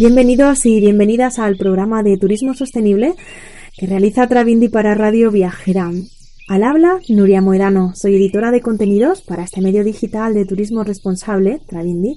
Bienvenidos 0.00 0.64
y 0.64 0.78
bienvenidas 0.78 1.40
al 1.40 1.56
programa 1.56 2.04
de 2.04 2.16
Turismo 2.18 2.54
Sostenible 2.54 3.14
que 3.76 3.88
realiza 3.88 4.28
Travindi 4.28 4.68
para 4.68 4.94
Radio 4.94 5.32
Viajera. 5.32 5.90
Al 6.46 6.62
habla, 6.62 7.00
Nuria 7.08 7.40
Moedano. 7.40 7.96
Soy 7.96 8.14
editora 8.14 8.52
de 8.52 8.60
contenidos 8.60 9.22
para 9.22 9.42
este 9.42 9.60
medio 9.60 9.82
digital 9.82 10.34
de 10.34 10.44
turismo 10.44 10.84
responsable, 10.84 11.60
Travindi. 11.66 12.16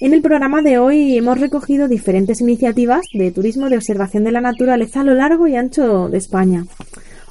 En 0.00 0.14
el 0.14 0.22
programa 0.22 0.62
de 0.62 0.78
hoy 0.78 1.18
hemos 1.18 1.40
recogido 1.40 1.88
diferentes 1.88 2.40
iniciativas 2.40 3.00
de 3.12 3.32
turismo 3.32 3.68
de 3.68 3.78
observación 3.78 4.22
de 4.22 4.30
la 4.30 4.40
naturaleza 4.40 5.00
a 5.00 5.04
lo 5.04 5.14
largo 5.14 5.48
y 5.48 5.56
ancho 5.56 6.08
de 6.08 6.18
España. 6.18 6.66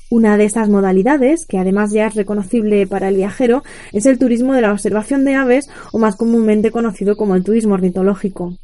Una 0.09 0.35
de 0.35 0.43
estas 0.43 0.67
modalidades, 0.67 1.45
que 1.45 1.59
además 1.59 1.93
ya 1.93 2.07
es 2.07 2.15
reconocible 2.15 2.87
para 2.87 3.07
el 3.07 3.15
viajero, 3.15 3.63
es 3.93 4.05
el 4.05 4.19
turismo 4.19 4.53
de 4.53 4.63
la 4.63 4.73
observación 4.73 5.23
de 5.23 5.35
aves 5.35 5.69
o 5.93 5.97
más 5.97 6.17
comúnmente 6.17 6.71
conocido 6.71 7.15
como 7.15 7.35
el 7.35 7.45
turismo 7.45 7.75
ornitológico. 7.75 8.57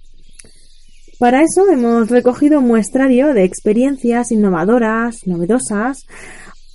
Para 1.20 1.42
eso 1.42 1.68
hemos 1.72 2.10
recogido 2.10 2.60
un 2.60 2.68
muestrario 2.68 3.34
de 3.34 3.44
experiencias 3.44 4.32
innovadoras, 4.32 5.26
novedosas, 5.26 6.06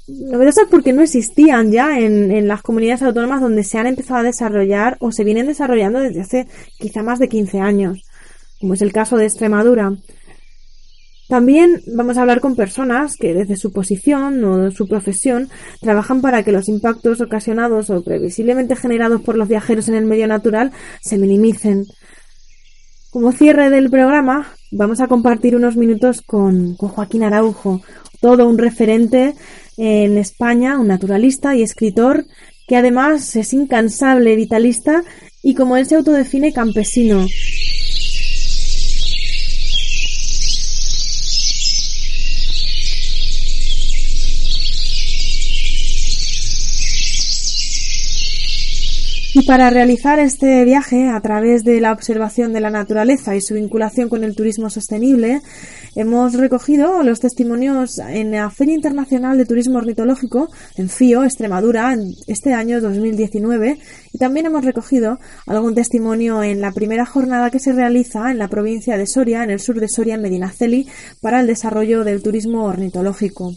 novedosas 0.08 0.66
porque 0.68 0.92
no 0.92 1.02
existían 1.02 1.70
ya 1.70 2.00
en, 2.00 2.48
las 2.48 2.62
comunidades 2.62 3.02
autónomas 3.02 3.40
donde 3.40 3.62
se 3.62 3.78
han 3.78 3.86
empezado 3.86 4.18
a 4.20 4.24
desarrollar 4.24 4.96
o 4.98 5.12
se 5.12 5.22
vienen 5.22 5.46
desarrollando 5.46 6.00
desde 6.00 6.22
hace 6.22 6.48
quizá 6.80 7.04
más 7.04 7.20
de 7.20 7.28
15 7.28 7.60
años, 7.60 8.02
como 8.60 8.74
es 8.74 8.82
el 8.82 8.92
caso 8.92 9.16
de 9.16 9.26
Extremadura. 9.26 9.92
También 11.28 11.80
vamos 11.94 12.18
a 12.18 12.22
hablar 12.22 12.40
con 12.40 12.56
personas 12.56 13.14
que 13.16 13.34
desde 13.34 13.56
su 13.56 13.72
posición 13.72 14.42
o 14.42 14.72
su 14.72 14.88
profesión 14.88 15.50
trabajan 15.80 16.20
para 16.20 16.42
que 16.42 16.50
los 16.50 16.68
impactos 16.68 17.20
ocasionados 17.20 17.90
o 17.90 18.02
previsiblemente 18.02 18.74
generados 18.74 19.22
por 19.22 19.36
los 19.36 19.48
viajeros 19.48 19.88
en 19.88 19.94
el 19.94 20.04
medio 20.04 20.26
natural 20.26 20.72
se 21.00 21.16
minimicen. 21.16 21.86
Como 23.12 23.30
cierre 23.30 23.68
del 23.68 23.90
programa, 23.90 24.54
vamos 24.70 25.02
a 25.02 25.06
compartir 25.06 25.54
unos 25.54 25.76
minutos 25.76 26.22
con, 26.22 26.76
Joaquín 26.76 27.22
Araujo, 27.22 27.82
todo 28.22 28.48
un 28.48 28.56
referente 28.56 29.34
en 29.76 30.16
España, 30.16 30.78
un 30.78 30.86
naturalista 30.86 31.54
y 31.54 31.60
escritor 31.60 32.24
que 32.66 32.76
además 32.76 33.36
es 33.36 33.52
incansable, 33.52 34.34
vitalista 34.34 35.04
y 35.42 35.54
como 35.54 35.76
él 35.76 35.84
se 35.84 35.96
autodefine 35.96 36.54
campesino. 36.54 37.26
Y 49.34 49.46
para 49.46 49.70
realizar 49.70 50.18
este 50.18 50.62
viaje 50.66 51.08
a 51.08 51.18
través 51.22 51.64
de 51.64 51.80
la 51.80 51.92
observación 51.92 52.52
de 52.52 52.60
la 52.60 52.68
naturaleza 52.68 53.34
y 53.34 53.40
su 53.40 53.54
vinculación 53.54 54.10
con 54.10 54.24
el 54.24 54.36
turismo 54.36 54.68
sostenible, 54.68 55.40
hemos 55.96 56.34
recogido 56.34 57.02
los 57.02 57.20
testimonios 57.20 57.98
en 57.98 58.32
la 58.32 58.50
Feria 58.50 58.74
Internacional 58.74 59.38
de 59.38 59.46
Turismo 59.46 59.78
Ornitológico 59.78 60.50
en 60.76 60.90
FIO, 60.90 61.24
Extremadura, 61.24 61.94
en 61.94 62.12
este 62.26 62.52
año 62.52 62.82
2019, 62.82 63.78
y 64.12 64.18
también 64.18 64.44
hemos 64.44 64.66
recogido 64.66 65.18
algún 65.46 65.74
testimonio 65.74 66.42
en 66.42 66.60
la 66.60 66.72
primera 66.72 67.06
jornada 67.06 67.50
que 67.50 67.58
se 67.58 67.72
realiza 67.72 68.30
en 68.30 68.36
la 68.36 68.48
provincia 68.48 68.98
de 68.98 69.06
Soria, 69.06 69.44
en 69.44 69.50
el 69.50 69.60
sur 69.60 69.80
de 69.80 69.88
Soria, 69.88 70.16
en 70.16 70.22
Medinaceli, 70.22 70.88
para 71.22 71.40
el 71.40 71.46
desarrollo 71.46 72.04
del 72.04 72.22
turismo 72.22 72.66
ornitológico. 72.66 73.54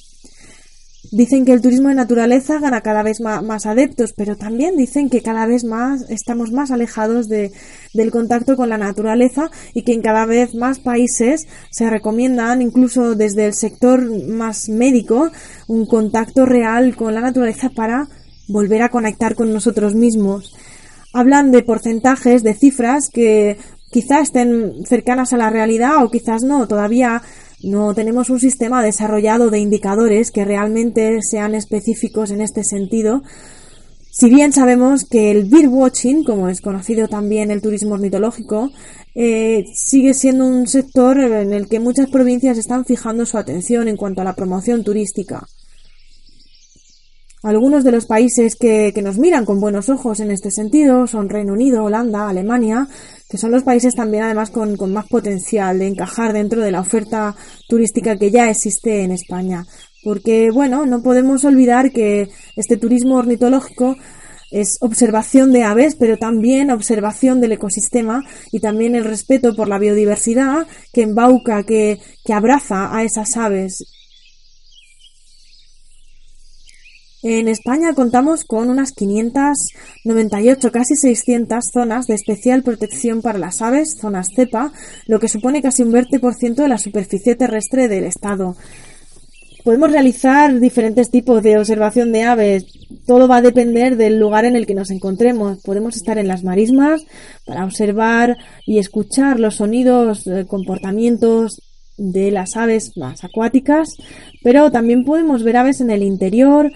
Dicen 1.11 1.45
que 1.45 1.53
el 1.53 1.61
turismo 1.61 1.89
de 1.89 1.95
naturaleza 1.95 2.59
gana 2.59 2.81
cada 2.81 3.03
vez 3.03 3.19
más, 3.21 3.65
adeptos, 3.65 4.13
pero 4.13 4.35
también 4.35 4.77
dicen 4.77 5.09
que 5.09 5.21
cada 5.21 5.45
vez 5.45 5.63
más 5.63 6.09
estamos 6.09 6.51
más 6.51 6.71
alejados 6.71 7.27
de, 7.27 7.51
del 7.93 8.11
contacto 8.11 8.55
con 8.55 8.69
la 8.69 8.77
naturaleza 8.77 9.49
y 9.73 9.83
que 9.83 9.93
en 9.93 10.01
cada 10.01 10.25
vez 10.25 10.55
más 10.55 10.79
países 10.79 11.47
se 11.71 11.89
recomiendan, 11.89 12.61
incluso 12.61 13.15
desde 13.15 13.45
el 13.45 13.53
sector 13.53 14.03
más 14.27 14.69
médico, 14.69 15.31
un 15.67 15.85
contacto 15.85 16.45
real 16.45 16.95
con 16.95 17.13
la 17.13 17.21
naturaleza 17.21 17.69
para 17.69 18.07
volver 18.47 18.81
a 18.81 18.89
conectar 18.89 19.35
con 19.35 19.53
nosotros 19.53 19.95
mismos. 19.95 20.55
Hablan 21.13 21.51
de 21.51 21.63
porcentajes, 21.63 22.43
de 22.43 22.53
cifras 22.53 23.09
que 23.09 23.57
quizás 23.89 24.23
estén 24.23 24.85
cercanas 24.85 25.33
a 25.33 25.37
la 25.37 25.49
realidad 25.49 26.03
o 26.03 26.11
quizás 26.11 26.43
no. 26.43 26.67
Todavía 26.67 27.21
no 27.65 27.93
tenemos 27.93 28.29
un 28.29 28.39
sistema 28.39 28.83
desarrollado 28.83 29.49
de 29.49 29.59
indicadores 29.59 30.31
que 30.31 30.45
realmente 30.45 31.19
sean 31.21 31.55
específicos 31.55 32.31
en 32.31 32.41
este 32.41 32.63
sentido. 32.63 33.23
Si 34.11 34.29
bien 34.29 34.53
sabemos 34.53 35.03
que 35.03 35.31
el 35.31 35.45
birdwatching, 35.45 36.23
como 36.23 36.47
es 36.47 36.61
conocido 36.61 37.07
también 37.07 37.51
el 37.51 37.61
turismo 37.61 37.95
ornitológico, 37.95 38.71
eh, 39.13 39.65
sigue 39.73 40.13
siendo 40.13 40.45
un 40.45 40.67
sector 40.67 41.17
en 41.19 41.53
el 41.53 41.67
que 41.67 41.79
muchas 41.79 42.09
provincias 42.09 42.57
están 42.57 42.85
fijando 42.85 43.25
su 43.25 43.37
atención 43.37 43.87
en 43.87 43.97
cuanto 43.97 44.21
a 44.21 44.25
la 44.25 44.35
promoción 44.35 44.83
turística. 44.83 45.45
Algunos 47.45 47.83
de 47.83 47.91
los 47.91 48.07
países 48.07 48.55
que, 48.55 48.91
nos 49.03 49.19
miran 49.19 49.45
con 49.45 49.59
buenos 49.59 49.89
ojos 49.89 50.19
en 50.19 50.31
este 50.31 50.49
sentido 50.49 51.05
son 51.05 51.29
Reino 51.29 51.53
Unido, 51.53 51.83
Holanda, 51.83 52.27
Alemania, 52.27 52.87
que 53.29 53.37
son 53.37 53.51
los 53.51 53.61
países 53.61 53.93
también 53.93 54.23
además 54.23 54.49
con, 54.49 54.75
con 54.77 54.91
más 54.91 55.05
potencial 55.05 55.77
de 55.77 55.85
encajar 55.85 56.33
dentro 56.33 56.61
de 56.61 56.71
la 56.71 56.79
oferta 56.79 57.35
turística 57.69 58.17
que 58.17 58.31
ya 58.31 58.49
existe 58.49 59.03
en 59.03 59.11
España. 59.11 59.63
Porque, 60.03 60.49
bueno, 60.51 60.87
no 60.87 61.03
podemos 61.03 61.45
olvidar 61.45 61.91
que 61.91 62.29
este 62.55 62.77
turismo 62.77 63.17
ornitológico 63.17 63.95
es 64.49 64.79
observación 64.81 65.51
de 65.51 65.65
aves, 65.65 65.95
pero 65.95 66.17
también 66.17 66.71
observación 66.71 67.41
del 67.41 67.51
ecosistema 67.51 68.23
y 68.51 68.59
también 68.59 68.95
el 68.95 69.05
respeto 69.05 69.55
por 69.55 69.67
la 69.67 69.77
biodiversidad 69.77 70.65
que 70.91 71.03
embauca, 71.03 71.61
que, 71.61 71.99
que 72.23 72.33
abraza 72.33 72.97
a 72.97 73.03
esas 73.03 73.37
aves 73.37 73.85
En 77.27 77.47
España 77.47 77.95
contamos 77.95 78.43
con 78.43 78.69
unas 78.69 78.91
598, 78.91 80.71
casi 80.71 80.95
600 80.95 81.71
zonas 81.73 82.05
de 82.05 82.13
especial 82.13 82.61
protección 82.61 83.23
para 83.23 83.39
las 83.39 83.63
aves, 83.63 83.97
zonas 83.99 84.29
cepa, 84.35 84.71
lo 85.07 85.19
que 85.19 85.27
supone 85.27 85.63
casi 85.63 85.81
un 85.81 85.91
20% 85.91 86.53
de 86.53 86.67
la 86.67 86.77
superficie 86.77 87.33
terrestre 87.33 87.87
del 87.87 88.03
Estado. 88.03 88.55
Podemos 89.63 89.91
realizar 89.91 90.59
diferentes 90.59 91.09
tipos 91.09 91.41
de 91.41 91.57
observación 91.57 92.11
de 92.11 92.21
aves. 92.21 92.65
Todo 93.07 93.27
va 93.27 93.37
a 93.37 93.41
depender 93.41 93.97
del 93.97 94.19
lugar 94.19 94.45
en 94.45 94.55
el 94.55 94.67
que 94.67 94.75
nos 94.75 94.91
encontremos. 94.91 95.63
Podemos 95.63 95.95
estar 95.95 96.19
en 96.19 96.27
las 96.27 96.43
marismas 96.43 97.07
para 97.43 97.65
observar 97.65 98.37
y 98.67 98.77
escuchar 98.77 99.39
los 99.39 99.55
sonidos, 99.55 100.27
eh, 100.27 100.45
comportamientos 100.47 101.59
de 101.97 102.29
las 102.29 102.55
aves 102.55 102.95
más 102.97 103.23
acuáticas, 103.23 103.95
pero 104.43 104.71
también 104.71 105.05
podemos 105.05 105.43
ver 105.43 105.57
aves 105.57 105.81
en 105.81 105.89
el 105.89 106.03
interior, 106.03 106.71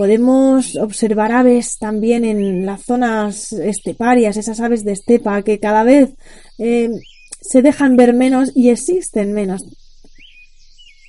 Podemos 0.00 0.76
observar 0.76 1.30
aves 1.30 1.76
también 1.76 2.24
en 2.24 2.64
las 2.64 2.84
zonas 2.86 3.52
esteparias, 3.52 4.38
esas 4.38 4.58
aves 4.60 4.82
de 4.82 4.92
estepa 4.92 5.42
que 5.42 5.60
cada 5.60 5.84
vez 5.84 6.14
eh, 6.56 6.88
se 7.42 7.60
dejan 7.60 7.96
ver 7.96 8.14
menos 8.14 8.50
y 8.54 8.70
existen 8.70 9.34
menos. 9.34 9.62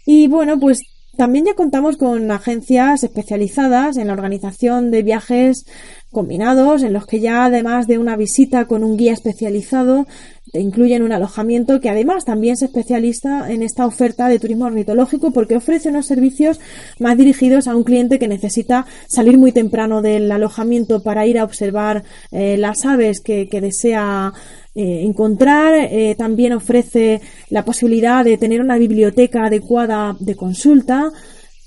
Y 0.06 0.28
bueno, 0.28 0.60
pues 0.60 0.82
También 1.18 1.46
ya 1.46 1.56
contamos 1.56 1.98
con 1.98 2.32
agencias 2.32 3.04
especializadas 3.04 3.98
en 3.98 4.08
la 4.08 4.14
organización 4.14 4.92
de 4.92 5.04
viajes 5.04 5.66
combinados, 6.12 6.84
en 6.84 6.94
los 6.94 7.06
que 7.06 7.20
ya 7.20 7.46
además 7.46 7.88
de 7.88 7.98
una 7.98 8.18
visita 8.18 8.66
con 8.66 8.84
un 8.84 8.98
guía 8.98 9.14
especializado, 9.14 10.08
te 10.52 10.60
incluyen 10.60 11.04
un 11.04 11.14
alojamiento 11.14 11.80
que 11.80 11.90
además 11.90 12.26
también 12.26 12.58
se 12.58 12.66
especializa 12.66 13.50
en 13.50 13.64
esta 13.64 13.86
oferta 13.86 14.28
de 14.28 14.40
turismo 14.40 14.66
ornitológico 14.66 15.32
porque 15.32 15.56
ofrece 15.56 15.90
unos 15.90 16.06
servicios 16.06 16.60
más 17.00 17.18
dirigidos 17.18 17.68
a 17.68 17.76
un 17.76 17.84
cliente 17.84 18.20
que 18.20 18.28
necesita 18.28 18.86
salir 19.08 19.38
muy 19.38 19.54
temprano 19.54 20.02
del 20.02 20.30
alojamiento 20.32 21.02
para 21.02 21.26
ir 21.26 21.40
a 21.40 21.46
observar 21.46 22.04
eh, 22.32 22.58
las 22.58 22.86
aves 22.86 23.22
que, 23.22 23.48
desea 23.62 24.34
eh, 24.76 25.04
encontrar. 25.04 25.74
Eh, 25.76 26.16
también 26.18 26.54
ofrece 26.54 27.22
la 27.50 27.66
posibilidad 27.66 28.24
de 28.24 28.38
tener 28.38 28.62
una 28.62 28.78
biblioteca 28.78 29.46
adecuada 29.46 30.16
de 30.20 30.36
consulta 30.36 31.12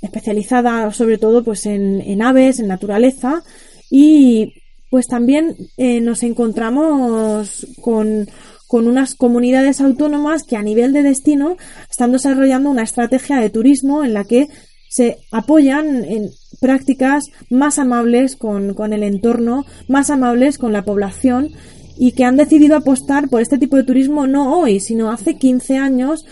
especializada 0.02 0.92
sobre 0.92 1.16
todo 1.16 1.42
pues 1.42 1.64
en, 1.64 2.02
en 2.02 2.20
aves, 2.20 2.58
en 2.58 2.68
naturaleza 2.68 3.42
y 3.90 4.52
pues 4.90 5.06
también 5.06 5.56
nos 5.78 6.22
encontramos 6.22 7.66
con 7.80 8.28
con 8.66 8.88
unas 8.88 9.14
comunidades 9.14 9.80
autónomas 9.80 10.42
que 10.42 10.56
a 10.56 10.62
nivel 10.62 10.92
de 10.92 11.04
destino 11.04 11.56
están 11.88 12.10
desarrollando 12.10 12.70
una 12.70 12.82
estrategia 12.82 13.36
de 13.36 13.48
turismo 13.48 14.04
en 14.04 14.14
la 14.14 14.24
que 14.24 14.48
se 14.88 15.18
apoyan 15.30 16.04
en 16.04 16.30
prácticas 16.60 17.24
más 17.50 17.78
amables 17.78 18.36
con, 18.36 18.74
el 18.92 19.02
entorno, 19.02 19.64
más 19.86 20.10
amables 20.10 20.58
con 20.58 20.72
la 20.72 20.84
población 20.84 21.50
y 21.96 22.12
que 22.12 22.24
han 22.24 22.36
decidido 22.36 22.76
apostar 22.76 23.28
por 23.28 23.40
este 23.40 23.58
tipo 23.58 23.76
de 23.76 23.84
turismo 23.84 24.26
no 24.26 24.58
hoy, 24.58 24.80
sino 24.80 25.10
hace 25.10 25.36
15 25.36 25.78
años 25.78 26.24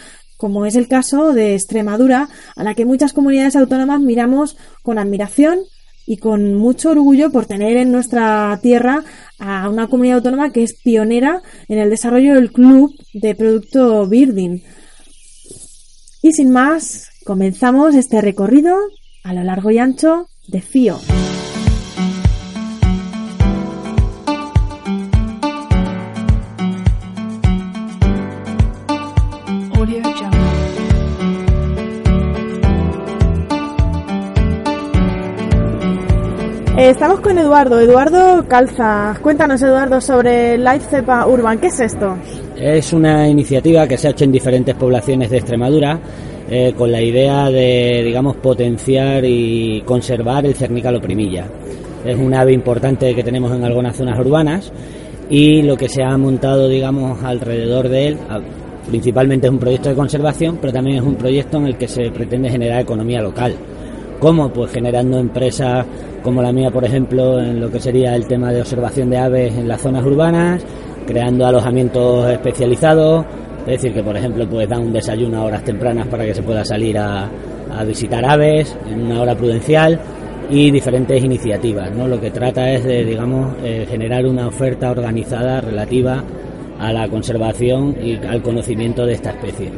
como 0.43 0.67
es 0.67 0.75
el 0.75 0.89
caso 0.89 1.33
de 1.33 1.55
Extremadura, 1.55 2.29
a 2.57 2.65
la 2.65 2.75
que 2.75 2.85
muchas 2.85 3.13
comunidades 3.13 3.55
autónomas 3.55 4.01
miramos 4.01 4.57
con 4.83 4.99
admiración 4.99 5.61
y 6.05 6.17
con 6.17 6.57
mucho 6.57 6.91
orgullo 6.91 7.31
por 7.31 7.47
tener 7.47 7.77
en 7.77 7.93
nuestra 7.93 8.59
tierra 8.61 9.05
a 9.39 9.69
una 9.69 9.87
comunidad 9.87 10.17
autónoma 10.17 10.51
que 10.51 10.65
es 10.65 10.75
pionera 10.75 11.43
en 11.69 11.79
el 11.79 11.91
desarrollo 11.91 12.35
del 12.35 12.51
club 12.51 12.93
de 13.15 13.37
producto 13.37 14.05
Birding. 14.09 14.65
Y 16.23 16.33
sin 16.33 16.51
más, 16.51 17.09
comenzamos 17.25 17.95
este 17.95 18.21
recorrido 18.21 18.77
a 19.23 19.35
lo 19.35 19.45
largo 19.45 19.71
y 19.71 19.79
ancho 19.79 20.27
de 20.49 20.61
FIO. 20.61 20.99
Estamos 36.93 37.21
con 37.21 37.39
Eduardo, 37.39 37.81
Eduardo 37.81 38.47
Calza. 38.47 39.17
Cuéntanos, 39.23 39.63
Eduardo, 39.63 39.99
sobre 39.99 40.59
Life 40.59 40.87
Cepa 40.91 41.27
Urban. 41.27 41.59
¿Qué 41.59 41.69
es 41.69 41.81
esto? 41.81 42.17
Es 42.55 42.93
una 42.93 43.27
iniciativa 43.27 43.89
que 43.89 43.97
se 43.97 44.09
ha 44.09 44.11
hecho 44.11 44.25
en 44.25 44.33
diferentes 44.33 44.75
poblaciones 44.75 45.31
de 45.31 45.39
Extremadura 45.39 45.99
eh, 46.51 46.75
con 46.77 46.93
la 46.93 47.01
idea 47.01 47.51
de, 47.51 48.03
digamos, 48.05 48.37
potenciar 48.37 49.25
y 49.25 49.83
conservar 49.87 50.45
el 50.45 50.55
cernícalo 50.55 51.01
primilla. 51.01 51.47
Es 52.05 52.19
un 52.19 52.35
ave 52.35 52.53
importante 52.53 53.15
que 53.15 53.25
tenemos 53.25 53.53
en 53.53 53.65
algunas 53.65 53.97
zonas 53.97 54.19
urbanas 54.19 54.71
y 55.31 55.63
lo 55.63 55.79
que 55.79 55.89
se 55.89 56.03
ha 56.03 56.17
montado, 56.19 56.69
digamos, 56.69 57.25
alrededor 57.25 57.89
de 57.89 58.09
él, 58.09 58.19
principalmente 58.87 59.47
es 59.47 59.53
un 59.53 59.59
proyecto 59.59 59.89
de 59.89 59.95
conservación, 59.95 60.59
pero 60.61 60.75
también 60.75 60.99
es 60.99 61.03
un 61.03 61.15
proyecto 61.15 61.57
en 61.57 61.69
el 61.69 61.77
que 61.79 61.89
se 61.89 62.11
pretende 62.11 62.51
generar 62.51 62.83
economía 62.83 63.23
local. 63.23 63.55
¿Cómo? 64.23 64.51
Pues 64.51 64.71
generando 64.71 65.19
empresas 65.19 65.85
como 66.23 66.43
la 66.43 66.53
mía, 66.53 66.71
por 66.71 66.85
ejemplo, 66.85 67.41
en 67.41 67.61
lo 67.61 67.69
que 67.73 67.81
sería 67.81 68.15
el 68.15 68.29
tema 68.29 68.53
de 68.53 68.61
observación 68.61 69.11
de 69.11 69.19
aves 69.19 69.53
en 69.53 69.67
las 69.67 69.81
zonas 69.81 70.07
urbanas, 70.07 70.65
creando 71.09 71.45
alojamientos 71.45 72.31
especializados, 72.31 73.27
es 73.63 73.83
decir, 73.83 73.93
que 73.93 74.05
por 74.05 74.17
ejemplo 74.17 74.49
pues 74.49 74.69
dan 74.69 74.83
un 74.83 74.93
desayuno 74.93 75.39
a 75.39 75.43
horas 75.47 75.65
tempranas 75.65 76.07
para 76.07 76.25
que 76.25 76.35
se 76.35 76.43
pueda 76.45 76.65
salir 76.65 76.97
a, 76.99 77.29
visitar 77.85 78.25
aves 78.25 78.77
en 78.89 79.07
una 79.07 79.23
hora 79.23 79.35
prudencial 79.35 79.99
y 80.49 80.71
diferentes 80.71 81.25
iniciativas. 81.25 81.91
¿no? 81.91 82.07
Lo 82.07 82.21
que 82.21 82.31
trata 82.31 82.71
es 82.71 82.85
de, 82.85 83.05
digamos, 83.05 83.57
eh, 83.65 83.87
generar 83.91 84.25
una 84.25 84.47
oferta 84.47 84.93
organizada 84.93 85.61
relativa 85.61 86.23
a 86.79 86.93
la 86.93 87.09
conservación 87.09 87.97
y 88.01 88.25
al 88.25 88.41
conocimiento 88.41 89.05
de 89.05 89.15
esta 89.15 89.31
especie 89.31 89.73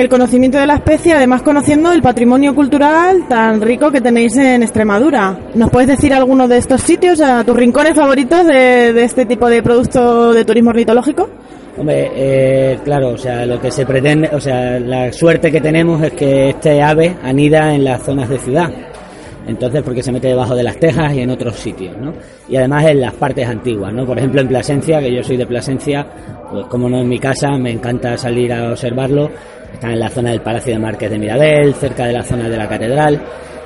el 0.00 0.08
conocimiento 0.08 0.58
de 0.58 0.66
la 0.66 0.74
especie, 0.74 1.12
además 1.12 1.42
conociendo 1.42 1.92
el 1.92 2.02
patrimonio 2.02 2.52
cultural 2.52 3.28
tan 3.28 3.60
rico 3.60 3.92
que 3.92 4.00
tenéis 4.00 4.36
en 4.36 4.64
Extremadura. 4.64 5.38
¿Nos 5.54 5.70
puedes 5.70 5.88
decir 5.88 6.12
alguno 6.12 6.48
de 6.48 6.58
estos 6.58 6.80
sitios, 6.80 7.20
a 7.20 7.44
tus 7.44 7.56
rincones 7.56 7.94
favoritos 7.94 8.44
de, 8.44 9.04
este 9.04 9.24
tipo 9.24 9.48
de 9.48 9.62
producto 9.62 10.32
de 10.32 10.44
turismo 10.44 10.70
ornitológico? 10.70 11.30
Hombre, 11.78 12.10
eh, 12.12 12.78
claro, 12.82 13.10
o 13.10 13.18
sea, 13.18 13.46
lo 13.46 13.60
que 13.60 13.70
se 13.70 13.86
pretende, 13.86 14.30
o 14.32 14.40
sea, 14.40 14.80
la 14.80 15.12
suerte 15.12 15.52
que 15.52 15.60
tenemos 15.60 16.02
es 16.02 16.12
que 16.12 16.50
este 16.50 16.82
ave 16.82 17.16
anida 17.22 17.72
en 17.72 17.84
las 17.84 18.02
zonas 18.02 18.28
de 18.28 18.38
ciudad. 18.38 18.70
Entonces, 19.46 19.82
porque 19.82 20.02
se 20.02 20.10
mete 20.10 20.28
debajo 20.28 20.56
de 20.56 20.62
las 20.62 20.76
tejas 20.76 21.14
y 21.14 21.20
en 21.20 21.30
otros 21.30 21.54
sitios, 21.56 21.96
¿no? 21.98 22.14
Y 22.48 22.56
además 22.56 22.86
en 22.86 23.00
las 23.00 23.12
partes 23.12 23.46
antiguas, 23.46 23.92
¿no? 23.92 24.06
Por 24.06 24.18
ejemplo, 24.18 24.40
en 24.40 24.48
Plasencia, 24.48 25.00
que 25.00 25.14
yo 25.14 25.22
soy 25.22 25.36
de 25.36 25.46
Plasencia, 25.46 26.06
pues 26.50 26.66
como 26.66 26.88
no 26.88 27.00
en 27.00 27.08
mi 27.08 27.18
casa, 27.18 27.50
me 27.58 27.70
encanta 27.70 28.16
salir 28.16 28.52
a 28.52 28.70
observarlo 28.70 29.30
están 29.74 29.92
en 29.92 30.00
la 30.00 30.08
zona 30.08 30.30
del 30.30 30.40
Palacio 30.40 30.72
de 30.72 30.78
Márquez 30.78 31.10
de 31.10 31.18
Mirabel, 31.18 31.74
cerca 31.74 32.06
de 32.06 32.12
la 32.12 32.22
zona 32.22 32.48
de 32.48 32.56
la 32.56 32.68
Catedral. 32.68 33.20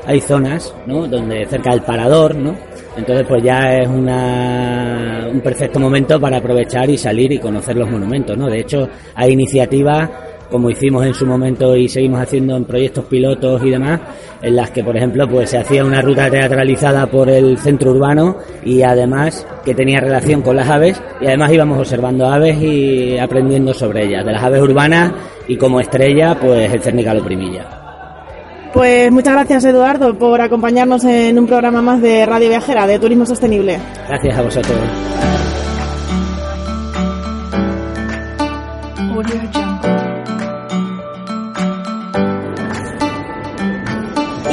Hay 0.06 0.20
zonas, 0.20 0.74
¿no? 0.86 1.06
Donde 1.06 1.46
cerca 1.46 1.70
del 1.70 1.82
Parador, 1.82 2.34
¿no? 2.34 2.56
Entonces, 2.96 3.26
pues 3.28 3.42
ya 3.42 3.76
es 3.76 3.88
una, 3.88 5.28
un 5.30 5.40
perfecto 5.40 5.78
momento 5.78 6.18
para 6.18 6.38
aprovechar 6.38 6.88
y 6.90 6.98
salir 6.98 7.30
y 7.32 7.38
conocer 7.38 7.76
los 7.76 7.90
monumentos, 7.90 8.36
¿no? 8.36 8.48
De 8.48 8.60
hecho, 8.60 8.88
hay 9.14 9.32
iniciativas 9.32 10.10
como 10.50 10.70
hicimos 10.70 11.04
en 11.04 11.14
su 11.14 11.26
momento 11.26 11.76
y 11.76 11.88
seguimos 11.88 12.20
haciendo 12.20 12.56
en 12.56 12.64
proyectos 12.64 13.04
pilotos 13.04 13.62
y 13.64 13.70
demás, 13.70 14.00
en 14.42 14.56
las 14.56 14.70
que, 14.70 14.82
por 14.82 14.96
ejemplo, 14.96 15.28
pues 15.28 15.50
se 15.50 15.58
hacía 15.58 15.84
una 15.84 16.00
ruta 16.00 16.30
teatralizada 16.30 17.06
por 17.06 17.28
el 17.28 17.58
centro 17.58 17.92
urbano 17.92 18.36
y 18.64 18.82
además 18.82 19.46
que 19.64 19.74
tenía 19.74 20.00
relación 20.00 20.42
con 20.42 20.56
las 20.56 20.68
aves 20.68 21.00
y 21.20 21.26
además 21.26 21.52
íbamos 21.52 21.78
observando 21.78 22.26
aves 22.26 22.60
y 22.60 23.18
aprendiendo 23.18 23.74
sobre 23.74 24.06
ellas, 24.06 24.24
de 24.24 24.32
las 24.32 24.42
aves 24.42 24.62
urbanas 24.62 25.12
y 25.46 25.56
como 25.56 25.80
estrella, 25.80 26.36
pues 26.40 26.72
el 26.72 26.80
cernícalo 26.80 27.24
primilla. 27.24 27.66
Pues 28.72 29.10
muchas 29.10 29.32
gracias 29.32 29.64
Eduardo 29.64 30.16
por 30.18 30.40
acompañarnos 30.40 31.02
en 31.04 31.38
un 31.38 31.46
programa 31.46 31.80
más 31.80 32.02
de 32.02 32.26
Radio 32.26 32.48
Viajera 32.48 32.86
de 32.86 32.98
Turismo 32.98 33.24
Sostenible. 33.24 33.78
Gracias 34.06 34.38
a 34.38 34.42
vosotros. 34.42 34.78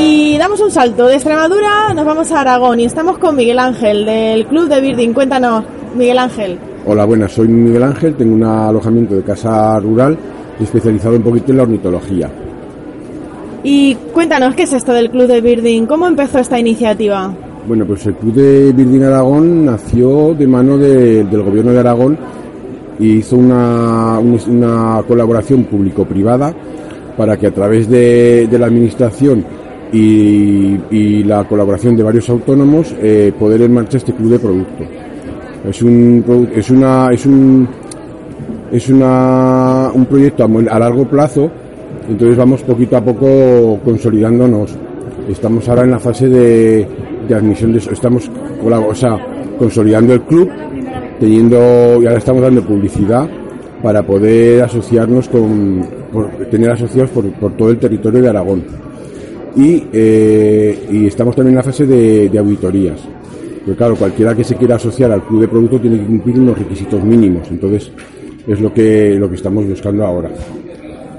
Y 0.07 0.37
damos 0.37 0.61
un 0.61 0.69
salto 0.69 1.07
de 1.07 1.15
Extremadura, 1.15 1.91
nos 1.95 2.05
vamos 2.05 2.31
a 2.31 2.41
Aragón 2.41 2.79
y 2.79 2.85
estamos 2.85 3.17
con 3.17 3.35
Miguel 3.35 3.57
Ángel 3.57 4.05
del 4.05 4.45
Club 4.45 4.69
de 4.69 4.79
Birding. 4.79 5.13
Cuéntanos, 5.13 5.63
Miguel 5.97 6.19
Ángel. 6.19 6.59
Hola, 6.85 7.05
buenas, 7.05 7.31
soy 7.31 7.47
Miguel 7.47 7.81
Ángel, 7.81 8.13
tengo 8.13 8.35
un 8.35 8.43
alojamiento 8.43 9.15
de 9.15 9.23
casa 9.23 9.79
rural 9.79 10.15
especializado 10.59 11.15
un 11.15 11.23
poquito 11.23 11.51
en 11.51 11.57
la 11.57 11.63
ornitología. 11.63 12.29
Y 13.63 13.95
cuéntanos, 14.13 14.53
¿qué 14.53 14.63
es 14.63 14.73
esto 14.73 14.93
del 14.93 15.09
Club 15.09 15.25
de 15.25 15.41
Birding? 15.41 15.87
¿Cómo 15.87 16.05
empezó 16.05 16.37
esta 16.37 16.59
iniciativa? 16.59 17.33
Bueno, 17.67 17.83
pues 17.87 18.05
el 18.05 18.13
Club 18.13 18.33
de 18.35 18.73
Birding 18.73 19.05
Aragón 19.05 19.65
nació 19.65 20.35
de 20.35 20.45
mano 20.45 20.77
del 20.77 21.41
Gobierno 21.41 21.71
de 21.71 21.79
Aragón 21.79 22.15
y 22.99 23.13
hizo 23.13 23.37
una, 23.37 24.19
una 24.19 25.01
colaboración 25.07 25.63
público-privada 25.63 26.53
para 27.17 27.37
que 27.37 27.47
a 27.47 27.51
través 27.51 27.89
de, 27.89 28.47
la 28.51 28.67
Administración 28.67 29.64
y, 29.91 31.23
la 31.23 31.43
colaboración 31.45 31.95
de 31.95 32.03
varios 32.03 32.29
autónomos 32.29 32.93
eh, 33.01 33.31
poder 33.37 33.61
en 33.61 33.73
marcha 33.73 33.97
este 33.97 34.13
club 34.13 34.31
de 34.31 34.39
producto. 34.39 34.83
Es 35.67 35.81
un, 35.81 36.49
es 36.53 36.69
una, 36.69 37.09
es 37.11 37.25
un, 37.25 37.67
es 38.71 38.89
una, 38.89 39.89
un 39.93 40.05
proyecto 40.05 40.43
a, 40.43 40.79
largo 40.79 41.05
plazo, 41.05 41.49
entonces 42.07 42.37
vamos 42.37 42.61
poquito 42.61 42.97
a 42.97 43.01
poco 43.01 43.79
consolidándonos. 43.83 44.77
Estamos 45.29 45.67
ahora 45.67 45.83
en 45.83 45.91
la 45.91 45.99
fase 45.99 46.29
de, 46.29 46.87
admisión 47.33 47.73
de 47.73 47.79
estamos 47.79 48.29
o 48.63 48.95
sea, 48.95 49.17
consolidando 49.57 50.13
el 50.13 50.21
club, 50.21 50.49
teniendo, 51.19 52.01
y 52.01 52.05
ahora 52.05 52.17
estamos 52.17 52.43
dando 52.43 52.61
publicidad 52.61 53.27
para 53.81 54.03
poder 54.03 54.63
asociarnos 54.63 55.29
con, 55.29 55.87
tener 56.49 56.71
asociados 56.71 57.11
por, 57.11 57.51
todo 57.53 57.69
el 57.69 57.77
territorio 57.77 58.21
de 58.21 58.29
Aragón. 58.29 58.63
Y, 59.55 59.83
eh, 59.91 60.87
y 60.91 61.07
estamos 61.07 61.35
también 61.35 61.53
en 61.53 61.57
la 61.57 61.63
fase 61.63 61.85
de, 61.85 62.29
de 62.29 62.39
auditorías. 62.39 62.99
Pero 63.65 63.77
claro, 63.77 63.95
cualquiera 63.95 64.35
que 64.35 64.43
se 64.43 64.55
quiera 64.55 64.75
asociar 64.75 65.11
al 65.11 65.23
club 65.23 65.41
de 65.41 65.47
producto 65.47 65.79
tiene 65.79 65.97
que 65.99 66.05
cumplir 66.05 66.39
unos 66.39 66.57
requisitos 66.57 67.03
mínimos. 67.03 67.49
Entonces, 67.49 67.91
es 68.47 68.61
lo 68.61 68.73
que, 68.73 69.15
lo 69.15 69.27
que 69.29 69.35
estamos 69.35 69.67
buscando 69.67 70.05
ahora. 70.05 70.29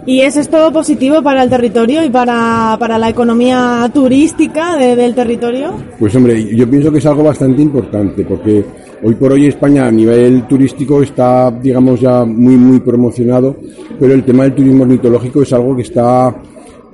¿Y 0.07 0.21
es 0.21 0.37
esto 0.37 0.73
positivo 0.73 1.21
para 1.21 1.43
el 1.43 1.51
territorio 1.51 2.05
y 2.05 2.11
para, 2.11 2.77
para 2.79 2.97
la 2.97 3.09
economía 3.09 3.91
turística 3.93 4.77
del 4.77 5.17
territorio? 5.17 5.75
Pues 5.99 6.15
hombre, 6.15 6.55
yo 6.55 6.71
pienso 6.71 6.93
que 6.93 6.99
es 6.99 7.07
algo 7.07 7.25
bastante 7.25 7.61
importante 7.61 8.25
porque 8.25 8.65
hoy 9.03 9.15
por 9.17 9.33
hoy 9.33 9.49
España 9.49 9.89
a 9.89 9.91
nivel 9.91 10.47
turístico 10.47 11.03
está, 11.03 11.51
digamos, 11.51 12.01
ya 12.01 12.25
muy, 12.25 12.55
muy 12.55 12.79
promocionado, 12.79 13.57
pero 13.99 14.15
el 14.15 14.23
tema 14.23 14.45
del 14.45 14.55
turismo 14.55 14.85
ornitológico 14.85 15.43
es 15.43 15.53
algo 15.53 15.75
que 15.75 15.83
está, 15.83 16.33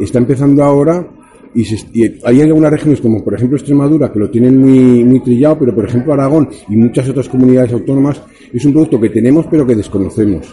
está 0.01 0.17
empezando 0.17 0.65
ahora 0.65 1.07
y, 1.54 1.64
hay 2.25 2.40
algunas 2.40 2.71
regiones 2.71 3.00
como 3.00 3.23
por 3.23 3.35
ejemplo 3.35 3.56
Extremadura 3.56 4.12
que 4.12 4.18
lo 4.18 4.30
tienen 4.30 4.59
muy, 4.59 5.04
muy 5.04 5.21
trillado, 5.21 5.59
pero 5.59 5.75
por 5.75 5.85
ejemplo 5.85 6.12
Aragón 6.12 6.49
y 6.68 6.76
muchas 6.76 7.09
otras 7.09 7.28
comunidades 7.28 7.73
autónomas 7.73 8.23
es 8.52 8.64
un 8.64 8.73
producto 8.73 9.00
que 9.00 9.11
tenemos 9.11 9.47
pero 9.50 9.66
que 9.66 9.75
desconocemos. 9.75 10.47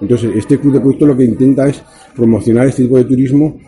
Entonces, 0.00 0.30
este 0.34 0.58
club 0.58 0.74
de 0.74 0.80
producto 0.80 1.06
lo 1.06 1.16
que 1.16 1.24
intenta 1.24 1.68
es 1.68 1.82
promocionar 2.16 2.66
este 2.66 2.82
tipo 2.84 2.96
de 2.96 3.04
turismo 3.04 3.58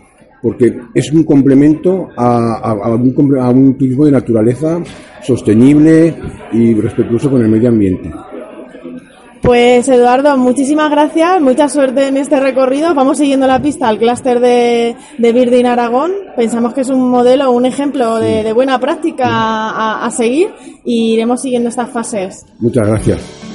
porque 0.42 0.76
es 0.92 1.12
un 1.12 1.22
complemento 1.22 2.08
a, 2.16 2.94
un, 2.94 3.74
turismo 3.78 4.06
de 4.06 4.12
naturaleza 4.12 4.82
sostenible 5.22 6.14
y 6.52 6.74
respetuoso 6.74 7.30
con 7.30 7.42
el 7.42 7.48
medio 7.48 7.68
ambiente. 7.68 8.10
Pues 9.42 9.88
Eduardo, 9.88 10.37
muchísimas 10.37 10.88
gracias, 10.88 11.40
mucha 11.40 11.68
suerte 11.68 12.06
en 12.06 12.16
este 12.16 12.38
recorrido. 12.38 12.94
Vamos 12.94 13.18
siguiendo 13.18 13.49
la 13.49 13.61
pista 13.61 13.88
al 13.88 13.99
clúster 13.99 14.38
de, 14.38 14.94
de 15.18 15.32
Birding 15.32 15.66
Aragón. 15.66 16.12
Pensamos 16.37 16.72
que 16.75 16.82
es 16.82 16.90
un 16.90 17.11
modelo, 17.11 17.50
un 17.50 17.66
ejemplo 17.66 18.20
de, 18.20 18.52
buena 18.52 18.78
práctica 18.78 19.26
a, 19.26 20.06
a 20.06 20.11
seguir 20.12 20.50
y 20.84 21.14
iremos 21.14 21.42
siguiendo 21.42 21.70
estas 21.70 21.90
fases. 21.90 22.46
Muchas 22.61 22.87
gracias. 22.87 23.51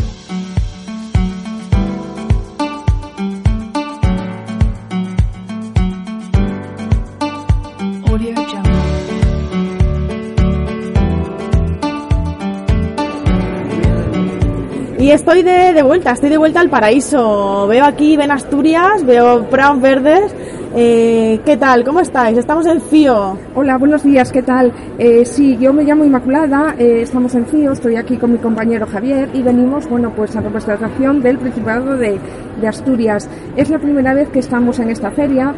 Estoy 15.18 15.42
de, 15.42 15.82
vuelta, 15.82 16.12
estoy 16.12 16.30
de 16.30 16.38
vuelta 16.38 16.60
al 16.60 16.70
paraíso. 16.70 17.68
Veo 17.68 17.84
aquí, 17.86 18.16
ven 18.16 18.32
Asturias, 18.32 19.04
veo 19.04 19.50
prados 19.50 19.82
verdes. 19.82 20.34
Eh, 20.80 21.40
¿Qué 21.44 21.58
tal? 21.58 21.84
¿Cómo 21.84 22.02
estáis? 22.02 22.38
Estamos 22.38 22.68
en 22.68 22.80
FIO. 22.80 23.36
Hola, 23.56 23.80
buenos 23.80 24.04
días, 24.04 24.32
¿qué 24.32 24.44
tal? 24.44 24.72
Eh, 25.00 25.26
sí, 25.26 25.58
yo 25.58 25.74
me 25.74 25.84
llamo 25.84 26.06
Inmaculada, 26.06 26.76
eh, 26.78 27.02
estamos 27.02 27.34
en 27.34 27.48
FIO, 27.48 27.72
estoy 27.72 27.96
aquí 27.96 28.16
con 28.18 28.34
mi 28.34 28.38
compañero 28.38 28.86
Javier 28.86 29.28
y 29.34 29.42
venimos, 29.42 29.90
bueno, 29.90 30.14
pues 30.16 30.36
a 30.36 30.42
representación 30.42 31.20
del 31.24 31.40
Principado 31.40 31.98
de, 31.98 32.20
de 32.62 32.68
Asturias. 32.68 33.28
Es 33.56 33.72
la 33.72 33.80
primera 33.80 34.14
vez 34.14 34.30
que 34.30 34.38
estamos 34.38 34.78
en 34.78 34.92
esta 34.92 35.10
feria, 35.10 35.52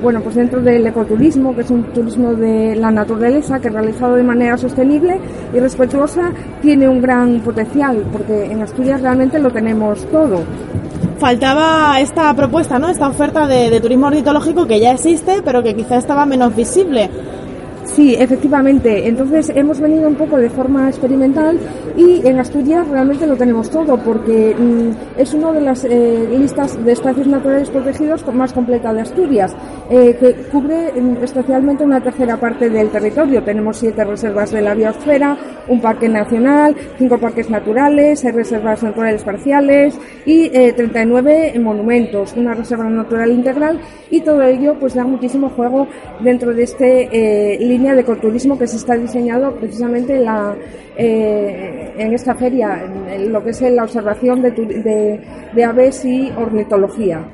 bueno, 0.00 0.22
pues 0.22 0.36
dentro 0.36 0.62
del 0.62 0.86
ecoturismo, 0.86 1.54
que 1.54 1.60
es 1.60 1.70
un 1.70 1.82
turismo 1.92 2.32
de 2.32 2.74
la 2.74 2.90
naturaleza 2.90 3.60
que 3.60 3.68
realizado 3.68 4.14
de 4.14 4.22
manera 4.22 4.56
sostenible 4.56 5.20
y 5.52 5.58
respetuosa 5.58 6.32
tiene 6.62 6.88
un 6.88 7.02
gran 7.02 7.40
potencial, 7.40 8.02
porque 8.10 8.46
en 8.46 8.62
Asturias 8.62 9.02
realmente 9.02 9.38
lo 9.38 9.50
tenemos 9.50 10.06
todo 10.06 10.42
faltaba 11.22 12.00
esta 12.00 12.34
propuesta, 12.34 12.80
¿no? 12.80 12.88
Esta 12.88 13.06
oferta 13.06 13.46
de, 13.46 13.70
de, 13.70 13.80
turismo 13.80 14.08
ornitológico 14.08 14.66
que 14.66 14.80
ya 14.80 14.90
existe, 14.90 15.40
pero 15.44 15.62
que 15.62 15.76
quizá 15.76 15.96
estaba 15.96 16.26
menos 16.26 16.56
visible. 16.56 17.08
Sí, 17.84 18.14
efectivamente. 18.14 19.08
Entonces 19.08 19.50
hemos 19.54 19.80
venido 19.80 20.08
un 20.08 20.14
poco 20.14 20.38
de 20.38 20.48
forma 20.48 20.88
experimental 20.88 21.58
y 21.96 22.26
en 22.26 22.38
Asturias 22.38 22.86
realmente 22.88 23.26
lo 23.26 23.36
tenemos 23.36 23.70
todo 23.70 23.96
porque 23.98 24.54
mm, 24.56 25.20
es 25.20 25.34
una 25.34 25.52
de 25.52 25.60
las 25.60 25.84
eh, 25.84 26.28
listas 26.38 26.82
de 26.84 26.92
espacios 26.92 27.26
naturales 27.26 27.70
protegidos 27.70 28.24
más 28.32 28.52
completa 28.52 28.94
de 28.94 29.00
Asturias, 29.02 29.54
eh, 29.90 30.16
que 30.18 30.32
cubre 30.50 30.92
mm, 30.92 31.24
especialmente 31.24 31.84
una 31.84 32.00
tercera 32.00 32.36
parte 32.36 32.70
del 32.70 32.88
territorio. 32.88 33.42
Tenemos 33.42 33.76
siete 33.78 34.04
reservas 34.04 34.52
de 34.52 34.62
la 34.62 34.74
biosfera, 34.74 35.36
un 35.68 35.80
parque 35.80 36.08
nacional, 36.08 36.74
cinco 36.98 37.18
parques 37.18 37.50
naturales, 37.50 38.20
seis 38.20 38.34
reservas 38.34 38.82
naturales 38.82 39.22
parciales 39.22 39.98
y 40.24 40.50
eh, 40.56 40.72
39 40.72 41.58
monumentos, 41.58 42.34
una 42.36 42.54
reserva 42.54 42.84
natural 42.84 43.30
integral 43.32 43.80
y 44.10 44.20
todo 44.20 44.42
ello 44.42 44.76
pues 44.78 44.94
da 44.94 45.04
muchísimo 45.04 45.50
juego 45.50 45.88
dentro 46.20 46.54
de 46.54 46.62
este 46.62 47.08
eh, 47.12 47.58
línea 47.72 47.94
de 47.94 48.02
ecoturismo 48.02 48.58
que 48.58 48.66
se 48.66 48.76
está 48.76 48.94
diseñado 48.94 49.54
precisamente 49.56 50.16
en, 50.16 50.24
la, 50.24 50.54
eh, 50.96 51.92
en 51.96 52.12
esta 52.12 52.34
feria, 52.34 52.84
en 53.10 53.32
lo 53.32 53.42
que 53.42 53.50
es 53.50 53.60
la 53.62 53.84
observación 53.84 54.42
de, 54.42 55.20
de 55.54 55.64
aves 55.64 56.04
y 56.04 56.30
ornitología. 56.36 57.24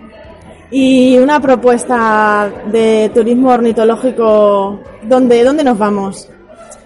Y 0.70 1.18
una 1.18 1.40
propuesta 1.40 2.50
de 2.70 3.10
turismo 3.14 3.50
ornitológico, 3.50 4.80
¿dónde, 5.02 5.42
dónde 5.42 5.64
nos 5.64 5.78
vamos? 5.78 6.28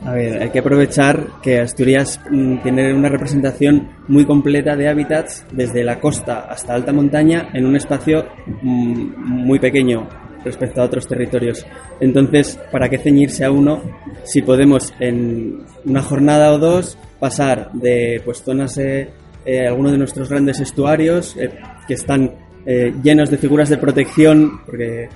A 0.04 0.14
ver, 0.14 0.42
hay 0.42 0.50
que 0.50 0.58
aprovechar 0.58 1.40
que 1.42 1.60
Asturias 1.60 2.20
mm, 2.28 2.58
tiene 2.58 2.92
una 2.92 3.08
representación 3.08 3.88
muy 4.08 4.24
completa 4.24 4.74
de 4.74 4.88
hábitats 4.88 5.44
desde 5.52 5.84
la 5.84 6.00
costa 6.00 6.46
hasta 6.48 6.74
alta 6.74 6.92
montaña 6.92 7.50
en 7.52 7.66
un 7.66 7.76
espacio 7.76 8.26
mm, 8.62 9.44
muy 9.46 9.60
pequeño 9.60 10.08
respecto 10.44 10.80
a 10.80 10.84
otros 10.84 11.06
territorios. 11.06 11.64
Entonces, 12.00 12.58
¿para 12.70 12.88
qué 12.88 12.98
ceñirse 12.98 13.44
a 13.44 13.50
uno 13.50 13.82
si 14.24 14.42
podemos 14.42 14.92
en 15.00 15.60
una 15.84 16.02
jornada 16.02 16.52
o 16.52 16.58
dos 16.58 16.98
pasar 17.18 17.70
de 17.72 18.20
pues 18.24 18.42
zonas 18.42 18.76
eh, 18.78 19.10
eh 19.44 19.66
algunos 19.66 19.92
de 19.92 19.98
nuestros 19.98 20.28
grandes 20.28 20.60
estuarios 20.60 21.36
eh, 21.36 21.50
que 21.86 21.94
están 21.94 22.32
eh, 22.66 22.92
llenos 23.02 23.30
de 23.30 23.38
figuras 23.38 23.68
de 23.68 23.78
protección 23.78 24.60
porque 24.66 25.08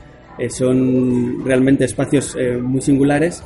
son 0.50 1.42
realmente 1.46 1.86
espacios 1.86 2.36
muy 2.60 2.82
singulares 2.82 3.42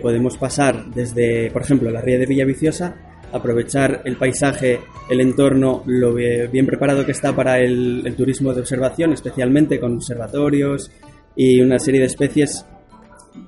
podemos 0.00 0.38
pasar 0.38 0.84
desde, 0.94 1.50
por 1.50 1.62
ejemplo, 1.62 1.90
la 1.90 2.00
ría 2.00 2.18
de 2.18 2.24
Villaviciosa, 2.24 2.94
aprovechar 3.34 4.02
el 4.04 4.16
paisaje, 4.16 4.80
el 5.10 5.20
entorno, 5.20 5.82
lo 5.86 6.14
bien 6.14 6.66
preparado 6.66 7.04
que 7.04 7.12
está 7.12 7.34
para 7.34 7.58
el, 7.58 8.14
turismo 8.16 8.54
de 8.54 8.60
observación, 8.60 9.12
especialmente 9.12 9.80
con 9.80 9.96
observatorios 9.96 10.90
y 11.36 11.60
una 11.60 11.78
serie 11.78 12.00
de 12.00 12.06
especies 12.06 12.64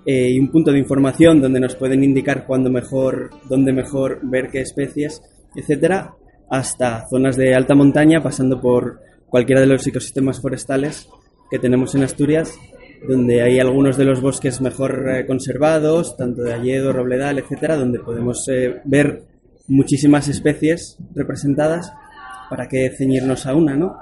eh, 0.05 0.31
y 0.31 0.41
un 0.41 0.51
punto 0.51 0.73
de 0.73 0.81
información 0.81 1.41
donde 1.41 1.61
nos 1.61 1.77
pueden 1.77 2.03
indicar 2.03 2.45
cuándo 2.47 2.69
mejor, 2.69 3.31
dónde 3.49 3.73
mejor 3.73 4.19
ver 4.23 4.49
qué 4.51 4.61
especies, 4.61 5.23
etcétera, 5.55 6.15
hasta 6.51 7.07
zonas 7.09 7.37
de 7.37 7.55
alta 7.55 7.75
montaña, 7.75 8.21
pasando 8.21 8.61
por 8.61 9.01
cualquiera 9.29 9.61
de 9.61 9.69
los 9.69 9.87
ecosistemas 9.87 10.41
forestales 10.41 11.09
que 11.49 11.61
tenemos 11.61 11.95
en 11.95 12.03
Asturias 12.03 12.59
donde 13.07 13.43
hay 13.43 13.59
algunos 13.61 13.97
de 13.97 14.05
los 14.05 14.21
bosques 14.21 14.61
mejor 14.61 15.09
eh, 15.09 15.27
conservados, 15.27 16.17
tanto 16.17 16.43
de 16.43 16.55
Alledo, 16.55 16.93
Robledal, 16.93 17.39
etcétera, 17.39 17.77
donde 17.77 18.01
podemos 18.01 18.49
eh, 18.49 18.81
ver 18.85 19.23
muchísimas 19.69 20.29
especies 20.29 20.97
representadas 21.15 21.93
para 22.49 22.69
que 22.69 22.91
ceñirnos 22.91 23.47
a 23.47 23.55
una, 23.55 23.77
¿no? 23.77 23.97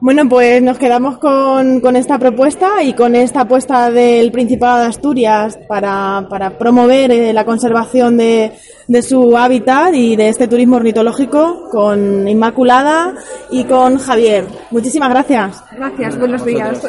Bueno, 0.00 0.28
pues 0.28 0.60
nos 0.60 0.78
quedamos 0.78 1.18
con, 1.18 1.80
con, 1.80 1.94
esta 1.94 2.18
propuesta 2.18 2.82
y 2.82 2.92
con 2.92 3.14
esta 3.14 3.42
apuesta 3.42 3.88
del 3.90 4.32
Principado 4.32 4.80
de 4.80 4.86
Asturias 4.86 5.56
para, 5.68 6.26
para 6.28 6.58
promover 6.58 7.12
eh, 7.12 7.32
la 7.32 7.44
conservación 7.44 8.16
de, 8.16 8.50
de, 8.88 9.02
su 9.02 9.38
hábitat 9.38 9.94
y 9.94 10.16
de 10.16 10.28
este 10.28 10.48
turismo 10.48 10.76
ornitológico 10.76 11.68
con 11.70 12.26
Inmaculada 12.26 13.14
y 13.52 13.62
con 13.62 13.98
Javier. 13.98 14.44
Muchísimas 14.72 15.10
gracias. 15.10 15.62
Gracias, 15.70 16.18
buenos 16.18 16.44
días. 16.44 16.82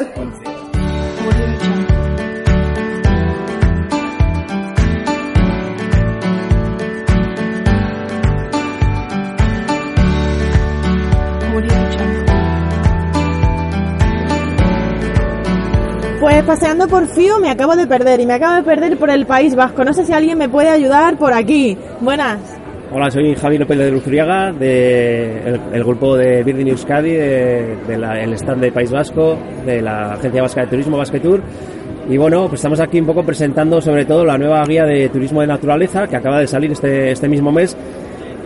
Pues 16.34 16.46
paseando 16.46 16.88
por 16.88 17.06
Fío 17.06 17.38
me 17.38 17.48
acabo 17.48 17.76
de 17.76 17.86
perder 17.86 18.18
y 18.18 18.26
me 18.26 18.32
acabo 18.32 18.56
de 18.56 18.64
perder 18.64 18.98
por 18.98 19.08
el 19.08 19.24
País 19.24 19.54
Vasco. 19.54 19.84
No 19.84 19.92
sé 19.92 20.04
si 20.04 20.12
alguien 20.12 20.36
me 20.36 20.48
puede 20.48 20.68
ayudar 20.68 21.16
por 21.16 21.32
aquí. 21.32 21.78
Buenas. 22.00 22.40
Hola, 22.92 23.08
soy 23.08 23.36
Javi 23.36 23.56
López 23.56 23.78
de 23.78 23.92
Luzuriaga, 23.92 24.50
del 24.50 25.60
el 25.72 25.84
grupo 25.84 26.16
de 26.16 26.42
Birding 26.42 26.66
Euskadi, 26.70 27.12
del 27.12 28.00
de, 28.00 28.34
stand 28.34 28.62
de 28.62 28.72
País 28.72 28.90
Vasco, 28.90 29.38
de 29.64 29.80
la 29.80 30.14
Agencia 30.14 30.42
Vasca 30.42 30.62
de 30.62 30.66
Turismo 30.66 30.96
Basquetour. 30.96 31.40
Y 32.10 32.16
bueno, 32.16 32.48
pues 32.48 32.54
estamos 32.54 32.80
aquí 32.80 32.98
un 32.98 33.06
poco 33.06 33.22
presentando 33.22 33.80
sobre 33.80 34.04
todo 34.04 34.24
la 34.24 34.36
nueva 34.36 34.64
guía 34.64 34.84
de 34.86 35.08
turismo 35.10 35.40
de 35.40 35.46
naturaleza 35.46 36.08
que 36.08 36.16
acaba 36.16 36.40
de 36.40 36.48
salir 36.48 36.72
este, 36.72 37.12
este 37.12 37.28
mismo 37.28 37.52
mes 37.52 37.76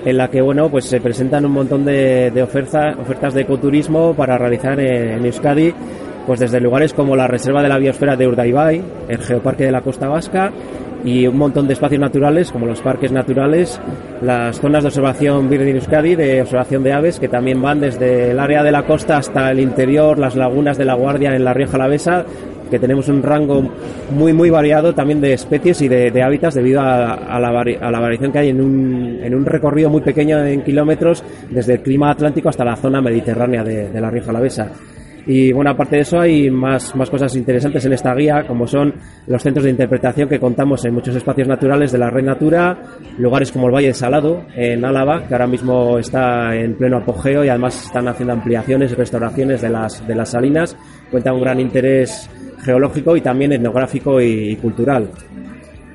en 0.05 0.19
la 0.19 0.29
que 0.29 0.43
bueno 0.43 0.69
pues 0.69 0.85
se 0.85 1.01
presentan 1.01 1.47
un 1.47 1.53
montón 1.53 1.87
de, 1.87 2.31
de 2.33 2.43
ofertas 2.43 3.33
de 3.33 3.41
ecoturismo 3.41 4.13
para 4.13 4.37
realizar 4.37 4.79
en 4.79 5.25
Euskadi 5.25 5.73
pues 6.29 6.41
desde 6.41 6.61
lugares 6.61 6.93
como 6.93 7.17
la 7.17 7.27
Reserva 7.27 7.63
de 7.63 7.71
la 7.71 7.79
Biosfera 7.79 8.15
de 8.15 8.29
Urdaibai, 8.29 8.83
el 9.09 9.19
Geoparque 9.19 9.65
de 9.65 9.73
la 9.73 9.81
Costa 9.81 10.09
Vasca 10.09 10.53
y 11.03 11.27
un 11.27 11.39
montón 11.39 11.67
de 11.67 11.73
espacios 11.73 12.03
naturales 12.03 12.53
como 12.53 12.67
los 12.67 12.83
parques 12.83 13.11
naturales, 13.11 13.81
las 14.21 14.61
zonas 14.61 14.83
de 14.83 14.89
observación 14.89 15.49
Virgin 15.49 15.77
Euskadi, 15.77 16.17
de 16.17 16.43
observación 16.43 16.83
de 16.83 16.93
aves, 16.93 17.19
que 17.19 17.29
también 17.29 17.63
van 17.63 17.81
desde 17.81 18.33
el 18.33 18.41
área 18.41 18.63
de 18.63 18.71
la 18.71 18.83
costa 18.83 19.17
hasta 19.17 19.51
el 19.51 19.59
interior, 19.59 20.19
las 20.19 20.37
lagunas 20.37 20.77
de 20.77 20.85
la 20.85 20.93
Guardia 20.93 21.35
en 21.35 21.45
la 21.45 21.55
Rioja 21.55 21.77
Alavesa, 21.77 22.27
que 22.71 22.79
tenemos 22.79 23.09
un 23.09 23.23
rango 23.23 23.63
muy 24.11 24.35
muy 24.35 24.51
variado 24.51 24.95
también 24.95 25.23
de 25.23 25.33
especies 25.33 25.81
y 25.81 25.89
de, 25.89 26.23
hábitats 26.23 26.57
debido 26.57 26.83
a, 26.83 27.41
la, 27.41 27.51
variación 28.01 28.33
que 28.33 28.39
hay 28.41 28.51
en 28.51 28.61
un, 28.61 29.21
en 29.23 29.35
un, 29.35 29.47
recorrido 29.47 29.89
muy 29.89 30.03
pequeño 30.03 30.45
en 30.45 30.63
kilómetros 30.63 31.25
desde 31.49 31.77
el 31.77 31.81
clima 31.81 32.11
atlántico 32.11 32.51
hasta 32.51 32.67
la 32.67 32.77
zona 32.77 33.01
mediterránea 33.01 33.65
de, 33.65 33.89
de 33.89 33.99
la 33.99 34.11
Rioja 34.11 34.29
Alavesa. 34.29 34.71
Y 35.31 35.53
bueno, 35.53 35.73
aparte 35.73 35.97
de 35.97 36.03
eso 36.03 36.19
hay 36.19 36.51
más, 36.51 36.97
más 36.97 37.11
cosas 37.11 37.37
interesantes 37.37 37.85
en 37.85 37.93
esta 37.93 38.15
guía, 38.15 38.47
como 38.47 38.67
son 38.67 38.95
los 39.27 39.43
centros 39.43 39.65
de 39.65 39.71
interpretación 39.71 40.27
que 40.27 40.41
contamos 40.41 40.83
en 40.87 40.95
muchos 40.95 41.15
espacios 41.15 41.47
naturales 41.47 41.93
de 41.93 41.99
la 41.99 42.09
Red 42.09 42.25
Natura, 42.25 42.79
lugares 43.19 43.53
como 43.53 43.67
el 43.67 43.75
Valle 43.75 43.89
de 43.89 43.95
Salado, 43.95 44.47
en 44.57 44.87
Álava, 44.87 45.29
que 45.29 45.35
ahora 45.35 45.47
mismo 45.47 45.99
está 45.99 46.57
en 46.57 46.77
pleno 46.77 46.97
apogeo 46.97 47.45
y 47.45 47.51
además 47.51 47.85
están 47.85 48.09
haciendo 48.09 48.33
ampliaciones 48.33 48.91
y 48.91 48.95
restauraciones 48.95 49.61
de 49.61 49.69
las, 49.69 50.07
de 50.09 50.15
las 50.15 50.31
salinas, 50.31 50.75
cuenta 51.11 51.35
un 51.35 51.43
gran 51.43 51.61
interés 51.61 52.31
geológico 52.63 53.15
y 53.15 53.21
también 53.21 53.53
etnográfico 53.53 54.23
y 54.23 54.57
cultural. 54.57 55.11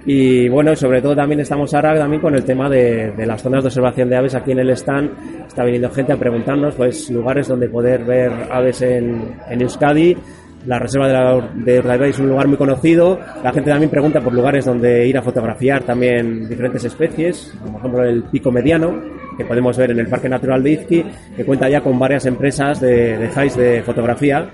Y 0.05 0.49
bueno, 0.49 0.75
sobre 0.75 1.01
todo 1.01 1.15
también 1.15 1.39
estamos 1.39 1.73
ahora 1.73 1.97
también 1.97 2.21
con 2.21 2.35
el 2.35 2.43
tema 2.43 2.69
de, 2.69 3.13
las 3.25 3.41
zonas 3.41 3.63
de 3.63 3.67
observación 3.67 4.09
de 4.09 4.17
aves 4.17 4.35
aquí 4.35 4.51
en 4.51 4.59
el 4.59 4.69
stand. 4.71 5.11
Está 5.47 5.63
viniendo 5.63 5.89
gente 5.91 6.11
a 6.11 6.17
preguntarnos 6.17 6.75
pues 6.75 7.09
lugares 7.09 7.47
donde 7.47 7.69
poder 7.69 8.03
ver 8.03 8.31
aves 8.51 8.81
en, 8.81 9.35
en 9.49 9.61
Euskadi. 9.61 10.17
La 10.65 10.79
reserva 10.79 11.07
de, 11.07 11.83
la, 11.83 11.97
de 11.97 12.09
es 12.09 12.19
un 12.19 12.29
lugar 12.29 12.47
muy 12.47 12.57
conocido. 12.57 13.19
La 13.43 13.53
gente 13.53 13.69
también 13.69 13.89
pregunta 13.89 14.19
por 14.19 14.33
lugares 14.33 14.65
donde 14.65 15.07
ir 15.07 15.17
a 15.17 15.21
fotografiar 15.21 15.83
también 15.83 16.47
diferentes 16.47 16.83
especies, 16.85 17.53
como 17.59 17.73
por 17.73 17.81
ejemplo 17.81 18.03
el 18.03 18.23
pico 18.23 18.51
mediano, 18.51 18.93
que 19.37 19.45
podemos 19.45 19.77
ver 19.77 19.91
en 19.91 19.99
el 19.99 20.07
Parque 20.07 20.29
Natural 20.29 20.63
de 20.63 20.71
Izqui, 20.71 21.05
que 21.35 21.45
cuenta 21.45 21.67
ya 21.67 21.81
con 21.81 21.99
varias 21.99 22.25
empresas 22.25 22.79
de, 22.79 23.17
de 23.17 23.27
de 23.27 23.83
fotografía 23.83 24.49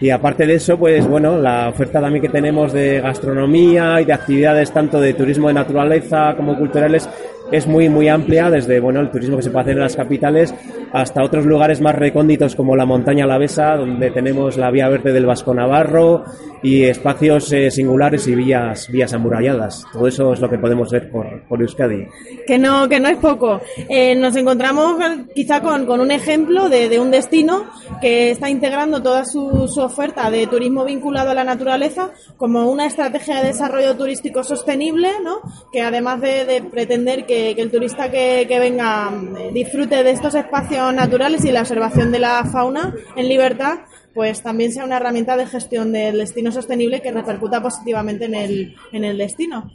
y 0.00 0.10
aparte 0.10 0.46
de 0.46 0.54
eso, 0.54 0.78
pues 0.78 1.06
bueno, 1.06 1.38
la 1.38 1.68
oferta 1.68 2.00
también 2.00 2.22
que 2.22 2.28
tenemos 2.28 2.72
de 2.72 3.00
gastronomía 3.00 4.00
y 4.00 4.04
de 4.04 4.12
actividades 4.12 4.70
tanto 4.70 5.00
de 5.00 5.14
turismo 5.14 5.48
de 5.48 5.54
naturaleza 5.54 6.34
como 6.36 6.56
culturales 6.58 7.08
es 7.52 7.66
muy 7.66 7.88
muy 7.88 8.08
amplia, 8.08 8.50
desde 8.50 8.80
bueno 8.80 9.00
el 9.00 9.10
turismo 9.10 9.36
que 9.36 9.42
se 9.42 9.50
puede 9.50 9.62
hacer 9.62 9.76
en 9.76 9.82
las 9.82 9.96
capitales 9.96 10.54
hasta 10.92 11.22
otros 11.22 11.44
lugares 11.44 11.80
más 11.80 11.94
recónditos 11.94 12.56
como 12.56 12.76
la 12.76 12.86
montaña 12.86 13.24
Alavesa, 13.24 13.76
donde 13.76 14.10
tenemos 14.10 14.56
la 14.56 14.70
vía 14.70 14.88
verde 14.88 15.12
del 15.12 15.26
Vasco 15.26 15.52
Navarro 15.52 16.24
y 16.62 16.84
espacios 16.84 17.52
eh, 17.52 17.70
singulares 17.70 18.26
y 18.28 18.34
vías 18.34 18.88
vías 18.88 19.12
amuralladas. 19.12 19.84
Todo 19.92 20.06
eso 20.06 20.32
es 20.32 20.40
lo 20.40 20.48
que 20.48 20.58
podemos 20.58 20.90
ver 20.90 21.10
por, 21.10 21.42
por 21.48 21.60
Euskadi. 21.60 22.06
Que 22.46 22.58
no 22.58 22.88
que 22.88 22.98
no 23.00 23.08
es 23.08 23.18
poco. 23.18 23.60
Eh, 23.88 24.14
nos 24.14 24.34
encontramos 24.36 24.96
quizá 25.34 25.60
con, 25.60 25.86
con 25.86 26.00
un 26.00 26.10
ejemplo 26.10 26.68
de, 26.68 26.88
de, 26.88 26.98
un 26.98 27.10
destino 27.10 27.66
que 28.00 28.30
está 28.30 28.48
integrando 28.48 29.02
toda 29.02 29.24
su, 29.24 29.68
su 29.68 29.80
oferta 29.80 30.30
de 30.30 30.46
turismo 30.46 30.84
vinculado 30.84 31.30
a 31.30 31.34
la 31.34 31.44
naturaleza 31.44 32.10
como 32.36 32.70
una 32.70 32.86
estrategia 32.86 33.40
de 33.40 33.48
desarrollo 33.48 33.96
turístico 33.96 34.42
sostenible, 34.42 35.10
¿no? 35.22 35.40
que 35.72 35.82
además 35.82 36.20
de, 36.20 36.44
de 36.44 36.62
pretender 36.62 37.26
que 37.26 37.35
que, 37.54 37.62
el 37.62 37.70
turista 37.70 38.10
que, 38.10 38.58
venga 38.58 39.12
eh, 39.38 39.50
disfrute 39.52 40.02
de 40.02 40.10
estos 40.10 40.34
espacios 40.34 40.92
naturales 40.94 41.44
y 41.44 41.52
la 41.52 41.60
observación 41.60 42.10
de 42.10 42.18
la 42.18 42.44
fauna 42.44 42.94
en 43.16 43.28
libertad, 43.28 43.80
pues 44.14 44.42
también 44.42 44.72
sea 44.72 44.84
una 44.84 44.96
herramienta 44.96 45.36
de 45.36 45.46
gestión 45.46 45.92
del 45.92 46.18
destino 46.18 46.50
sostenible 46.50 47.00
que 47.00 47.12
repercuta 47.12 47.62
positivamente 47.62 48.24
en 48.24 48.34
el, 48.34 48.74
en 48.92 49.04
el 49.04 49.18
destino. 49.18 49.70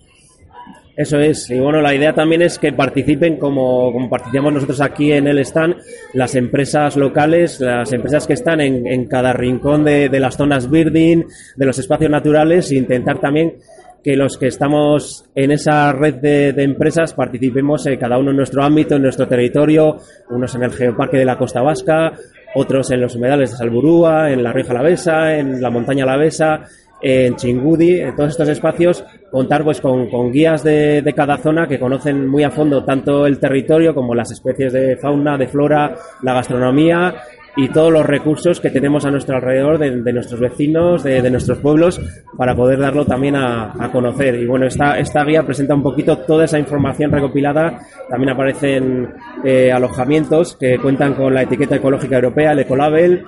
Eso 0.98 1.20
es, 1.20 1.50
y 1.50 1.58
bueno, 1.58 1.82
la 1.82 1.96
idea 1.96 2.14
también 2.14 2.42
es 2.42 2.60
que 2.60 2.74
participen 2.74 3.38
como, 3.38 3.94
como 3.94 4.10
participamos 4.10 4.54
nosotros 4.54 4.82
aquí 4.82 5.14
en 5.14 5.26
el 5.28 5.40
stand, 5.40 5.78
las 6.14 6.36
empresas 6.36 6.98
locales, 6.98 7.60
las 7.62 7.94
empresas 7.94 8.28
que 8.28 8.34
están 8.34 8.60
en, 8.60 8.86
en 8.86 9.06
cada 9.06 9.32
rincón 9.32 9.86
de, 9.86 10.10
de, 10.10 10.20
las 10.20 10.36
zonas 10.36 10.70
birding, 10.70 11.26
de 11.56 11.66
los 11.66 11.80
espacios 11.80 12.12
naturales, 12.12 12.72
e 12.72 12.76
intentar 12.76 13.20
también 13.20 13.56
que 14.04 14.16
los 14.16 14.38
que 14.38 14.48
estamos 14.48 15.26
en 15.36 15.52
esa 15.52 15.92
red 15.94 16.16
de, 16.16 16.50
empresas 16.64 17.14
participemos 17.14 17.86
eh, 17.86 17.98
cada 17.98 18.18
uno 18.18 18.32
en 18.32 18.38
nuestro 18.38 18.64
ámbito, 18.64 18.96
en 18.96 19.04
nuestro 19.04 19.28
territorio, 19.28 19.98
unos 20.30 20.56
en 20.56 20.64
el 20.64 20.72
Geoparque 20.72 21.18
de 21.18 21.26
la 21.26 21.38
Costa 21.38 21.62
Vasca, 21.62 22.14
otros 22.56 22.92
en 22.92 23.02
los 23.02 23.16
humedales 23.16 23.52
de 23.52 23.58
Salburúa, 23.58 24.32
en 24.32 24.44
la 24.44 24.52
Rioja 24.52 24.72
Alavesa, 24.72 25.38
en 25.38 25.62
la 25.62 25.70
Montaña 25.70 26.04
Alavesa, 26.04 26.62
en 27.02 27.36
Chingudi, 27.36 28.00
en 28.00 28.16
todos 28.16 28.32
estos 28.32 28.50
espacios, 28.50 29.04
contar 29.32 29.64
pues 29.64 29.82
con, 29.82 30.32
guías 30.32 30.64
de, 30.64 31.02
de, 31.02 31.14
cada 31.14 31.38
zona 31.38 31.68
que 31.68 31.80
conocen 31.80 32.28
muy 32.28 32.44
a 32.44 32.52
fondo 32.52 32.84
tanto 32.84 33.26
el 33.26 33.40
territorio 33.40 33.96
como 33.96 34.14
las 34.14 34.32
especies 34.32 34.74
de 34.74 34.98
fauna, 34.98 35.38
de 35.38 35.48
flora, 35.48 35.96
la 36.22 36.34
gastronomía 36.34 37.16
y 37.58 37.68
todos 37.70 37.92
los 37.92 38.06
recursos 38.06 38.60
que 38.60 38.70
tenemos 38.70 39.06
a 39.06 39.12
nuestro 39.12 39.36
alrededor 39.36 39.78
de, 39.78 40.14
nuestros 40.14 40.40
vecinos, 40.40 41.04
de, 41.04 41.30
nuestros 41.30 41.58
pueblos, 41.60 42.00
para 42.38 42.56
poder 42.56 42.80
darlo 42.80 43.06
también 43.06 43.36
a, 43.36 43.90
conocer. 43.92 44.36
Y 44.36 44.46
bueno, 44.46 44.68
esta, 44.68 44.98
esta 44.98 45.24
guía 45.24 45.44
presenta 45.44 45.76
un 45.76 45.84
poquito 45.84 46.18
toda 46.20 46.46
esa 46.46 46.58
información 46.60 47.12
recopilada. 47.12 47.80
También 48.10 48.32
aparecen 48.32 49.10
eh, 49.44 49.72
alojamientos 49.72 50.56
que 50.56 50.78
cuentan 50.78 51.14
con 51.14 51.34
la 51.34 51.44
etiqueta 51.44 51.76
ecológica 51.76 52.16
europea, 52.16 52.54
el 52.54 52.60
Ecolabel, 52.60 53.26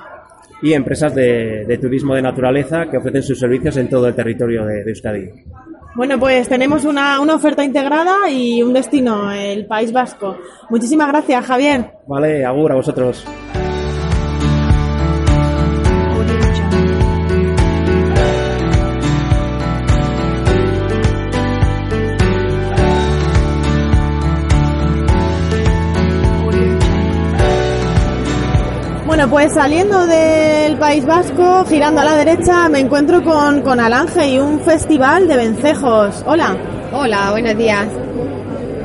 y 0.61 0.73
empresas 0.73 1.13
de, 1.13 1.77
turismo 1.81 2.15
de 2.15 2.21
naturaleza 2.21 2.85
que 2.89 2.97
ofrecen 2.97 3.21
sus 3.21 3.37
servicios 3.37 3.75
en 3.75 3.89
todo 3.89 4.07
el 4.07 4.15
territorio 4.15 4.65
de, 4.65 4.85
de 4.85 4.91
Euskadi. 4.91 5.29
Bueno, 5.95 6.17
pues 6.17 6.47
tenemos 6.47 6.85
una, 6.85 7.19
una, 7.19 7.35
oferta 7.35 7.63
integrada 7.63 8.29
y 8.29 8.63
un 8.63 8.73
destino, 8.73 9.31
el 9.31 9.67
País 9.67 9.91
Vasco. 9.91 10.37
Muchísimas 10.69 11.09
gracias, 11.09 11.45
Javier. 11.45 11.91
Vale, 12.07 12.45
agur 12.45 12.71
a 12.71 12.75
vosotros. 12.75 13.25
Bueno, 29.23 29.35
pues 29.35 29.53
saliendo 29.53 30.05
del 30.05 30.75
País 30.75 31.05
Vasco, 31.05 31.63
girando 31.63 32.01
a 32.01 32.03
la 32.03 32.17
derecha, 32.17 32.67
me 32.67 32.79
encuentro 32.79 33.23
con, 33.23 33.61
con 33.61 33.79
Alange 33.79 34.27
y 34.27 34.37
un 34.37 34.59
festival 34.59 35.29
de 35.29 35.37
vencejos. 35.37 36.25
Hola. 36.27 36.57
Hola, 36.91 37.31
buenos 37.31 37.55
días. 37.55 37.87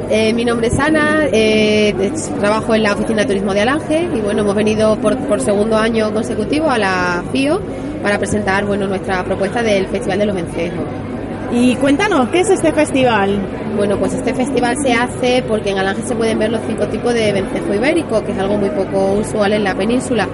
Eh, 0.08 0.32
mi 0.34 0.44
nombre 0.44 0.68
es 0.68 0.78
Ana, 0.78 1.22
eh, 1.32 2.12
trabajo 2.38 2.72
en 2.72 2.84
la 2.84 2.92
Oficina 2.92 3.22
de 3.22 3.26
Turismo 3.26 3.52
de 3.52 3.62
Alange 3.62 4.08
y 4.14 4.20
bueno, 4.20 4.42
hemos 4.42 4.54
venido 4.54 4.94
por, 5.00 5.18
por, 5.26 5.40
segundo 5.40 5.76
año 5.76 6.14
consecutivo 6.14 6.70
a 6.70 6.78
la 6.78 7.24
FIO 7.32 7.60
para 8.00 8.16
presentar 8.16 8.64
bueno, 8.64 8.86
nuestra 8.86 9.24
propuesta 9.24 9.60
del 9.64 9.88
Festival 9.88 10.20
de 10.20 10.26
los 10.26 10.36
Vencejos. 10.36 11.07
Y 11.50 11.76
cuéntanos, 11.76 12.28
¿qué 12.28 12.40
es 12.40 12.50
este 12.50 12.72
festival? 12.72 13.38
Bueno, 13.74 13.96
pues 13.96 14.12
este 14.12 14.34
festival 14.34 14.76
se 14.82 14.92
hace 14.92 15.42
porque 15.48 15.70
en 15.70 15.78
Alange 15.78 16.02
se 16.02 16.14
pueden 16.14 16.38
ver 16.38 16.50
los 16.50 16.60
cinco 16.66 16.86
tipos 16.88 17.14
de 17.14 17.32
vencejo 17.32 17.72
ibérico, 17.72 18.22
que 18.22 18.32
es 18.32 18.38
algo 18.38 18.58
muy 18.58 18.68
poco 18.68 19.14
usual 19.14 19.54
en 19.54 19.64
la 19.64 19.74
península. 19.74 20.28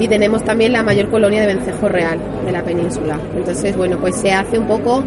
Y 0.00 0.08
tenemos 0.08 0.42
también 0.42 0.72
la 0.72 0.82
mayor 0.82 1.08
colonia 1.08 1.42
de 1.42 1.46
vencejo 1.54 1.88
real 1.88 2.18
de 2.44 2.50
la 2.50 2.64
península. 2.64 3.16
Entonces, 3.36 3.76
bueno, 3.76 3.98
pues 3.98 4.16
se 4.16 4.32
hace 4.32 4.58
un 4.58 4.66
poco 4.66 5.04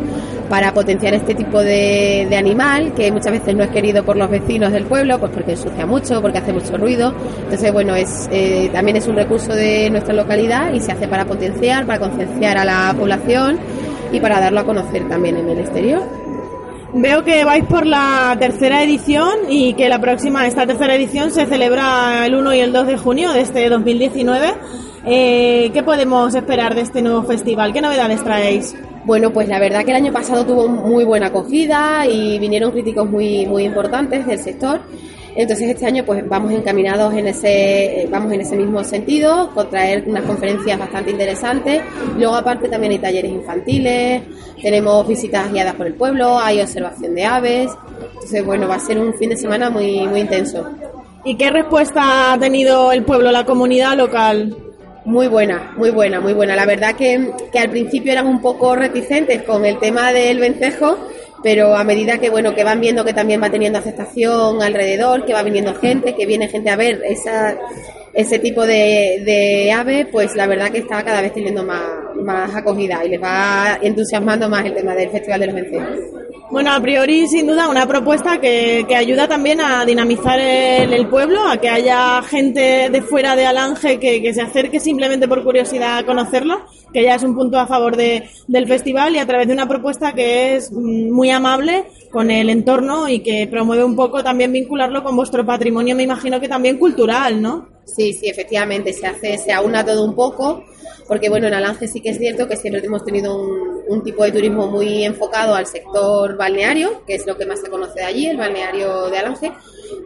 para 0.49 0.73
potenciar 0.73 1.13
este 1.13 1.35
tipo 1.35 1.61
de, 1.61 2.33
animal 2.37 2.93
que 2.93 3.11
muchas 3.11 3.33
veces 3.33 3.53
no 3.53 3.63
es 3.63 3.69
querido 3.71 4.03
por 4.05 4.15
los 4.15 4.29
vecinos 4.29 4.71
del 4.71 4.85
pueblo, 4.85 5.19
pues 5.19 5.31
porque 5.33 5.51
ensucia 5.53 5.85
mucho, 5.85 6.21
porque 6.21 6.37
hace 6.37 6.53
mucho 6.53 6.77
ruido. 6.77 7.13
Entonces, 7.43 7.73
bueno, 7.73 7.95
es, 7.95 8.29
eh, 8.31 8.69
también 8.71 8.95
es 8.95 9.07
un 9.07 9.15
recurso 9.17 9.53
de 9.53 9.89
nuestra 9.89 10.13
localidad 10.13 10.71
y 10.71 10.79
se 10.79 10.93
hace 10.93 11.07
para 11.07 11.25
potenciar, 11.25 11.85
para 11.85 11.99
concienciar 11.99 12.57
a 12.57 12.63
la 12.63 12.95
población 12.97 13.57
y 14.13 14.19
para 14.21 14.39
darlo 14.39 14.61
a 14.61 14.65
conocer 14.65 15.09
también 15.09 15.35
en 15.35 15.49
el 15.49 15.59
exterior. 15.59 16.03
Veo 16.93 17.23
que 17.23 17.43
vais 17.43 17.65
por 17.65 17.87
la 17.87 18.37
tercera 18.39 18.83
edición 18.83 19.31
y 19.49 19.73
que 19.73 19.89
la 19.89 19.99
próxima, 19.99 20.45
esta 20.45 20.67
tercera 20.67 20.93
edición, 20.93 21.31
se 21.31 21.47
celebra 21.47 22.23
el 22.27 22.35
1 22.35 22.53
y 22.53 22.59
el 22.59 22.71
2 22.71 22.87
de 22.87 22.97
junio 22.97 23.33
de 23.33 23.41
este 23.41 23.67
2019. 23.67 24.53
Eh, 25.05 25.71
¿Qué 25.73 25.81
podemos 25.81 26.33
esperar 26.35 26.75
de 26.75 26.81
este 26.81 27.01
nuevo 27.01 27.23
festival? 27.23 27.73
¿Qué 27.73 27.81
novedades 27.81 28.23
traéis? 28.23 28.75
Bueno, 29.05 29.33
pues 29.33 29.49
la 29.49 29.59
verdad 29.59 29.83
que 29.83 29.89
el 29.89 29.97
año 29.97 30.13
pasado 30.13 30.45
tuvo 30.45 30.67
muy 30.67 31.03
buena 31.03 31.27
acogida 31.27 32.05
y 32.05 32.37
vinieron 32.37 32.71
críticos 32.71 33.09
muy, 33.09 33.47
muy 33.47 33.63
importantes 33.63 34.27
del 34.27 34.39
sector. 34.39 34.81
Entonces 35.35 35.69
este 35.69 35.85
año 35.85 36.03
pues 36.05 36.27
vamos 36.27 36.51
encaminados 36.51 37.13
en 37.13 37.27
ese, 37.27 38.07
vamos 38.11 38.31
en 38.33 38.41
ese 38.41 38.55
mismo 38.55 38.83
sentido, 38.83 39.49
con 39.53 39.69
traer 39.69 40.03
unas 40.07 40.23
conferencias 40.23 40.77
bastante 40.77 41.11
interesantes. 41.11 41.81
Luego 42.17 42.35
aparte 42.35 42.69
también 42.69 42.93
hay 42.93 42.99
talleres 42.99 43.31
infantiles, 43.31 44.21
tenemos 44.61 45.07
visitas 45.07 45.51
guiadas 45.51 45.75
por 45.75 45.87
el 45.87 45.95
pueblo, 45.95 46.37
hay 46.37 46.61
observación 46.61 47.15
de 47.15 47.25
aves. 47.25 47.71
Entonces 48.13 48.45
bueno, 48.45 48.67
va 48.67 48.75
a 48.75 48.79
ser 48.79 48.99
un 48.99 49.13
fin 49.15 49.29
de 49.29 49.37
semana 49.37 49.69
muy, 49.69 50.05
muy 50.07 50.21
intenso. 50.21 50.69
¿Y 51.25 51.35
qué 51.35 51.49
respuesta 51.49 52.33
ha 52.33 52.37
tenido 52.37 52.91
el 52.91 53.03
pueblo, 53.03 53.31
la 53.31 53.45
comunidad 53.45 53.95
local? 53.97 54.55
Muy 55.05 55.27
buena, 55.27 55.73
muy 55.75 55.89
buena, 55.89 56.21
muy 56.21 56.33
buena. 56.33 56.55
La 56.55 56.65
verdad 56.65 56.95
que, 56.95 57.31
que 57.51 57.59
al 57.59 57.69
principio 57.69 58.11
eran 58.11 58.27
un 58.27 58.41
poco 58.41 58.75
reticentes 58.75 59.43
con 59.43 59.65
el 59.65 59.79
tema 59.79 60.13
del 60.13 60.39
vencejo, 60.39 60.97
pero 61.43 61.75
a 61.75 61.83
medida 61.83 62.17
que 62.17 62.29
bueno 62.29 62.55
que 62.55 62.63
van 62.63 62.79
viendo 62.79 63.03
que 63.03 63.13
también 63.13 63.43
va 63.43 63.51
teniendo 63.51 63.79
aceptación 63.79 64.61
alrededor, 64.63 65.25
que 65.25 65.33
va 65.33 65.43
viniendo 65.43 65.75
gente, 65.75 66.15
que 66.15 66.25
viene 66.25 66.47
gente 66.47 66.69
a 66.69 66.77
ver 66.77 67.01
esa, 67.05 67.57
ese 68.13 68.39
tipo 68.39 68.65
de, 68.65 69.21
de 69.25 69.71
ave, 69.71 70.07
pues 70.11 70.35
la 70.35 70.47
verdad 70.47 70.71
que 70.71 70.79
está 70.79 71.03
cada 71.03 71.21
vez 71.21 71.33
teniendo 71.33 71.63
más, 71.63 71.81
más 72.15 72.55
acogida 72.55 73.03
y 73.03 73.09
les 73.09 73.21
va 73.21 73.77
entusiasmando 73.81 74.47
más 74.49 74.65
el 74.65 74.73
tema 74.73 74.95
del 74.95 75.09
Festival 75.09 75.41
de 75.41 75.45
los 75.47 75.55
Vencejos. 75.55 76.22
Bueno, 76.51 76.71
a 76.71 76.79
priori, 76.79 77.27
sin 77.27 77.47
duda, 77.47 77.67
una 77.67 77.87
propuesta 77.87 78.39
que, 78.39 78.85
que 78.87 78.95
ayuda 78.95 79.27
también 79.27 79.59
a 79.59 79.85
dinamizar 79.85 80.39
el, 80.39 81.07
pueblo, 81.07 81.47
a 81.47 81.57
que 81.57 81.69
haya 81.69 82.21
gente 82.21 82.89
de 82.91 83.01
fuera 83.01 83.35
de 83.35 83.45
Alange 83.45 83.99
que, 83.99 84.21
que, 84.21 84.33
se 84.33 84.41
acerque 84.41 84.79
simplemente 84.79 85.27
por 85.27 85.43
curiosidad 85.43 85.97
a 85.97 86.05
conocerlo, 86.05 86.65
que 86.93 87.03
ya 87.03 87.15
es 87.15 87.23
un 87.23 87.33
punto 87.33 87.57
a 87.57 87.65
favor 87.65 87.95
de, 87.97 88.29
del 88.47 88.67
festival 88.67 89.15
y 89.15 89.19
a 89.19 89.25
través 89.25 89.47
de 89.47 89.53
una 89.53 89.67
propuesta 89.67 90.13
que 90.13 90.55
es 90.55 90.71
mm, 90.71 91.11
muy 91.11 91.31
amable 91.31 91.85
con 92.13 92.31
el 92.31 92.49
entorno 92.49 93.09
y 93.09 93.19
que 93.19 93.47
promueve 93.47 93.83
un 93.83 93.95
poco 93.95 94.23
también 94.23 94.51
vincularlo 94.51 95.03
con 95.03 95.15
vuestro 95.15 95.45
patrimonio, 95.45 95.95
me 95.95 96.03
imagino 96.03 96.39
que 96.39 96.47
también 96.47 96.77
cultural, 96.77 97.41
¿no? 97.41 97.67
Sí, 97.85 98.13
sí, 98.13 98.29
efectivamente, 98.29 98.93
se 98.93 99.07
hace, 99.07 99.37
se 99.37 99.51
aúna 99.51 99.83
todo 99.83 100.05
un 100.05 100.15
poco 100.15 100.63
porque 101.07 101.29
bueno, 101.29 101.47
en 101.47 101.53
Alange 101.53 101.87
sí 101.87 102.01
que 102.01 102.09
es 102.09 102.17
cierto 102.17 102.47
que 102.47 102.55
siempre 102.55 102.85
hemos 102.85 103.03
tenido 103.03 103.35
un, 103.87 104.03
tipo 104.03 104.23
de 104.23 104.31
turismo 104.31 104.67
muy 104.67 105.03
enfocado 105.03 105.55
al 105.55 105.65
sector 105.65 106.35
balneario, 106.35 107.03
que 107.05 107.15
es 107.15 107.25
lo 107.25 107.37
que 107.37 107.45
más 107.45 107.61
se 107.61 107.69
conoce 107.69 107.99
de 107.99 108.05
allí, 108.05 108.25
el 108.25 108.37
balneario 108.37 109.09
de 109.09 109.17
Alange, 109.17 109.51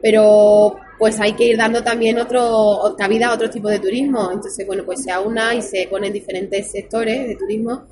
pero 0.01 0.75
pues 0.99 1.19
hay 1.19 1.33
que 1.33 1.45
ir 1.45 1.57
dando 1.57 1.83
también 1.83 2.19
otro 2.19 2.95
cabida 2.97 3.27
a 3.27 3.33
otro 3.33 3.49
tipo 3.49 3.69
de 3.69 3.79
turismo, 3.79 4.29
entonces 4.31 4.65
bueno, 4.67 4.83
pues 4.85 5.03
se 5.03 5.11
aúna 5.11 5.55
y 5.55 5.61
se 5.61 5.87
ponen 5.89 6.13
diferentes 6.13 6.71
sectores 6.71 7.27
de 7.27 7.35
turismo 7.35 7.85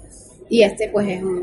y 0.49 0.63
este 0.63 0.89
pues 0.89 1.07
es 1.07 1.21
un, 1.21 1.37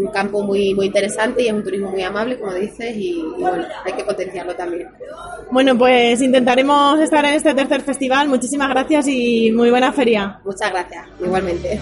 un, 0.00 0.06
campo 0.12 0.42
muy 0.42 0.74
muy 0.74 0.86
interesante 0.86 1.42
y 1.42 1.48
es 1.48 1.52
un 1.52 1.62
turismo 1.62 1.90
muy 1.90 2.02
amable 2.02 2.38
como 2.38 2.52
dices 2.54 2.96
y, 2.96 3.18
y, 3.18 3.40
bueno 3.40 3.64
hay 3.84 3.92
que 3.92 4.04
potenciarlo 4.04 4.54
también. 4.54 4.88
Bueno 5.50 5.76
pues 5.76 6.20
intentaremos 6.20 6.98
estar 7.00 7.24
en 7.24 7.34
este 7.34 7.54
tercer 7.54 7.82
festival. 7.82 8.28
Muchísimas 8.28 8.68
gracias 8.70 9.06
y 9.08 9.52
muy 9.52 9.70
buena 9.70 9.92
feria. 9.92 10.40
Muchas 10.44 10.70
gracias 10.70 11.06
igualmente 11.20 11.80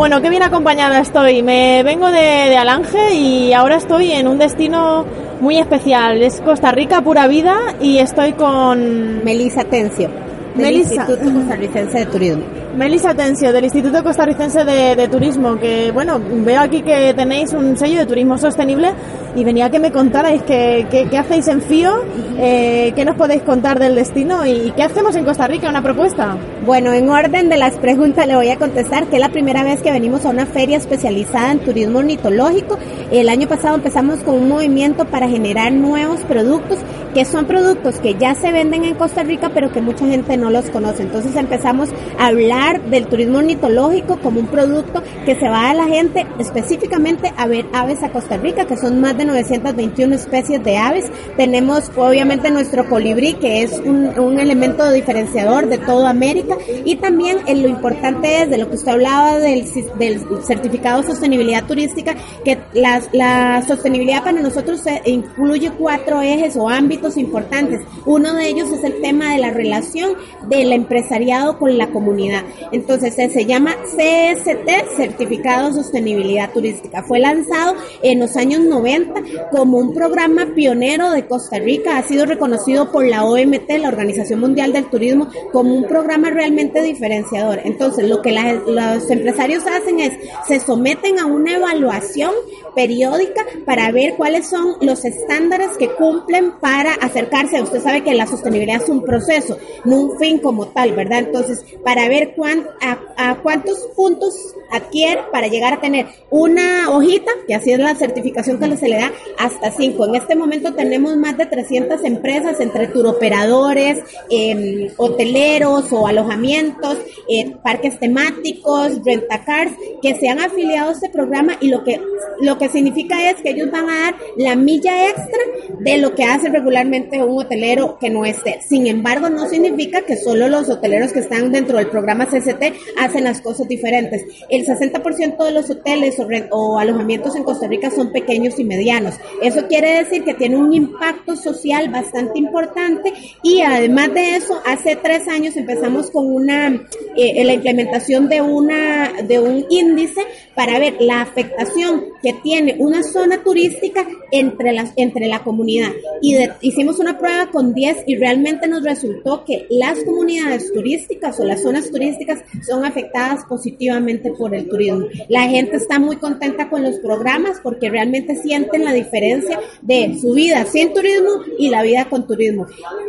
Bueno, 0.00 0.22
qué 0.22 0.30
bien 0.30 0.42
acompañada 0.42 0.98
estoy. 0.98 1.42
Me 1.42 1.82
vengo 1.82 2.10
de, 2.10 2.56
Alange 2.56 3.12
y 3.12 3.52
ahora 3.52 3.76
estoy 3.76 4.12
en 4.12 4.28
un 4.28 4.38
destino 4.38 5.04
muy 5.42 5.58
especial. 5.58 6.22
Es 6.22 6.40
Costa 6.40 6.72
Rica, 6.72 7.02
pura 7.02 7.26
vida, 7.26 7.58
y 7.82 7.98
estoy 7.98 8.32
con... 8.32 9.22
Melisa 9.22 9.64
Tencio, 9.64 10.08
del 10.54 10.62
Melissa. 10.62 10.94
Instituto 10.94 11.32
Costarricense 11.32 11.98
de 11.98 12.06
Turismo. 12.06 12.44
Melisa 12.76 13.14
Tencio, 13.14 13.52
del 13.52 13.64
Instituto 13.64 14.02
Costarricense 14.02 14.64
de, 14.64 14.94
de, 14.94 15.08
Turismo, 15.08 15.58
que 15.58 15.90
bueno, 15.90 16.20
veo 16.20 16.60
aquí 16.60 16.82
que 16.82 17.12
tenéis 17.14 17.52
un 17.52 17.76
sello 17.76 17.98
de 17.98 18.06
turismo 18.06 18.38
sostenible 18.38 18.92
y 19.34 19.44
venía 19.44 19.66
a 19.66 19.70
que 19.70 19.80
me 19.80 19.90
contarais 19.90 20.42
qué, 20.44 20.86
qué, 20.90 21.08
qué 21.10 21.18
hacéis 21.18 21.48
en 21.48 21.60
FIO, 21.62 21.92
eh, 22.38 22.92
qué 22.94 23.04
nos 23.04 23.16
podéis 23.16 23.42
contar 23.42 23.78
del 23.78 23.96
destino 23.96 24.46
y 24.46 24.72
qué 24.76 24.84
hacemos 24.84 25.16
en 25.16 25.24
Costa 25.24 25.46
Rica, 25.46 25.68
una 25.68 25.82
propuesta. 25.82 26.36
Bueno, 26.64 26.92
en 26.92 27.08
orden 27.08 27.48
de 27.48 27.56
las 27.56 27.74
preguntas 27.74 28.26
le 28.26 28.36
voy 28.36 28.50
a 28.50 28.56
contestar 28.56 29.06
que 29.06 29.16
es 29.16 29.20
la 29.20 29.30
primera 29.30 29.64
vez 29.64 29.82
que 29.82 29.90
venimos 29.90 30.24
a 30.24 30.30
una 30.30 30.46
feria 30.46 30.78
especializada 30.78 31.52
en 31.52 31.58
turismo 31.60 31.98
ornitológico. 31.98 32.78
El 33.10 33.28
año 33.28 33.48
pasado 33.48 33.74
empezamos 33.74 34.20
con 34.20 34.36
un 34.36 34.48
movimiento 34.48 35.04
para 35.04 35.28
generar 35.28 35.72
nuevos 35.72 36.20
productos 36.20 36.78
que 37.12 37.24
son 37.24 37.46
productos 37.46 37.98
que 37.98 38.14
ya 38.14 38.34
se 38.34 38.52
venden 38.52 38.84
en 38.84 38.94
Costa 38.94 39.24
Rica 39.24 39.50
pero 39.52 39.72
que 39.72 39.80
mucha 39.80 40.06
gente 40.06 40.36
no 40.36 40.39
los 40.48 40.70
conoce. 40.70 41.02
Entonces 41.02 41.36
empezamos 41.36 41.90
a 42.18 42.28
hablar 42.28 42.80
del 42.84 43.06
turismo 43.06 43.38
ornitológico 43.38 44.18
como 44.20 44.40
un 44.40 44.46
producto 44.46 45.02
que 45.26 45.34
se 45.34 45.48
va 45.48 45.70
a 45.70 45.74
la 45.74 45.84
gente 45.84 46.26
específicamente 46.38 47.32
a 47.36 47.46
ver 47.46 47.66
aves 47.72 48.02
a 48.02 48.10
Costa 48.10 48.36
Rica, 48.36 48.64
que 48.66 48.76
son 48.76 49.00
más 49.00 49.18
de 49.18 49.24
921 49.24 50.14
especies 50.14 50.62
de 50.62 50.76
aves. 50.78 51.10
Tenemos 51.36 51.90
obviamente 51.96 52.50
nuestro 52.50 52.88
colibrí, 52.88 53.34
que 53.34 53.62
es 53.62 53.78
un, 53.80 54.18
un 54.18 54.38
elemento 54.38 54.90
diferenciador 54.90 55.68
de 55.68 55.78
toda 55.78 56.10
América. 56.10 56.56
Y 56.84 56.96
también 56.96 57.38
en 57.46 57.62
lo 57.62 57.68
importante 57.68 58.42
es 58.42 58.50
de 58.50 58.58
lo 58.58 58.68
que 58.68 58.76
usted 58.76 58.92
hablaba 58.92 59.38
del, 59.38 59.64
del 59.98 60.20
certificado 60.44 61.02
de 61.02 61.08
sostenibilidad 61.08 61.64
turística, 61.66 62.14
que 62.44 62.58
la, 62.72 63.02
la 63.12 63.62
sostenibilidad 63.66 64.22
para 64.22 64.40
nosotros 64.40 64.82
incluye 65.04 65.70
cuatro 65.78 66.22
ejes 66.22 66.56
o 66.56 66.68
ámbitos 66.68 67.16
importantes. 67.16 67.80
Uno 68.06 68.34
de 68.34 68.48
ellos 68.48 68.70
es 68.70 68.84
el 68.84 69.00
tema 69.00 69.32
de 69.32 69.38
la 69.38 69.50
relación 69.50 70.12
del 70.48 70.72
empresariado 70.72 71.58
con 71.58 71.76
la 71.78 71.90
comunidad. 71.90 72.44
Entonces 72.72 73.14
se 73.14 73.46
llama 73.46 73.76
CST, 73.84 74.96
Certificado 74.96 75.68
de 75.68 75.74
Sostenibilidad 75.74 76.52
Turística. 76.52 77.02
Fue 77.02 77.18
lanzado 77.18 77.74
en 78.02 78.20
los 78.20 78.36
años 78.36 78.60
90 78.60 79.22
como 79.50 79.78
un 79.78 79.94
programa 79.94 80.48
pionero 80.54 81.10
de 81.10 81.26
Costa 81.26 81.58
Rica. 81.58 81.98
Ha 81.98 82.02
sido 82.02 82.26
reconocido 82.26 82.90
por 82.90 83.06
la 83.06 83.24
OMT, 83.24 83.70
la 83.78 83.88
Organización 83.88 84.40
Mundial 84.40 84.72
del 84.72 84.86
Turismo, 84.86 85.28
como 85.52 85.74
un 85.74 85.84
programa 85.84 86.30
realmente 86.30 86.82
diferenciador. 86.82 87.60
Entonces 87.64 88.08
lo 88.08 88.22
que 88.22 88.32
la, 88.32 88.54
los 88.54 89.10
empresarios 89.10 89.64
hacen 89.66 90.00
es 90.00 90.12
se 90.46 90.60
someten 90.60 91.18
a 91.18 91.26
una 91.26 91.56
evaluación 91.56 92.32
periódica 92.74 93.44
para 93.64 93.90
ver 93.92 94.14
cuáles 94.16 94.48
son 94.48 94.76
los 94.80 95.04
estándares 95.04 95.76
que 95.78 95.88
cumplen 95.88 96.52
para 96.60 96.94
acercarse. 96.94 97.62
Usted 97.62 97.82
sabe 97.82 98.02
que 98.02 98.14
la 98.14 98.26
sostenibilidad 98.26 98.82
es 98.82 98.88
un 98.88 99.02
proceso, 99.02 99.58
no 99.84 100.00
fin 100.20 100.38
como 100.38 100.68
tal, 100.68 100.92
¿verdad? 100.92 101.20
Entonces, 101.20 101.64
para 101.84 102.08
ver 102.08 102.34
cuán, 102.36 102.68
a, 102.80 102.98
a, 103.16 103.40
cuántos 103.42 103.78
puntos 103.96 104.54
adquiere 104.70 105.22
para 105.32 105.48
llegar 105.48 105.72
a 105.72 105.80
tener 105.80 106.06
una 106.30 106.90
hojita, 106.90 107.32
que 107.46 107.54
así 107.54 107.72
es 107.72 107.78
la 107.80 107.94
certificación 107.96 108.58
que 108.58 108.76
se 108.76 108.88
le 108.88 108.96
da, 108.96 109.12
hasta 109.38 109.72
cinco. 109.72 110.06
En 110.06 110.14
este 110.14 110.36
momento 110.36 110.74
tenemos 110.74 111.16
más 111.16 111.36
de 111.36 111.46
300 111.46 112.04
empresas 112.04 112.60
entre 112.60 112.86
turoperadores, 112.86 113.98
eh, 114.30 114.92
hoteleros 114.96 115.92
o 115.92 116.06
alojamientos, 116.06 116.98
eh, 117.28 117.56
parques 117.62 117.98
temáticos, 117.98 119.00
rentacars, 119.04 119.72
que 120.00 120.14
se 120.14 120.28
han 120.28 120.40
afiliado 120.40 120.90
a 120.90 120.92
este 120.92 121.10
programa 121.10 121.56
y 121.60 121.68
lo 121.68 121.82
que, 121.82 122.00
lo 122.40 122.58
que 122.58 122.68
significa 122.68 123.30
es 123.30 123.36
que 123.42 123.50
ellos 123.50 123.70
van 123.70 123.88
a 123.88 124.00
dar 124.00 124.14
la 124.36 124.54
milla 124.54 125.08
extra 125.08 125.40
de 125.78 125.98
lo 125.98 126.14
que 126.14 126.24
hace 126.24 126.48
regularmente 126.48 127.22
un 127.22 127.40
hotelero 127.40 127.98
que 127.98 128.10
no 128.10 128.24
esté. 128.24 128.60
Sin 128.68 128.86
embargo, 128.86 129.28
no 129.28 129.48
significa 129.48 130.02
que 130.02 130.09
solo 130.16 130.48
los 130.48 130.68
hoteleros 130.68 131.12
que 131.12 131.20
están 131.20 131.52
dentro 131.52 131.78
del 131.78 131.88
programa 131.88 132.26
CCT 132.26 132.62
hacen 132.98 133.24
las 133.24 133.40
cosas 133.40 133.68
diferentes. 133.68 134.24
El 134.48 134.66
60% 134.66 135.44
de 135.44 135.52
los 135.52 135.70
hoteles 135.70 136.16
o, 136.50 136.78
alojamientos 136.78 137.36
en 137.36 137.44
Costa 137.44 137.66
Rica 137.66 137.90
son 137.90 138.12
pequeños 138.12 138.58
y 138.58 138.64
medianos. 138.64 139.14
Eso 139.42 139.66
quiere 139.68 140.02
decir 140.04 140.24
que 140.24 140.34
tiene 140.34 140.56
un 140.56 140.72
impacto 140.72 141.36
social 141.36 141.88
bastante 141.88 142.38
importante 142.38 143.12
y 143.42 143.60
además 143.60 144.12
de 144.14 144.36
eso, 144.36 144.60
hace 144.64 144.96
tres 144.96 145.28
años 145.28 145.56
empezamos 145.56 146.10
con 146.10 146.32
una 146.32 146.68
eh, 147.16 147.44
la 147.44 147.54
implementación 147.54 148.28
de 148.28 148.40
una 148.40 149.12
de 149.22 149.38
un 149.38 149.66
índice 149.68 150.20
para 150.54 150.78
ver 150.78 150.96
la 151.00 151.22
afectación 151.22 152.04
que 152.22 152.32
tiene 152.34 152.76
una 152.78 153.02
zona 153.02 153.42
turística 153.42 154.06
entre 154.30 154.72
las 154.72 154.92
entre 154.96 155.26
la 155.26 155.42
comunidad 155.42 155.90
y 156.20 156.36
hicimos 156.60 156.98
una 156.98 157.18
prueba 157.18 157.50
con 157.50 157.74
10 157.74 158.04
y 158.06 158.16
realmente 158.16 158.68
nos 158.68 158.82
resultó 158.82 159.44
que 159.44 159.66
las 159.70 159.99
comunidades 160.04 160.72
turísticas 160.72 161.38
o 161.40 161.44
las 161.44 161.62
zonas 161.62 161.90
turísticas 161.90 162.40
son 162.66 162.84
afectadas 162.84 163.44
positivamente 163.44 164.32
por 164.32 164.54
el 164.54 164.68
turismo. 164.68 165.06
La 165.28 165.42
gente 165.42 165.76
está 165.76 165.98
muy 165.98 166.16
contenta 166.16 166.68
con 166.68 166.82
los 166.82 166.96
programas 166.96 167.60
porque 167.62 167.90
realmente 167.90 168.36
sienten 168.36 168.84
la 168.84 168.92
diferencia 168.92 169.60
de 169.82 170.16
su 170.20 170.32
vida 170.32 170.64
sin 170.66 170.92
turismo 170.92 171.42
y 171.58 171.70
la 171.70 171.82
vida 171.82 172.06
con 172.06 172.26
turismo. 172.26 172.66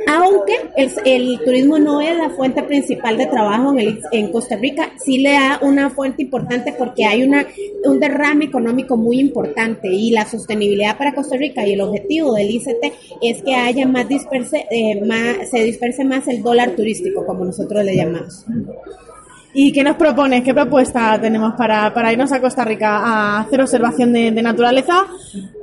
Aunque 0.07 0.53
el, 0.75 0.91
el 1.05 1.39
turismo 1.43 1.79
no 1.79 2.01
es 2.01 2.15
la 2.17 2.29
fuente 2.31 2.63
principal 2.63 3.17
de 3.17 3.27
trabajo 3.27 3.71
en, 3.71 3.79
el, 3.79 3.99
en 4.11 4.31
Costa 4.31 4.55
Rica, 4.55 4.93
sí 5.03 5.19
le 5.19 5.31
da 5.31 5.59
una 5.61 5.89
fuente 5.89 6.23
importante 6.23 6.73
porque 6.77 7.05
hay 7.05 7.23
una, 7.23 7.47
un 7.85 7.99
derrame 7.99 8.45
económico 8.45 8.97
muy 8.97 9.19
importante 9.19 9.87
y 9.87 10.11
la 10.11 10.25
sostenibilidad 10.25 10.97
para 10.97 11.13
Costa 11.13 11.37
Rica 11.37 11.65
y 11.67 11.73
el 11.73 11.81
objetivo 11.81 12.33
del 12.33 12.49
ICT 12.49 12.93
es 13.21 13.43
que 13.43 13.55
haya 13.55 13.87
más 13.87 14.07
disperse, 14.07 14.65
eh, 14.69 15.01
más, 15.05 15.49
se 15.49 15.63
disperse 15.63 16.03
más 16.03 16.27
el 16.27 16.41
dólar 16.41 16.71
turístico, 16.71 16.80
como 17.25 17.45
nosotros 17.45 17.83
le 17.83 17.95
llamamos. 17.95 18.45
¿Y 19.53 19.71
qué 19.73 19.83
nos 19.83 19.97
propones? 19.97 20.43
¿Qué 20.43 20.53
propuesta 20.53 21.19
tenemos 21.19 21.53
para, 21.55 21.93
para 21.93 22.11
irnos 22.11 22.31
a 22.31 22.39
Costa 22.39 22.63
Rica 22.63 22.97
a 22.97 23.39
hacer 23.41 23.61
observación 23.61 24.13
de, 24.13 24.31
de 24.31 24.41
naturaleza? 24.41 25.05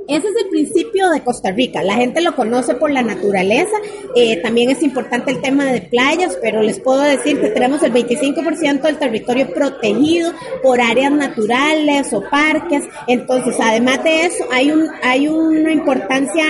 Ese 0.09 0.27
es 0.27 0.35
el 0.43 0.49
principio 0.49 1.07
de 1.11 1.21
Costa 1.21 1.51
Rica. 1.51 1.83
La 1.83 1.93
gente 1.93 2.19
lo 2.21 2.35
conoce 2.35 2.73
por 2.73 2.89
la 2.89 3.03
naturaleza. 3.03 3.77
Eh, 4.15 4.37
también 4.37 4.71
es 4.71 4.81
importante 4.81 5.29
el 5.29 5.39
tema 5.39 5.65
de 5.65 5.81
playas, 5.81 6.35
pero 6.41 6.63
les 6.63 6.79
puedo 6.79 7.01
decir 7.01 7.39
que 7.39 7.49
tenemos 7.49 7.83
el 7.83 7.93
25% 7.93 8.81
del 8.81 8.97
territorio 8.97 9.53
protegido 9.53 10.33
por 10.63 10.81
áreas 10.81 11.11
naturales 11.11 12.11
o 12.11 12.23
parques. 12.27 12.85
Entonces, 13.05 13.55
además 13.59 14.03
de 14.03 14.25
eso, 14.25 14.45
hay, 14.51 14.71
un, 14.71 14.87
hay 15.03 15.27
una 15.27 15.71
importancia 15.71 16.43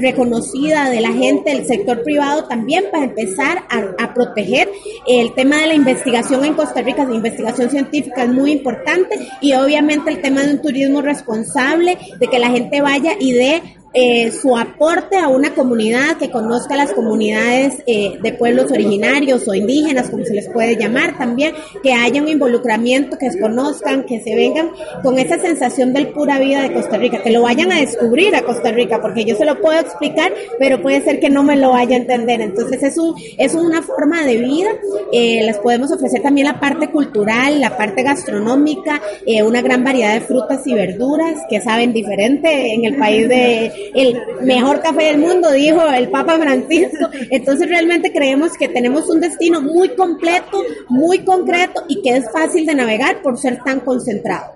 reconocida 0.00 0.88
de 0.88 1.02
la 1.02 1.12
gente 1.12 1.50
del 1.50 1.66
sector 1.66 2.02
privado 2.02 2.44
también 2.44 2.84
para 2.90 3.04
empezar 3.04 3.64
a, 3.68 4.02
a 4.02 4.14
proteger 4.14 4.70
el 5.06 5.34
tema 5.34 5.58
de 5.58 5.66
la 5.66 5.74
investigación 5.74 6.42
en 6.42 6.54
Costa 6.54 6.80
Rica, 6.80 7.04
la 7.04 7.16
investigación 7.16 7.68
científica 7.68 8.24
es 8.24 8.30
muy 8.30 8.52
importante 8.52 9.18
y 9.42 9.52
obviamente 9.52 10.10
el 10.10 10.22
tema 10.22 10.42
de 10.42 10.52
un 10.52 10.62
turismo 10.62 11.02
responsable, 11.02 11.98
de 12.18 12.26
que 12.28 12.38
la 12.38 12.48
gente 12.48 12.80
vaya 12.80 12.93
y 12.96 13.32
dé 13.32 13.62
eh, 13.94 14.32
su 14.32 14.56
aporte 14.56 15.16
a 15.16 15.28
una 15.28 15.54
comunidad 15.54 16.16
que 16.16 16.30
conozca 16.30 16.76
las 16.76 16.92
comunidades 16.92 17.82
eh, 17.86 18.18
de 18.20 18.32
pueblos 18.32 18.72
originarios 18.72 19.46
o 19.46 19.54
indígenas, 19.54 20.10
como 20.10 20.24
se 20.24 20.34
les 20.34 20.48
puede 20.48 20.76
llamar 20.76 21.16
también, 21.16 21.54
que 21.82 21.92
haya 21.92 22.20
un 22.20 22.28
involucramiento, 22.28 23.16
que 23.16 23.30
se 23.30 23.40
conozcan, 23.40 24.04
que 24.04 24.20
se 24.20 24.34
vengan 24.34 24.70
con 25.02 25.18
esa 25.18 25.38
sensación 25.38 25.92
del 25.92 26.08
pura 26.08 26.40
vida 26.40 26.62
de 26.62 26.72
Costa 26.72 26.96
Rica, 26.96 27.22
que 27.22 27.30
lo 27.30 27.42
vayan 27.42 27.70
a 27.70 27.80
descubrir 27.80 28.34
a 28.34 28.42
Costa 28.42 28.72
Rica, 28.72 29.00
porque 29.00 29.24
yo 29.24 29.36
se 29.36 29.44
lo 29.44 29.60
puedo 29.60 29.78
explicar, 29.78 30.32
pero 30.58 30.82
puede 30.82 31.00
ser 31.02 31.20
que 31.20 31.30
no 31.30 31.44
me 31.44 31.56
lo 31.56 31.70
vaya 31.70 31.96
a 31.96 32.00
entender. 32.00 32.40
Entonces 32.40 32.82
es, 32.82 32.98
un, 32.98 33.14
es 33.38 33.54
una 33.54 33.82
forma 33.82 34.24
de 34.24 34.38
vida, 34.38 34.70
eh, 35.12 35.42
les 35.44 35.58
podemos 35.58 35.92
ofrecer 35.92 36.20
también 36.20 36.48
la 36.48 36.58
parte 36.58 36.88
cultural, 36.88 37.60
la 37.60 37.76
parte 37.76 38.02
gastronómica, 38.02 39.00
eh, 39.24 39.42
una 39.44 39.62
gran 39.62 39.84
variedad 39.84 40.14
de 40.14 40.20
frutas 40.20 40.66
y 40.66 40.74
verduras 40.74 41.38
que 41.48 41.60
saben 41.60 41.92
diferente 41.92 42.74
en 42.74 42.84
el 42.84 42.96
país 42.96 43.28
de 43.28 43.83
el 43.94 44.20
mejor 44.42 44.80
café 44.80 45.04
del 45.04 45.18
mundo, 45.18 45.50
dijo 45.50 45.82
el 45.86 46.10
Papa 46.10 46.38
Francisco. 46.38 47.08
Entonces 47.30 47.68
realmente 47.68 48.12
creemos 48.12 48.56
que 48.56 48.68
tenemos 48.68 49.08
un 49.08 49.20
destino 49.20 49.60
muy 49.60 49.90
completo, 49.90 50.62
muy 50.88 51.24
concreto 51.24 51.84
y 51.88 52.02
que 52.02 52.16
es 52.16 52.30
fácil 52.30 52.66
de 52.66 52.74
navegar 52.74 53.22
por 53.22 53.38
ser 53.38 53.58
tan 53.64 53.80
concentrado. 53.80 54.54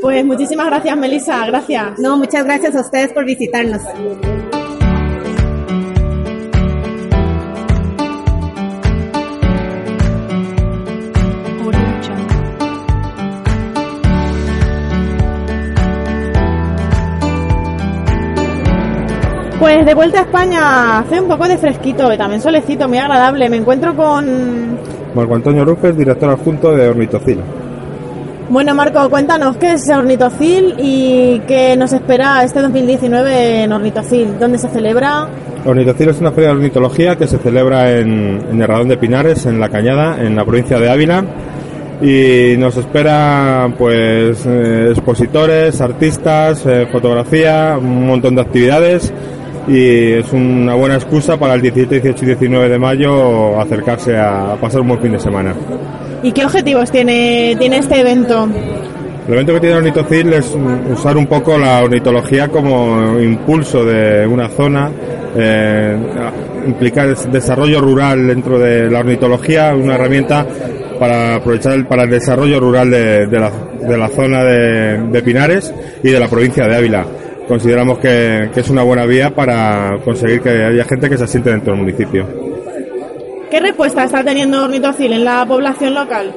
Pues 0.00 0.24
muchísimas 0.24 0.66
gracias, 0.66 0.96
Melissa. 0.96 1.46
Gracias. 1.46 1.98
No, 1.98 2.16
muchas 2.16 2.44
gracias 2.44 2.76
a 2.76 2.80
ustedes 2.80 3.12
por 3.12 3.24
visitarnos. 3.24 3.82
Pues 19.58 19.84
de 19.84 19.92
vuelta 19.92 20.20
a 20.20 20.22
España 20.22 20.98
hace 21.00 21.20
un 21.20 21.26
poco 21.26 21.48
de 21.48 21.58
fresquito 21.58 22.12
y 22.12 22.16
también 22.16 22.40
solecito, 22.40 22.86
muy 22.86 22.98
agradable. 22.98 23.50
Me 23.50 23.56
encuentro 23.56 23.94
con... 23.96 24.78
Marco 25.16 25.34
Antonio 25.34 25.64
Rupes, 25.64 25.96
director 25.96 26.30
adjunto 26.30 26.76
de 26.76 26.88
Ornitocil. 26.88 27.40
Bueno, 28.50 28.72
Marco, 28.76 29.10
cuéntanos 29.10 29.56
qué 29.56 29.72
es 29.72 29.88
Ornitocil 29.88 30.76
y 30.78 31.40
qué 31.48 31.76
nos 31.76 31.92
espera 31.92 32.44
este 32.44 32.62
2019 32.62 33.64
en 33.64 33.72
Ornitocil. 33.72 34.38
¿Dónde 34.38 34.58
se 34.58 34.68
celebra? 34.68 35.26
Ornitocil 35.66 36.10
es 36.10 36.20
una 36.20 36.30
feria 36.30 36.50
de 36.50 36.56
ornitología 36.56 37.16
que 37.16 37.26
se 37.26 37.38
celebra 37.38 37.98
en, 37.98 38.40
en 38.52 38.62
el 38.62 38.68
Radón 38.68 38.86
de 38.86 38.96
Pinares, 38.96 39.44
en 39.46 39.58
La 39.58 39.68
Cañada, 39.70 40.24
en 40.24 40.36
la 40.36 40.44
provincia 40.44 40.78
de 40.78 40.88
Ávila. 40.88 41.24
Y 42.00 42.54
nos 42.58 42.76
espera 42.76 43.68
pues 43.76 44.46
eh, 44.46 44.90
expositores, 44.90 45.80
artistas, 45.80 46.64
eh, 46.64 46.86
fotografía, 46.92 47.76
un 47.76 48.06
montón 48.06 48.36
de 48.36 48.42
actividades 48.42 49.12
y 49.68 50.12
es 50.12 50.32
una 50.32 50.74
buena 50.74 50.94
excusa 50.94 51.36
para 51.36 51.54
el 51.54 51.60
17, 51.60 52.00
18 52.00 52.24
y 52.24 52.28
19 52.28 52.68
de 52.70 52.78
mayo 52.78 53.60
acercarse 53.60 54.16
a, 54.16 54.56
pasar 54.60 54.80
un 54.80 54.88
buen 54.88 55.00
fin 55.00 55.12
de 55.12 55.20
semana. 55.20 55.54
¿Y 56.22 56.32
qué 56.32 56.44
objetivos 56.44 56.90
tiene, 56.90 57.54
tiene 57.58 57.78
este 57.78 58.00
evento? 58.00 58.48
El 59.26 59.34
evento 59.34 59.52
que 59.52 59.60
tiene 59.60 59.76
Ornitocil 59.76 60.32
es 60.32 60.56
usar 60.90 61.18
un 61.18 61.26
poco 61.26 61.58
la 61.58 61.82
ornitología 61.82 62.48
como 62.48 63.20
impulso 63.20 63.84
de 63.84 64.26
una 64.26 64.48
zona, 64.48 64.90
eh, 65.36 65.96
implicar 66.66 67.14
desarrollo 67.14 67.82
rural 67.82 68.26
dentro 68.26 68.58
de 68.58 68.90
la 68.90 69.00
ornitología, 69.00 69.74
una 69.74 69.96
herramienta 69.96 70.46
para 70.98 71.36
aprovechar 71.36 71.74
el, 71.74 71.86
para 71.86 72.04
el 72.04 72.10
desarrollo 72.10 72.58
rural 72.58 72.90
de, 72.90 73.26
de, 73.26 73.38
la, 73.38 73.52
de 73.82 73.98
la, 73.98 74.08
zona 74.08 74.42
de, 74.42 74.98
de 75.08 75.22
Pinares 75.22 75.72
y 76.02 76.08
de 76.08 76.18
la 76.18 76.26
provincia 76.26 76.66
de 76.66 76.74
Ávila 76.74 77.06
consideramos 77.48 77.98
que, 77.98 78.50
que, 78.54 78.60
es 78.60 78.70
una 78.70 78.82
buena 78.82 79.06
vía 79.06 79.34
para 79.34 79.98
conseguir 80.04 80.40
que 80.40 80.50
haya 80.50 80.84
gente 80.84 81.08
que 81.08 81.16
se 81.16 81.24
asiente 81.24 81.50
dentro 81.50 81.72
del 81.72 81.82
municipio. 81.82 82.26
¿Qué 83.50 83.60
respuesta 83.60 84.04
está 84.04 84.22
teniendo 84.22 84.64
Ornitocil 84.64 85.12
en 85.12 85.24
la 85.24 85.44
población 85.46 85.94
local? 85.94 86.34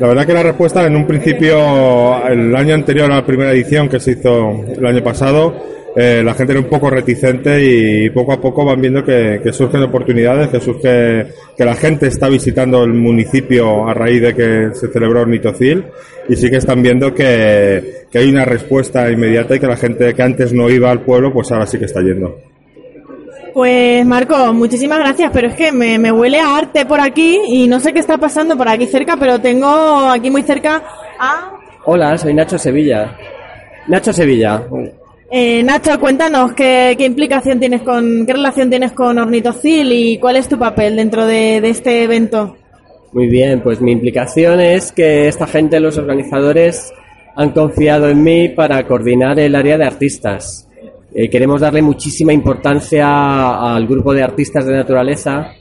La 0.00 0.08
verdad 0.08 0.26
que 0.26 0.32
la 0.32 0.42
respuesta 0.42 0.86
en 0.86 0.96
un 0.96 1.06
principio, 1.06 2.26
el 2.26 2.56
año 2.56 2.74
anterior 2.74 3.10
a 3.12 3.16
la 3.16 3.26
primera 3.26 3.52
edición 3.52 3.88
que 3.88 4.00
se 4.00 4.12
hizo 4.12 4.64
el 4.76 4.84
año 4.84 5.04
pasado, 5.04 5.54
eh, 5.96 6.22
la 6.24 6.34
gente 6.34 6.52
era 6.52 6.60
un 6.60 6.68
poco 6.68 6.88
reticente 6.88 7.60
y 7.62 8.10
poco 8.10 8.32
a 8.32 8.40
poco 8.40 8.64
van 8.64 8.80
viendo 8.80 9.04
que, 9.04 9.40
que, 9.42 9.52
surgen 9.52 9.82
oportunidades, 9.82 10.48
que 10.48 10.60
surge 10.60 11.26
que 11.56 11.64
la 11.64 11.74
gente 11.74 12.06
está 12.06 12.28
visitando 12.28 12.84
el 12.84 12.92
municipio 12.92 13.88
a 13.88 13.94
raíz 13.94 14.22
de 14.22 14.34
que 14.34 14.74
se 14.74 14.88
celebró 14.88 15.22
Ornitocil 15.22 15.84
y 16.28 16.36
sí 16.36 16.48
que 16.48 16.58
están 16.58 16.82
viendo 16.82 17.12
que, 17.12 18.04
que 18.10 18.18
hay 18.18 18.30
una 18.30 18.44
respuesta 18.44 19.10
inmediata 19.10 19.56
y 19.56 19.60
que 19.60 19.66
la 19.66 19.76
gente 19.76 20.14
que 20.14 20.22
antes 20.22 20.52
no 20.52 20.70
iba 20.70 20.90
al 20.90 21.00
pueblo, 21.00 21.32
pues 21.32 21.50
ahora 21.50 21.66
sí 21.66 21.78
que 21.78 21.86
está 21.86 22.00
yendo. 22.00 22.38
Pues 23.52 24.06
Marco, 24.06 24.52
muchísimas 24.52 25.00
gracias, 25.00 25.30
pero 25.32 25.48
es 25.48 25.54
que 25.56 25.72
me, 25.72 25.98
me, 25.98 26.12
huele 26.12 26.38
a 26.38 26.56
arte 26.56 26.86
por 26.86 27.00
aquí 27.00 27.40
y 27.48 27.66
no 27.66 27.80
sé 27.80 27.92
qué 27.92 27.98
está 27.98 28.16
pasando 28.16 28.56
por 28.56 28.68
aquí 28.68 28.86
cerca, 28.86 29.16
pero 29.16 29.40
tengo 29.40 30.08
aquí 30.08 30.30
muy 30.30 30.42
cerca 30.42 30.82
a... 31.18 31.52
Hola, 31.84 32.16
soy 32.16 32.32
Nacho 32.32 32.58
Sevilla. 32.58 33.16
Nacho 33.88 34.12
Sevilla. 34.12 34.62
Eh, 35.32 35.62
Nacho, 35.62 36.00
cuéntanos 36.00 36.54
qué, 36.54 36.96
implicación 36.98 37.60
tienes 37.60 37.82
con, 37.82 38.26
qué 38.26 38.32
relación 38.32 38.68
tienes 38.68 38.90
con 38.90 39.16
Ornitocil 39.16 39.92
y 39.92 40.18
cuál 40.18 40.34
es 40.34 40.48
tu 40.48 40.58
papel 40.58 40.96
dentro 40.96 41.24
de, 41.24 41.58
este 41.58 42.02
evento. 42.02 42.56
Muy 43.12 43.28
bien, 43.28 43.60
pues 43.60 43.80
mi 43.80 43.92
implicación 43.92 44.60
es 44.60 44.90
que 44.90 45.28
esta 45.28 45.46
gente, 45.46 45.78
los 45.78 45.98
organizadores, 45.98 46.92
han 47.36 47.50
confiado 47.50 48.08
en 48.08 48.24
mí 48.24 48.48
para 48.48 48.84
coordinar 48.88 49.38
el 49.38 49.54
área 49.54 49.78
de 49.78 49.84
artistas. 49.84 50.68
Eh, 51.14 51.30
queremos 51.30 51.60
darle 51.60 51.82
muchísima 51.82 52.32
importancia 52.32 53.74
al 53.74 53.86
grupo 53.86 54.12
de 54.12 54.24
artistas 54.24 54.66
de 54.66 54.74
naturaleza 54.74 55.52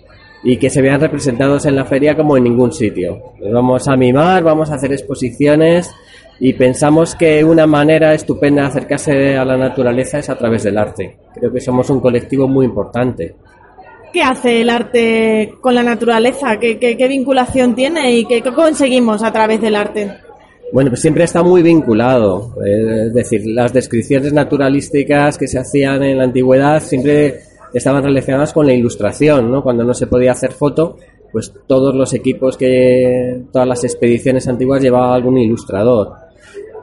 y 0.44 0.58
que 0.58 0.72
se 0.72 0.82
vean 0.82 1.00
representados 1.00 1.68
en 1.68 1.76
la 1.76 1.86
feria 1.86 2.16
como 2.16 2.38
en 2.38 2.44
ningún 2.44 2.72
sitio. 2.72 3.34
Vamos 3.54 3.88
a 3.88 3.96
mimar, 3.96 4.42
vamos 4.42 4.72
a 4.72 4.76
hacer 4.76 4.92
exposiciones 4.94 5.92
y 6.40 6.54
pensamos 6.54 7.16
que 7.16 7.44
una 7.44 7.68
manera 7.68 8.14
estupenda 8.14 8.64
de 8.64 8.68
acercarse 8.70 9.38
a 9.38 9.44
la 9.44 9.58
naturaleza 9.58 10.20
es 10.20 10.30
a 10.30 10.38
través 10.38 10.64
del 10.64 10.78
arte. 10.78 11.18
Creo 11.34 11.52
que 11.52 11.60
somos 11.60 11.90
un 11.90 12.00
colectivo 12.00 12.48
muy 12.48 12.66
importante. 12.66 13.36
¿Qué 14.14 14.24
hace 14.24 14.62
el 14.62 14.70
arte 14.70 15.54
con 15.62 15.76
la 15.76 15.84
naturaleza? 15.84 16.58
¿Qué, 16.60 16.80
qué, 16.80 16.98
qué 16.98 17.08
vinculación 17.08 17.76
tiene 17.76 18.12
y 18.14 18.26
qué, 18.26 18.42
qué 18.42 18.54
conseguimos 18.54 19.22
a 19.22 19.32
través 19.32 19.62
del 19.62 19.76
arte? 19.76 20.12
Bueno, 20.72 20.92
pues 20.92 21.02
siempre 21.02 21.26
está 21.26 21.44
muy 21.44 21.62
vinculado. 21.62 22.56
Eh, 22.66 23.08
es 23.08 23.14
decir, 23.14 23.42
las 23.46 23.74
descripciones 23.74 24.32
naturalísticas 24.34 25.38
que 25.38 25.48
se 25.48 25.60
hacían 25.60 26.02
en 26.04 26.18
la 26.18 26.24
antigüedad 26.24 26.82
siempre 26.82 27.42
estaban 27.74 28.04
relacionadas 28.04 28.54
con 28.54 28.66
la 28.66 28.74
ilustración, 28.74 29.52
¿no? 29.52 29.62
Cuando 29.62 29.84
no 29.84 29.94
se 29.94 30.08
podía 30.08 30.32
hacer 30.32 30.54
foto, 30.54 30.98
pues 31.32 31.54
todos 31.68 31.94
los 31.96 32.14
equipos 32.14 32.58
que, 32.58 33.44
todas 33.52 33.68
las 33.68 33.84
expediciones 33.84 34.48
antiguas 34.48 34.82
llevaban 34.82 35.14
algún 35.14 35.38
ilustrador. 35.38 36.29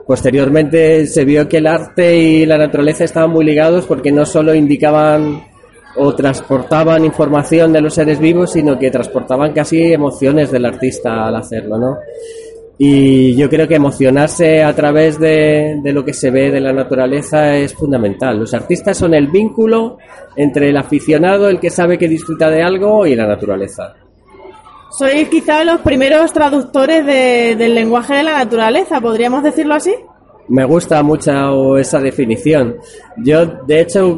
Posteriormente 0.07 1.05
se 1.05 1.25
vio 1.25 1.49
que 1.49 1.57
el 1.57 1.67
arte 1.67 2.17
y 2.17 2.45
la 2.45 2.57
naturaleza 2.57 3.03
estaban 3.03 3.29
muy 3.29 3.43
ligados 3.43 3.85
porque 3.85 4.09
no 4.09 4.25
solo 4.25 4.55
indicaban 4.55 5.43
o 5.97 6.15
transportaban 6.15 7.03
información 7.03 7.73
de 7.73 7.81
los 7.81 7.95
seres 7.95 8.17
vivos, 8.17 8.53
sino 8.53 8.79
que 8.79 8.89
transportaban 8.89 9.51
casi 9.51 9.81
emociones 9.91 10.49
del 10.49 10.65
artista 10.65 11.27
al 11.27 11.35
hacerlo, 11.35 11.77
¿no? 11.77 11.97
Y 12.77 13.35
yo 13.35 13.49
creo 13.49 13.67
que 13.67 13.75
emocionarse 13.75 14.63
a 14.63 14.73
través 14.73 15.19
de, 15.19 15.81
de, 15.83 15.91
lo 15.91 16.05
que 16.05 16.13
se 16.13 16.29
ve 16.29 16.51
de 16.51 16.61
la 16.61 16.71
naturaleza 16.71 17.57
es 17.57 17.73
fundamental. 17.73 18.39
Los 18.39 18.53
artistas 18.53 18.95
son 18.97 19.15
el 19.15 19.27
vínculo 19.27 19.97
entre 20.35 20.69
el 20.69 20.77
aficionado, 20.77 21.49
el 21.49 21.59
que 21.59 21.71
sabe 21.71 21.97
que 21.97 22.07
disfruta 22.07 22.51
de 22.51 22.61
algo, 22.61 23.07
y 23.07 23.15
la 23.15 23.25
naturaleza. 23.25 23.95
Sois 24.97 25.29
quizá 25.29 25.63
los 25.63 25.81
primeros 25.81 26.33
traductores 26.33 27.05
de, 27.05 27.55
del 27.55 27.75
lenguaje 27.75 28.15
de 28.15 28.23
la 28.23 28.39
naturaleza, 28.39 28.99
¿podríamos 28.99 29.43
decirlo 29.43 29.75
así? 29.75 29.93
Me 30.49 30.65
gusta 30.65 31.03
mucho 31.03 31.77
esa 31.77 31.99
definición. 31.99 32.77
Yo, 33.17 33.45
de 33.45 33.81
hecho, 33.81 34.17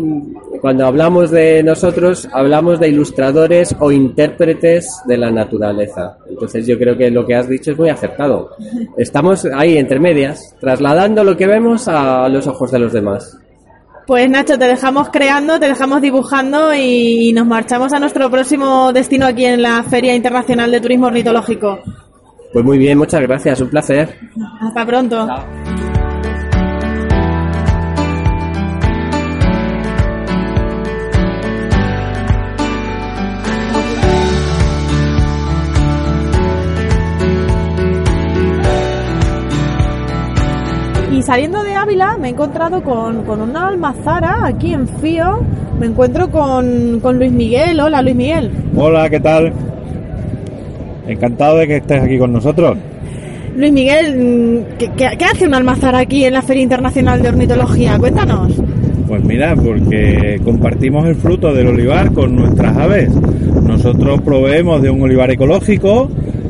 cuando 0.62 0.86
hablamos 0.86 1.32
de 1.32 1.64
nosotros, 1.64 2.30
hablamos 2.32 2.80
de 2.80 2.88
ilustradores 2.88 3.76
o 3.80 3.92
intérpretes 3.92 5.02
de 5.06 5.18
la 5.18 5.32
naturaleza. 5.32 6.18
Entonces 6.30 6.66
yo 6.66 6.78
creo 6.78 6.96
que 6.96 7.12
lo 7.12 7.26
que 7.26 7.36
has 7.36 7.50
dicho 7.50 7.72
es 7.72 7.78
muy 7.78 7.90
acertado. 7.90 8.52
Estamos 8.98 9.46
ahí 9.54 9.78
entre 9.78 10.00
medias, 10.00 10.56
trasladando 10.62 11.26
lo 11.26 11.36
que 11.36 11.48
vemos 11.48 11.90
a 11.90 12.30
los 12.30 12.48
ojos 12.48 12.72
de 12.72 12.80
los 12.80 12.94
demás. 12.94 13.38
Pues 14.10 14.28
Nacho, 14.28 14.58
te 14.58 14.66
dejamos 14.66 15.10
creando, 15.10 15.60
te 15.60 15.68
dejamos 15.68 16.02
dibujando 16.02 16.74
y 16.74 17.32
nos 17.32 17.46
marchamos 17.46 17.94
a 17.94 18.00
nuestro 18.00 18.28
próximo 18.32 18.92
destino 18.92 19.28
aquí 19.28 19.46
en 19.46 19.62
la 19.62 19.84
Feria 19.84 20.16
Internacional 20.16 20.72
de 20.72 20.82
Turismo 20.82 21.06
Ornitológico. 21.06 21.78
Pues 22.52 22.66
muy 22.66 22.80
bien, 22.80 22.98
muchas 22.98 23.22
gracias, 23.22 23.62
un 23.62 23.70
placer. 23.70 24.18
Hasta 24.62 24.84
pronto. 24.84 25.28
Y 41.20 41.22
saliendo 41.22 41.62
de 41.64 41.76
Ávila 41.76 42.16
me 42.18 42.30
he 42.30 42.32
encontrado 42.32 42.82
con, 42.82 43.24
con 43.24 43.42
una 43.42 43.68
almazara 43.68 44.46
aquí 44.46 44.74
en 44.74 44.88
Fío. 44.88 45.42
Me 45.78 45.88
encuentro 45.88 46.32
con, 46.32 47.02
con 47.02 47.18
Luis 47.18 47.34
Miguel. 47.34 47.78
Hola 47.82 48.02
Luis 48.02 48.16
Miguel. 48.16 48.50
Hola, 48.74 49.10
¿qué 49.10 49.20
tal? 49.20 49.52
Encantado 51.10 51.58
de 51.58 51.68
que 51.68 51.76
estés 51.76 52.02
aquí 52.02 52.18
con 52.18 52.32
nosotros. 52.32 52.78
Luis 53.54 53.74
Miguel, 53.74 54.66
¿qué, 54.78 54.92
qué, 54.96 55.10
qué 55.18 55.26
hace 55.26 55.46
una 55.46 55.58
almazara 55.58 56.00
aquí 56.00 56.24
en 56.24 56.32
la 56.32 56.42
Feria 56.42 56.64
Internacional 56.64 57.22
de 57.22 57.28
Ornitología? 57.28 58.00
Cuéntanos. 58.00 58.54
Pues 59.06 59.22
mira, 59.26 59.58
porque 59.58 60.40
compartimos 60.46 61.06
el 61.06 61.16
fruto 61.16 61.54
del 61.54 61.68
olivar 61.68 62.14
con 62.14 62.34
nuestras 62.34 62.78
aves. 62.78 63.10
Nosotros 63.14 64.22
proveemos 64.22 64.82
de 64.82 64.90
un 64.90 65.02
olivar 65.02 65.30
ecológico 65.32 66.10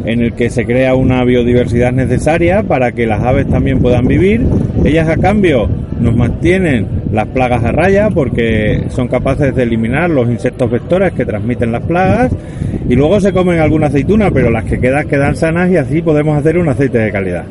en 0.10 0.22
el 0.22 0.34
que 0.34 0.50
se 0.50 0.66
crea 0.66 0.96
una 0.96 1.24
biodiversidad 1.24 1.92
necesaria 1.92 2.64
para 2.64 2.94
que 2.94 3.06
las 3.06 3.24
aves 3.24 3.48
también 3.48 3.80
puedan 3.80 4.08
vivir. 4.08 4.44
Ellas 4.84 5.08
a 5.08 5.18
cambio 5.18 5.70
nos 6.00 6.16
mantienen 6.16 6.88
las 7.12 7.28
plagas 7.28 7.64
a 7.64 7.72
raya 7.72 8.10
porque 8.10 8.86
son 8.90 9.08
capaces 9.08 9.54
de 9.54 9.64
eliminar 9.64 10.10
los 10.10 10.28
insectos 10.28 10.72
vectores 10.72 11.14
que 11.14 11.26
transmiten 11.26 11.72
las 11.72 11.84
plagas 11.84 12.32
y 12.88 12.96
luego 12.96 13.22
se 13.22 13.32
comen 13.32 13.60
alguna 13.60 13.88
aceituna, 13.88 14.32
pero 14.32 14.50
las 14.50 14.66
que 14.66 14.80
quedan 14.80 15.08
quedan 15.08 15.36
sanas 15.36 15.70
y 15.70 15.78
así 15.78 16.02
podemos 16.02 16.36
hacer 16.36 16.58
un 16.58 16.70
aceite 16.70 16.98
de 16.98 17.12
calidad. 17.12 17.46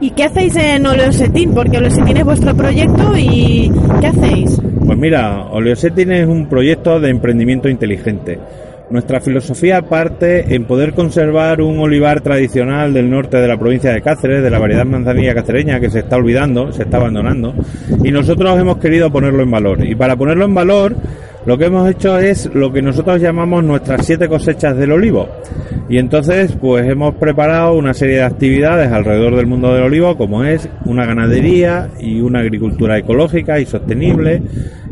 ¿Y 0.00 0.10
qué 0.10 0.24
hacéis 0.24 0.54
en 0.56 0.84
Oleosetín? 0.86 1.54
Porque 1.54 1.78
Oleosetín 1.78 2.18
es 2.18 2.24
vuestro 2.24 2.54
proyecto 2.54 3.16
y 3.16 3.72
¿qué 4.02 4.08
hacéis? 4.08 4.60
Pues 4.84 4.98
mira, 4.98 5.46
Oleosetin 5.46 6.12
es 6.12 6.26
un 6.26 6.46
proyecto 6.46 7.00
de 7.00 7.08
emprendimiento 7.08 7.70
inteligente. 7.70 8.38
Nuestra 8.90 9.20
filosofía 9.20 9.80
parte 9.82 10.54
en 10.54 10.66
poder 10.66 10.92
conservar 10.92 11.62
un 11.62 11.78
olivar 11.78 12.20
tradicional 12.20 12.92
del 12.92 13.10
norte 13.10 13.38
de 13.38 13.48
la 13.48 13.56
provincia 13.56 13.90
de 13.90 14.02
Cáceres, 14.02 14.42
de 14.42 14.50
la 14.50 14.58
variedad 14.58 14.84
manzanilla 14.84 15.34
cacereña 15.34 15.80
que 15.80 15.88
se 15.88 16.00
está 16.00 16.16
olvidando, 16.16 16.70
se 16.70 16.82
está 16.82 16.98
abandonando, 16.98 17.54
y 18.02 18.10
nosotros 18.10 18.58
hemos 18.58 18.76
querido 18.76 19.10
ponerlo 19.10 19.42
en 19.42 19.50
valor. 19.50 19.84
Y 19.86 19.94
para 19.94 20.16
ponerlo 20.16 20.44
en 20.44 20.54
valor, 20.54 20.96
lo 21.46 21.58
que 21.58 21.66
hemos 21.66 21.88
hecho 21.90 22.18
es 22.18 22.52
lo 22.54 22.72
que 22.72 22.82
nosotros 22.82 23.20
llamamos 23.20 23.62
nuestras 23.64 24.06
siete 24.06 24.28
cosechas 24.28 24.76
del 24.76 24.92
olivo. 24.92 25.28
Y 25.88 25.98
entonces, 25.98 26.56
pues 26.58 26.88
hemos 26.88 27.14
preparado 27.16 27.74
una 27.74 27.92
serie 27.92 28.16
de 28.16 28.22
actividades 28.22 28.90
alrededor 28.90 29.36
del 29.36 29.46
mundo 29.46 29.74
del 29.74 29.82
olivo, 29.82 30.16
como 30.16 30.42
es 30.44 30.68
una 30.86 31.04
ganadería 31.04 31.90
y 32.00 32.20
una 32.20 32.40
agricultura 32.40 32.96
ecológica 32.96 33.60
y 33.60 33.66
sostenible. 33.66 34.42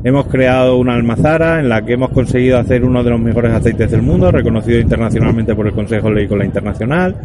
Hemos 0.04 0.26
creado 0.26 0.76
una 0.76 0.94
almazara 0.94 1.60
en 1.60 1.68
la 1.68 1.82
que 1.82 1.94
hemos 1.94 2.10
conseguido 2.10 2.58
hacer 2.58 2.84
uno 2.84 3.02
de 3.02 3.10
los 3.10 3.20
mejores 3.20 3.52
aceites 3.52 3.90
del 3.90 4.02
mundo, 4.02 4.30
reconocido 4.30 4.78
internacionalmente 4.80 5.54
por 5.54 5.66
el 5.66 5.72
Consejo 5.72 6.10
Leícola 6.10 6.44
Internacional. 6.44 7.16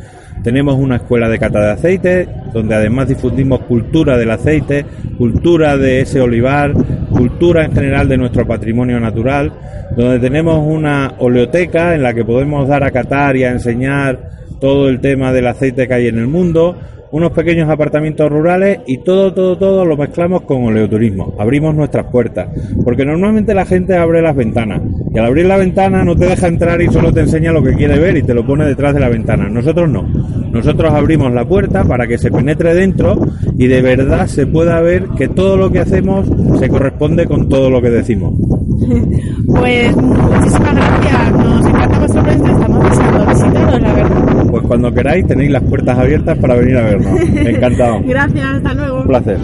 Tenemos 0.44 0.76
una 0.78 0.98
escuela 0.98 1.28
de 1.30 1.40
cata 1.40 1.60
de 1.60 1.72
aceite, 1.72 2.30
donde 2.54 2.76
además 2.76 3.10
difundimos 3.10 3.62
cultura 3.62 4.18
del 4.18 4.32
aceite, 4.32 4.86
cultura 5.18 5.78
de 5.78 6.02
ese 6.02 6.22
olivar, 6.22 6.74
cultura 7.10 7.66
en 7.66 7.74
general 7.74 8.08
de 8.08 8.18
nuestro 8.18 8.46
patrimonio 8.46 9.00
natural, 9.00 9.52
donde 9.96 10.20
tenemos 10.20 10.66
una 10.66 11.14
oleoteca 11.18 11.96
en 11.96 12.04
la 12.04 12.14
que 12.14 12.24
podemos 12.24 12.68
dar 12.68 12.84
a 12.84 12.92
catar 12.92 13.36
y 13.36 13.44
a 13.44 13.52
enseñar 13.52 14.38
todo 14.60 14.90
el 14.90 15.00
tema 15.00 15.34
del 15.34 15.48
aceite 15.48 15.88
que 15.88 15.94
hay 15.94 16.08
en 16.08 16.20
el 16.20 16.28
mundo, 16.28 16.78
unos 17.12 17.32
pequeños 17.32 17.70
apartamentos 17.70 18.30
rurales 18.30 18.80
y 18.88 19.00
todo, 19.00 19.34
todo, 19.34 19.58
todo 19.58 19.86
lo 19.86 19.98
mezclamos 19.98 20.42
con 20.42 20.64
oleoturismo. 20.66 21.34
Abrimos 21.38 21.76
nuestras 21.76 22.06
puertas, 22.08 22.48
porque 22.84 23.06
normalmente 23.06 23.54
la 23.54 23.66
gente 23.66 23.96
abre 23.96 24.22
las 24.22 24.36
ventanas 24.36 24.82
y 25.14 25.18
al 25.18 25.26
abrir 25.26 25.46
la 25.46 25.58
ventana 25.58 26.04
no 26.04 26.16
te 26.16 26.26
deja 26.26 26.48
entrar 26.48 26.82
y 26.82 26.88
solo 26.88 27.12
te 27.12 27.22
enseña 27.22 27.52
lo 27.52 27.64
que 27.64 27.74
quiere 27.74 27.98
ver 28.00 28.18
y 28.18 28.24
te 28.24 28.34
lo 28.34 28.46
pone 28.46 28.66
detrás 28.66 28.94
de 28.94 29.00
la 29.00 29.10
ventana. 29.10 29.50
Nosotros 29.50 29.90
no. 29.90 30.04
Nosotros 30.52 30.94
abrimos 30.94 31.32
la 31.34 31.46
puerta 31.46 31.84
para 31.84 32.08
que 32.08 32.18
se 32.18 32.32
penetre 32.32 32.74
dentro 32.74 33.20
y 33.58 33.68
de 33.68 33.82
verdad 33.82 34.28
se 34.28 34.48
pueda 34.48 34.82
ver 34.82 35.06
que 35.18 35.28
todo 35.28 35.58
lo 35.58 35.72
que 35.72 35.80
hacemos 35.80 36.28
se 36.60 36.70
corresponde 36.70 37.26
con 37.26 37.50
todo 37.50 37.70
lo 37.70 37.82
que 37.82 37.90
decimos. 37.90 38.34
Pues 39.48 39.96
muchísimas 39.96 40.76
gracias, 40.76 41.32
nos 41.32 41.66
encanta 41.66 42.00
vuestro 42.00 42.22
proyecto, 42.22 42.52
estamos 42.52 42.90
deseando 42.90 43.26
visitaros, 43.26 43.82
la 43.82 43.94
verdad. 43.94 44.46
Pues 44.52 44.57
cuando 44.68 44.94
queráis 44.94 45.26
tenéis 45.26 45.52
las 45.52 45.64
puertas 45.64 45.98
abiertas 45.98 46.38
para 46.38 46.56
venir 46.56 46.78
a 46.78 46.84
vernos. 46.84 47.20
Encantado. 47.36 48.02
Gracias, 48.04 48.46
hasta 48.46 48.74
luego. 48.74 49.02
Un 49.02 49.08
placer. 49.08 49.38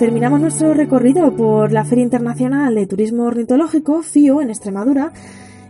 Terminamos 0.00 0.40
nuestro 0.40 0.72
recorrido 0.72 1.36
por 1.36 1.72
la 1.72 1.84
Feria 1.84 2.04
Internacional 2.04 2.74
de 2.74 2.86
Turismo 2.86 3.24
Ornitológico, 3.24 4.02
FIO, 4.02 4.40
en 4.40 4.48
Extremadura, 4.48 5.12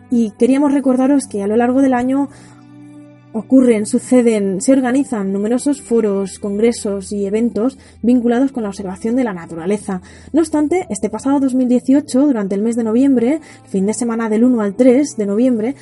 y 0.08 0.30
queríamos 0.38 0.72
recordaros 0.72 1.26
que 1.26 1.42
a 1.42 1.48
lo 1.48 1.56
largo 1.56 1.82
del 1.82 1.94
año 1.94 2.28
ocurren, 3.32 3.86
suceden, 3.86 4.60
se 4.60 4.72
organizan 4.72 5.32
numerosos 5.32 5.82
foros, 5.82 6.38
congresos 6.38 7.10
y 7.10 7.26
eventos 7.26 7.76
vinculados 8.02 8.52
con 8.52 8.62
la 8.62 8.68
observación 8.68 9.16
de 9.16 9.24
la 9.24 9.32
naturaleza. 9.32 10.00
No 10.32 10.42
obstante, 10.42 10.86
este 10.90 11.10
pasado 11.10 11.40
2018, 11.40 12.24
durante 12.24 12.54
el 12.54 12.62
mes 12.62 12.76
de 12.76 12.84
noviembre, 12.84 13.40
fin 13.64 13.84
de 13.86 13.94
semana 13.94 14.28
del 14.28 14.44
1 14.44 14.60
al 14.60 14.76
3 14.76 15.16
de 15.16 15.26
noviembre, 15.26 15.74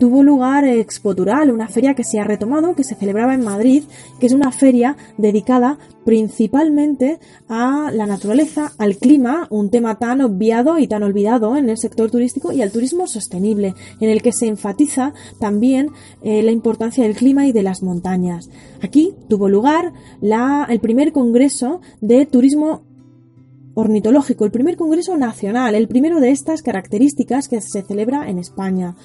tuvo 0.00 0.22
lugar 0.22 0.64
Expotural, 0.64 1.50
una 1.50 1.68
feria 1.68 1.94
que 1.94 2.04
se 2.04 2.18
ha 2.18 2.24
retomado, 2.24 2.74
que 2.74 2.84
se 2.84 2.94
celebraba 2.94 3.34
en 3.34 3.44
Madrid, 3.44 3.84
que 4.18 4.26
es 4.26 4.32
una 4.32 4.50
feria 4.50 4.96
dedicada 5.18 5.78
principalmente 6.06 7.20
a 7.48 7.90
la 7.92 8.06
naturaleza, 8.06 8.72
al 8.78 8.96
clima, 8.96 9.46
un 9.50 9.70
tema 9.70 9.98
tan 9.98 10.22
obviado 10.22 10.78
y 10.78 10.88
tan 10.88 11.02
olvidado 11.02 11.54
en 11.54 11.68
el 11.68 11.76
sector 11.76 12.10
turístico, 12.10 12.50
y 12.50 12.62
al 12.62 12.72
turismo 12.72 13.06
sostenible, 13.06 13.74
en 14.00 14.08
el 14.08 14.22
que 14.22 14.32
se 14.32 14.46
enfatiza 14.46 15.12
también 15.38 15.90
eh, 16.22 16.42
la 16.42 16.50
importancia 16.50 17.04
del 17.04 17.14
clima 17.14 17.46
y 17.46 17.52
de 17.52 17.62
las 17.62 17.82
montañas. 17.82 18.48
Aquí 18.80 19.12
tuvo 19.28 19.50
lugar 19.50 19.92
el 20.22 20.80
primer 20.80 21.12
congreso 21.12 21.82
de 22.00 22.24
turismo 22.24 22.84
ornitológico, 23.74 24.46
el 24.46 24.50
primer 24.50 24.76
congreso 24.76 25.18
nacional, 25.18 25.74
el 25.74 25.88
primero 25.88 26.20
de 26.20 26.30
estas 26.30 26.62
características 26.62 27.48
que 27.48 27.60
se 27.60 27.82
celebra 27.82 28.30
en 28.30 28.38
España. 28.38 28.96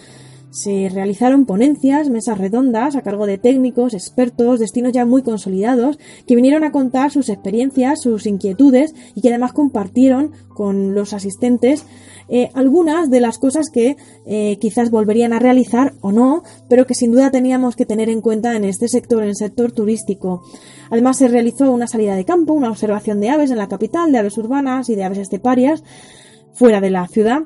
Se 0.55 0.87
realizaron 0.87 1.45
ponencias, 1.45 2.09
mesas 2.09 2.37
redondas 2.37 2.95
a 2.95 3.01
cargo 3.01 3.27
de 3.27 3.37
técnicos, 3.37 3.93
expertos, 3.93 4.61
destinos 4.61 4.93
ya 4.93 5.05
muy 5.05 5.21
consolidados, 5.21 5.99
que 6.25 6.35
vinieron 6.37 6.63
a 6.63 6.71
contar 6.71 7.11
sus 7.11 7.27
experiencias, 7.27 8.01
sus 8.01 8.25
inquietudes 8.25 8.95
y 9.15 9.21
que 9.21 9.27
además 9.27 9.51
compartieron 9.51 10.31
con 10.47 10.95
los 10.95 11.11
asistentes 11.11 11.85
eh, 12.29 12.51
algunas 12.53 13.09
de 13.09 13.19
las 13.19 13.37
cosas 13.37 13.65
que 13.69 13.97
eh, 14.25 14.57
quizás 14.61 14.91
volverían 14.91 15.33
a 15.33 15.39
realizar 15.39 15.95
o 15.99 16.13
no, 16.13 16.43
pero 16.69 16.87
que 16.87 16.95
sin 16.95 17.11
duda 17.11 17.31
teníamos 17.31 17.75
que 17.75 17.85
tener 17.85 18.07
en 18.07 18.21
cuenta 18.21 18.55
en 18.55 18.63
este 18.63 18.87
sector, 18.87 19.23
en 19.23 19.29
el 19.29 19.35
sector 19.35 19.73
turístico. 19.73 20.41
Además 20.89 21.17
se 21.17 21.27
realizó 21.27 21.69
una 21.69 21.87
salida 21.87 22.15
de 22.15 22.23
campo, 22.23 22.53
una 22.53 22.69
observación 22.69 23.19
de 23.19 23.29
aves 23.29 23.51
en 23.51 23.57
la 23.57 23.67
capital, 23.67 24.09
de 24.13 24.19
aves 24.19 24.37
urbanas 24.37 24.87
y 24.87 24.95
de 24.95 25.03
aves 25.03 25.17
esteparias 25.17 25.83
fuera 26.53 26.79
de 26.79 26.91
la 26.91 27.09
ciudad. 27.09 27.41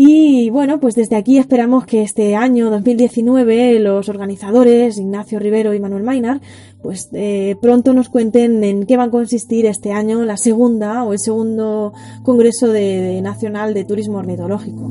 Y 0.00 0.48
bueno, 0.50 0.78
pues 0.78 0.94
desde 0.94 1.16
aquí 1.16 1.38
esperamos 1.38 1.84
que 1.84 2.02
este 2.02 2.36
año 2.36 2.70
2019 2.70 3.80
los 3.80 4.08
organizadores, 4.08 4.96
Ignacio 4.96 5.40
Rivero 5.40 5.74
y 5.74 5.80
Manuel 5.80 6.04
Mainar, 6.04 6.40
pues 6.80 7.08
eh, 7.14 7.56
pronto 7.60 7.92
nos 7.92 8.08
cuenten 8.08 8.62
en 8.62 8.86
qué 8.86 8.96
va 8.96 9.04
a 9.04 9.10
consistir 9.10 9.66
este 9.66 9.90
año 9.90 10.24
la 10.24 10.36
segunda 10.36 11.02
o 11.02 11.14
el 11.14 11.18
segundo 11.18 11.94
Congreso 12.22 12.68
de, 12.68 12.80
de 12.80 13.22
Nacional 13.22 13.74
de 13.74 13.84
Turismo 13.84 14.18
Ornitológico. 14.18 14.88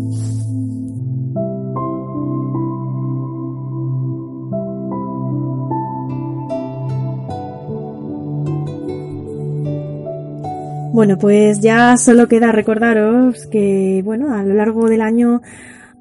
Bueno, 10.97 11.19
pues 11.19 11.61
ya 11.61 11.95
solo 11.95 12.27
queda 12.27 12.51
recordaros 12.51 13.45
que, 13.45 14.01
bueno, 14.03 14.33
a 14.33 14.41
lo 14.41 14.55
largo 14.55 14.89
del 14.89 15.01
año 15.01 15.43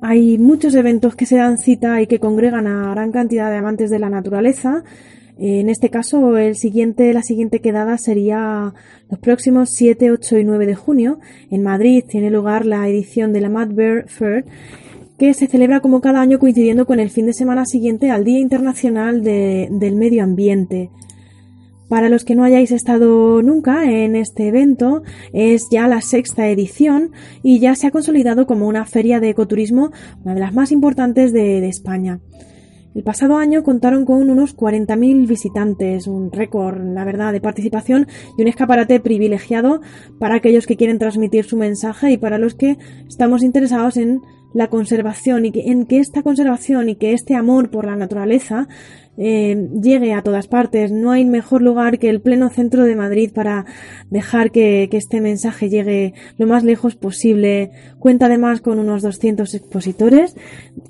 hay 0.00 0.38
muchos 0.38 0.74
eventos 0.74 1.14
que 1.14 1.26
se 1.26 1.36
dan 1.36 1.58
cita 1.58 2.00
y 2.00 2.06
que 2.06 2.18
congregan 2.18 2.66
a 2.66 2.92
gran 2.92 3.12
cantidad 3.12 3.50
de 3.50 3.58
amantes 3.58 3.90
de 3.90 3.98
la 3.98 4.08
naturaleza. 4.08 4.84
En 5.36 5.68
este 5.68 5.90
caso, 5.90 6.38
el 6.38 6.56
siguiente, 6.56 7.12
la 7.12 7.20
siguiente 7.20 7.60
quedada 7.60 7.98
sería 7.98 8.72
los 9.10 9.20
próximos 9.20 9.68
7, 9.68 10.12
8 10.12 10.38
y 10.38 10.44
9 10.44 10.64
de 10.64 10.74
junio. 10.76 11.18
En 11.50 11.62
Madrid 11.62 12.02
tiene 12.08 12.30
lugar 12.30 12.64
la 12.64 12.88
edición 12.88 13.34
de 13.34 13.42
la 13.42 13.50
Mad 13.50 13.72
Bear 13.72 14.08
Fair, 14.08 14.46
que 15.18 15.34
se 15.34 15.46
celebra 15.46 15.80
como 15.80 16.00
cada 16.00 16.22
año 16.22 16.38
coincidiendo 16.38 16.86
con 16.86 17.00
el 17.00 17.10
fin 17.10 17.26
de 17.26 17.34
semana 17.34 17.66
siguiente 17.66 18.10
al 18.10 18.24
Día 18.24 18.38
Internacional 18.38 19.22
del 19.22 19.94
Medio 19.94 20.24
Ambiente. 20.24 20.88
Para 21.88 22.08
los 22.08 22.24
que 22.24 22.34
no 22.34 22.42
hayáis 22.42 22.72
estado 22.72 23.42
nunca 23.42 23.84
en 23.90 24.16
este 24.16 24.48
evento, 24.48 25.02
es 25.32 25.68
ya 25.70 25.86
la 25.86 26.00
sexta 26.00 26.48
edición 26.48 27.12
y 27.44 27.60
ya 27.60 27.76
se 27.76 27.86
ha 27.86 27.92
consolidado 27.92 28.46
como 28.46 28.66
una 28.66 28.84
feria 28.86 29.20
de 29.20 29.30
ecoturismo, 29.30 29.92
una 30.24 30.34
de 30.34 30.40
las 30.40 30.52
más 30.52 30.72
importantes 30.72 31.32
de, 31.32 31.66
España. 31.66 32.20
El 32.94 33.02
pasado 33.02 33.36
año 33.36 33.62
contaron 33.62 34.04
con 34.04 34.30
unos 34.30 34.56
40.000 34.56 35.28
visitantes, 35.28 36.06
un 36.06 36.32
récord, 36.32 36.80
la 36.80 37.04
verdad, 37.04 37.32
de 37.32 37.40
participación 37.40 38.08
y 38.38 38.42
un 38.42 38.48
escaparate 38.48 39.00
privilegiado 39.00 39.80
para 40.18 40.36
aquellos 40.36 40.66
que 40.66 40.76
quieren 40.76 40.98
transmitir 40.98 41.44
su 41.44 41.56
mensaje 41.56 42.10
y 42.10 42.16
para 42.16 42.38
los 42.38 42.54
que 42.54 42.78
estamos 43.06 43.42
interesados 43.42 43.96
en 43.96 44.22
la 44.54 44.68
conservación 44.68 45.44
y 45.44 45.52
en 45.54 45.84
que 45.84 45.98
esta 45.98 46.22
conservación 46.22 46.88
y 46.88 46.96
que 46.96 47.12
este 47.12 47.34
amor 47.34 47.70
por 47.70 47.84
la 47.84 47.96
naturaleza 47.96 48.68
eh, 49.18 49.68
llegue 49.80 50.12
a 50.12 50.22
todas 50.22 50.46
partes. 50.48 50.92
No 50.92 51.10
hay 51.10 51.24
mejor 51.24 51.62
lugar 51.62 51.98
que 51.98 52.10
el 52.10 52.20
pleno 52.20 52.50
centro 52.50 52.84
de 52.84 52.96
Madrid 52.96 53.30
para 53.34 53.64
dejar 54.10 54.50
que, 54.50 54.88
este 54.96 55.20
mensaje 55.20 55.68
llegue 55.68 56.14
lo 56.38 56.46
más 56.46 56.64
lejos 56.64 56.96
posible. 56.96 57.70
Cuenta 57.98 58.26
además 58.26 58.62
con 58.62 58.78
unos 58.78 59.02
200 59.02 59.52
expositores 59.52 60.34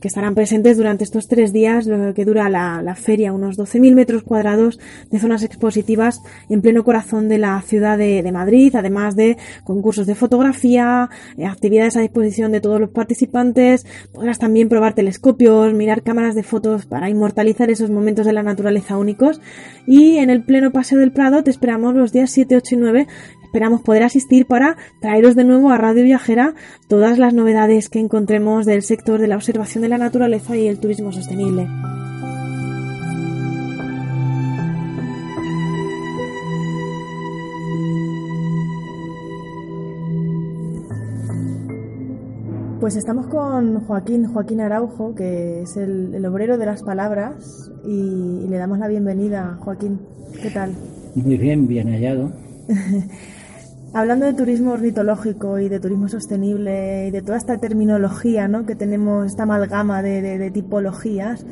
que 0.01 0.07
estarán 0.07 0.37
presentes 0.37 0.77
durante 0.77 1.03
estos 1.03 1.27
tres 1.27 1.53
días, 1.53 1.87
lo 1.87 2.14
que 2.14 2.24
dura 2.24 2.49
la, 2.49 2.95
feria, 2.95 3.33
unos 3.33 3.59
12.000 3.59 3.95
metros 3.95 4.22
cuadrados 4.22 4.79
de 5.11 5.18
zonas 5.18 5.43
expositivas 5.43 6.20
en 6.49 6.62
pleno 6.62 6.85
corazón 6.85 7.29
de 7.29 7.39
la 7.39 7.61
ciudad 7.62 7.99
de, 7.99 8.31
Madrid, 8.33 8.74
además 8.77 9.16
de 9.16 9.39
concursos 9.64 10.07
de 10.07 10.14
fotografía, 10.14 11.11
actividades 11.45 11.97
a 11.97 12.01
disposición 12.01 12.53
de 12.53 12.61
todos 12.61 12.81
los 12.81 12.91
participantes. 12.91 13.87
Podrás 14.12 14.39
también 14.39 14.68
probar 14.68 14.95
telescopios, 14.95 15.74
mirar 15.74 16.03
cámaras 16.03 16.37
de 16.37 16.45
fotos 16.45 16.87
para 16.87 17.11
inmortalizar 17.11 17.70
esos 17.70 17.91
momentos 17.91 18.16
de 18.25 18.33
la 18.33 18.43
naturaleza 18.43 18.97
únicos. 18.97 19.41
Y 19.87 20.19
en 20.19 20.31
el 20.31 20.45
pleno 20.45 20.71
Paseo 20.71 20.99
del 20.99 21.12
Prado 21.12 21.43
te 21.43 21.51
esperamos 21.51 21.95
los 21.95 22.12
días 22.12 22.31
7, 22.31 22.57
8 22.57 22.75
y 22.75 22.79
9. 22.79 23.07
Esperamos 23.43 23.83
poder 23.83 24.05
asistir 24.05 24.47
para 24.47 24.77
traeros 25.01 25.35
de 25.35 25.45
nuevo 25.45 25.71
a 25.71 25.79
Radio 25.79 26.05
Viajera 26.05 26.55
todas 26.89 27.19
las 27.19 27.35
novedades 27.35 27.89
que 27.89 27.99
encontremos 27.99 28.67
del 28.67 28.83
sector 28.83 29.21
de 29.21 29.29
la 29.29 29.37
observación 29.37 29.83
de 29.83 29.89
la 29.89 29.99
naturaleza 29.99 30.57
y 30.57 30.69
el 30.69 30.79
turismo 30.79 31.12
sostenible. 31.12 31.67
Pues 42.87 42.95
estamos 42.95 43.26
con 43.26 43.80
Joaquín, 43.80 44.32
Joaquín 44.32 44.61
Araujo, 44.61 45.12
que 45.16 45.62
es 45.62 45.76
el, 45.76 46.24
obrero 46.24 46.57
de 46.57 46.66
las 46.66 46.84
palabras, 46.84 47.68
y, 47.84 48.47
le 48.49 48.59
damos 48.59 48.78
la 48.78 48.87
bienvenida. 48.87 49.59
Joaquín, 49.59 49.99
¿qué 50.41 50.51
tal? 50.51 50.70
Muy 51.16 51.37
bien, 51.37 51.66
bien 51.66 51.89
hallado. 51.89 52.30
Hablando 53.93 54.26
de 54.26 54.34
turismo 54.34 54.70
ornitológico 54.70 55.59
y 55.59 55.68
de 55.68 55.80
turismo 55.80 56.07
sostenible 56.07 57.09
y 57.09 57.11
de 57.11 57.22
toda 57.22 57.39
esta 57.39 57.59
terminología 57.59 58.47
¿no? 58.47 58.64
que 58.66 58.76
tenemos, 58.76 59.26
esta 59.26 59.43
amalgama 59.43 60.01
de, 60.01 60.49
tipologías, 60.53 61.45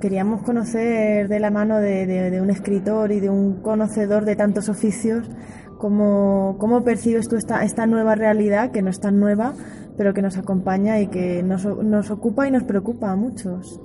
queríamos 0.00 0.42
conocer 0.42 1.26
de 1.26 1.40
la 1.40 1.50
mano 1.50 1.78
de, 1.80 2.38
un 2.40 2.50
escritor 2.50 3.10
y 3.10 3.18
de 3.18 3.30
un 3.30 3.62
conocedor 3.62 4.24
de 4.24 4.36
tantos 4.36 4.68
oficios 4.68 5.28
cómo, 5.76 6.54
cómo 6.60 6.84
percibes 6.84 7.28
tú 7.28 7.34
esta, 7.34 7.64
esta 7.64 7.86
nueva 7.86 8.14
realidad, 8.14 8.70
que 8.70 8.82
no 8.82 8.90
es 8.90 9.00
tan 9.00 9.18
nueva, 9.18 9.54
pero 9.98 10.14
que 10.14 10.22
nos 10.22 10.38
acompaña 10.38 11.00
y 11.00 11.08
que 11.08 11.42
nos, 11.42 11.64
nos 11.64 12.10
ocupa 12.10 12.46
y 12.46 12.52
nos 12.52 12.62
preocupa 12.62 13.10
a 13.10 13.16
muchos. 13.16 13.80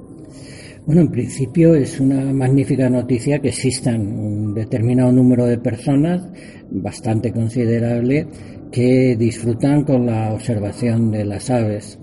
Bueno, 0.86 1.02
en 1.02 1.10
principio 1.10 1.74
es 1.76 2.00
una 2.00 2.32
magnífica 2.34 2.90
noticia 2.90 3.40
que 3.40 3.50
existan 3.50 4.02
un 4.02 4.54
determinado 4.54 5.12
número 5.12 5.46
de 5.46 5.58
personas, 5.58 6.30
bastante 6.70 7.32
considerable, 7.32 8.28
que 8.72 9.16
disfrutan 9.18 9.86
con 9.86 10.06
la 10.06 10.34
observación 10.34 11.10
de 11.10 11.26
las 11.26 11.50
aves. 11.50 12.00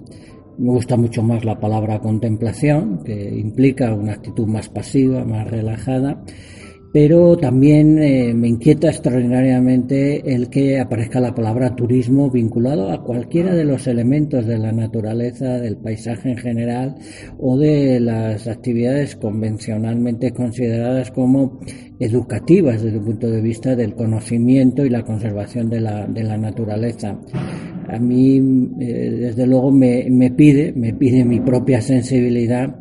Me 0.58 0.70
gusta 0.70 0.96
mucho 0.96 1.22
más 1.22 1.44
la 1.44 1.60
palabra 1.60 2.00
contemplación, 2.00 3.04
que 3.04 3.38
implica 3.38 3.94
una 3.94 4.14
actitud 4.14 4.46
más 4.46 4.68
pasiva, 4.68 5.24
más 5.24 5.48
relajada, 5.48 6.24
pero 6.92 7.36
también 7.36 8.02
eh, 8.02 8.34
me 8.34 8.48
inquieta 8.48 8.88
extraordinariamente 8.88 10.34
el 10.34 10.50
que 10.50 10.80
aparezca 10.80 11.20
la 11.20 11.34
palabra 11.34 11.76
turismo 11.76 12.30
vinculado 12.30 12.90
a 12.90 13.04
cualquiera 13.04 13.54
de 13.54 13.64
los 13.64 13.86
elementos 13.86 14.44
de 14.46 14.58
la 14.58 14.72
naturaleza, 14.72 15.58
del 15.58 15.76
paisaje 15.76 16.32
en 16.32 16.38
general 16.38 16.96
o 17.38 17.56
de 17.56 18.00
las 18.00 18.48
actividades 18.48 19.14
convencionalmente 19.14 20.32
consideradas 20.32 21.12
como 21.12 21.60
educativas 22.00 22.82
desde 22.82 22.96
el 22.96 23.04
punto 23.04 23.30
de 23.30 23.40
vista 23.40 23.76
del 23.76 23.94
conocimiento 23.94 24.84
y 24.84 24.90
la 24.90 25.04
conservación 25.04 25.70
de 25.70 25.80
la, 25.80 26.06
de 26.06 26.24
la 26.24 26.38
naturaleza. 26.38 27.20
A 27.88 27.98
mí, 27.98 28.38
eh, 28.80 29.16
desde 29.20 29.46
luego, 29.46 29.70
me, 29.70 30.08
me 30.10 30.30
pide, 30.30 30.72
me 30.72 30.94
pide 30.94 31.24
mi 31.24 31.40
propia 31.40 31.80
sensibilidad 31.80 32.80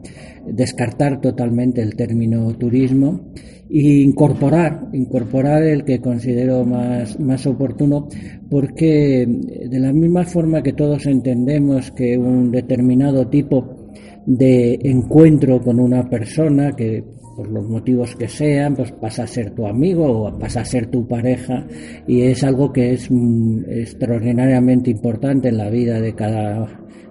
descartar 0.54 1.22
totalmente 1.22 1.82
el 1.82 1.95
término 1.95 2.54
turismo 2.56 3.32
e 3.70 4.02
incorporar, 4.02 4.89
incorporar 4.93 5.64
el 5.64 5.84
que 5.84 6.00
considero 6.02 6.66
más, 6.66 7.20
más 7.20 7.45
oportuno, 7.45 8.08
porque 8.50 9.28
de 9.28 9.80
la 9.80 9.93
misma 9.93 10.26
forma 10.26 10.64
que 10.64 10.74
todos 10.74 11.06
entendemos 11.06 11.91
que 11.91 12.18
un 12.18 12.52
determinado 12.52 13.28
tipo 13.28 13.91
de 14.26 14.80
encuentro 14.84 15.62
con 15.62 15.80
una 15.80 16.10
persona 16.10 16.76
que 16.76 17.04
por 17.39 17.50
los 17.50 17.70
motivos 17.70 18.16
que 18.18 18.28
sean, 18.28 18.76
pues 18.76 18.91
pasa 18.91 19.24
a 19.24 19.28
ser 19.28 19.52
tu 19.52 19.66
amigo 19.66 20.06
o 20.06 20.38
pasa 20.38 20.60
a 20.60 20.66
ser 20.66 20.88
tu 20.88 21.08
pareja 21.08 21.66
y 22.06 22.24
es 22.24 22.43
algo 22.43 22.74
que 22.74 22.91
es 22.91 23.10
mm, 23.10 23.62
extraordinariamente 23.70 24.91
importante 24.91 25.47
en 25.47 25.58
la 25.58 25.70
vida 25.70 26.02
de 26.02 26.14
cada 26.16 26.68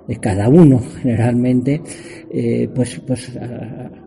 de 0.08 0.16
cada 0.16 0.48
uno 0.48 0.80
generalmente, 1.02 1.82
eh, 2.32 2.68
pues, 2.74 3.00
pues 3.06 3.30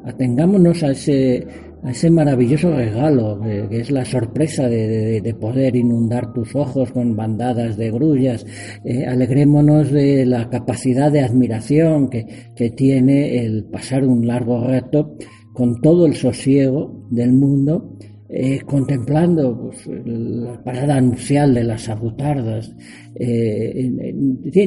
atengámonos 0.03 0.81
a 0.83 0.91
ese, 0.91 1.45
a 1.83 1.91
ese 1.91 2.09
maravilloso 2.09 2.75
regalo 2.75 3.39
que 3.69 3.79
es 3.79 3.91
la 3.91 4.03
sorpresa 4.03 4.67
de, 4.67 5.35
poder 5.39 5.75
inundar 5.75 6.33
tus 6.33 6.55
ojos 6.55 6.91
con 6.91 7.15
bandadas 7.15 7.77
de 7.77 7.91
grullas. 7.91 8.45
Eh, 8.83 9.05
alegrémonos 9.05 9.91
de 9.91 10.25
la 10.25 10.49
capacidad 10.49 11.11
de 11.11 11.21
admiración 11.21 12.09
que, 12.09 12.51
que 12.55 12.71
tiene 12.71 13.45
el 13.45 13.65
pasar 13.65 14.03
un 14.03 14.27
largo 14.27 14.67
rato 14.67 15.15
con 15.53 15.81
todo 15.81 16.05
el 16.05 16.15
sosiego 16.15 17.05
del 17.09 17.31
mundo 17.31 17.97
eh, 18.33 18.61
contemplando 18.65 19.59
pues, 19.59 19.85
la 20.05 20.63
parada 20.63 20.95
anuncial 20.95 21.53
de 21.53 21.65
las 21.65 21.89
abutardas, 21.89 22.73
eh, 23.13 24.13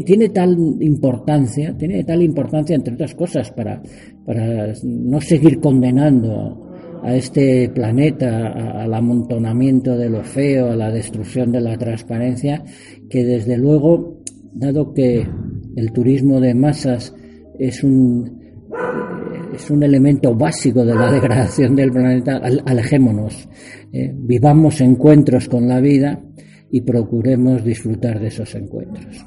tiene, 0.05 0.29
tal 0.29 0.55
importancia, 0.81 1.75
tiene 1.75 2.05
tal 2.05 2.23
importancia, 2.23 2.77
entre 2.77 2.93
otras 2.93 3.15
cosas, 3.15 3.51
para, 3.53 3.81
para 4.27 4.75
no 4.83 5.19
seguir 5.23 5.61
condenando 5.61 6.63
a 7.03 7.17
este 7.17 7.71
planeta 7.71 8.49
al 8.83 8.93
amontonamiento 8.93 9.97
de 9.97 10.11
lo 10.11 10.23
feo, 10.23 10.73
a 10.73 10.77
la 10.77 10.91
destrucción 10.91 11.51
de 11.51 11.63
la 11.63 11.79
transparencia, 11.79 12.63
que 13.09 13.25
desde 13.25 13.57
luego, 13.57 14.21
dado 14.53 14.93
que 14.93 15.27
el 15.77 15.93
turismo 15.93 16.39
de 16.39 16.53
masas 16.53 17.15
es 17.59 17.83
un 17.83 18.45
es 19.55 19.71
un 19.71 19.83
elemento 19.83 20.35
básico 20.35 20.85
de 20.85 20.95
la 20.95 21.11
degradación 21.13 21.75
del 21.77 21.91
planeta, 21.91 22.41
alejémonos, 22.65 23.49
eh, 23.93 24.13
vivamos 24.15 24.81
encuentros 24.81 25.49
con 25.49 25.69
la 25.69 25.81
vida 25.81 26.21
y 26.71 26.81
procuremos 26.81 27.65
disfrutar 27.65 28.21
de 28.21 28.29
esos 28.29 28.55
encuentros. 28.55 29.25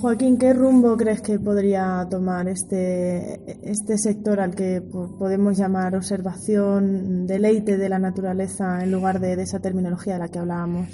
Joaquín, 0.00 0.38
¿qué 0.38 0.52
rumbo 0.52 0.96
crees 0.96 1.20
que 1.22 1.40
podría 1.40 2.06
tomar 2.08 2.48
este, 2.48 3.40
este 3.68 3.98
sector 3.98 4.38
al 4.38 4.54
que 4.54 4.80
podemos 4.80 5.58
llamar 5.58 5.96
observación, 5.96 7.26
deleite 7.26 7.76
de 7.76 7.88
la 7.88 7.98
naturaleza 7.98 8.84
en 8.84 8.92
lugar 8.92 9.18
de, 9.18 9.34
de 9.34 9.42
esa 9.42 9.58
terminología 9.58 10.12
de 10.12 10.18
la 10.20 10.28
que 10.28 10.38
hablábamos? 10.38 10.88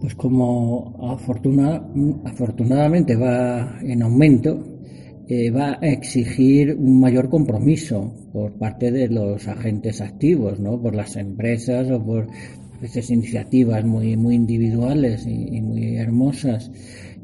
Pues 0.00 0.14
como 0.14 0.96
afortunadamente 2.24 3.14
va 3.16 3.78
en 3.82 4.02
aumento, 4.02 4.79
eh, 5.32 5.48
va 5.52 5.78
a 5.80 5.86
exigir 5.86 6.74
un 6.74 6.98
mayor 6.98 7.28
compromiso 7.28 8.12
por 8.32 8.54
parte 8.54 8.90
de 8.90 9.06
los 9.06 9.46
agentes 9.46 10.00
activos, 10.00 10.58
¿no? 10.58 10.82
por 10.82 10.96
las 10.96 11.14
empresas 11.14 11.88
o 11.88 12.04
por 12.04 12.26
veces 12.80 13.10
iniciativas 13.10 13.84
muy, 13.84 14.16
muy 14.16 14.34
individuales 14.34 15.24
y, 15.28 15.60
muy 15.60 15.98
hermosas. 15.98 16.72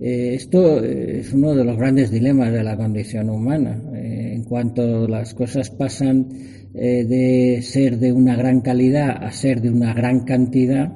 Eh, 0.00 0.34
esto 0.36 0.84
es 0.84 1.32
uno 1.32 1.52
de 1.56 1.64
los 1.64 1.76
grandes 1.76 2.12
dilemas 2.12 2.52
de 2.52 2.62
la 2.62 2.76
condición 2.76 3.28
humana. 3.28 3.82
Eh, 3.96 4.34
en 4.36 4.44
cuanto 4.44 5.08
las 5.08 5.34
cosas 5.34 5.70
pasan 5.70 6.28
de 6.72 7.58
ser 7.62 7.98
de 7.98 8.12
una 8.12 8.36
gran 8.36 8.60
calidad 8.60 9.24
a 9.24 9.32
ser 9.32 9.60
de 9.62 9.70
una 9.70 9.94
gran 9.94 10.20
cantidad, 10.20 10.92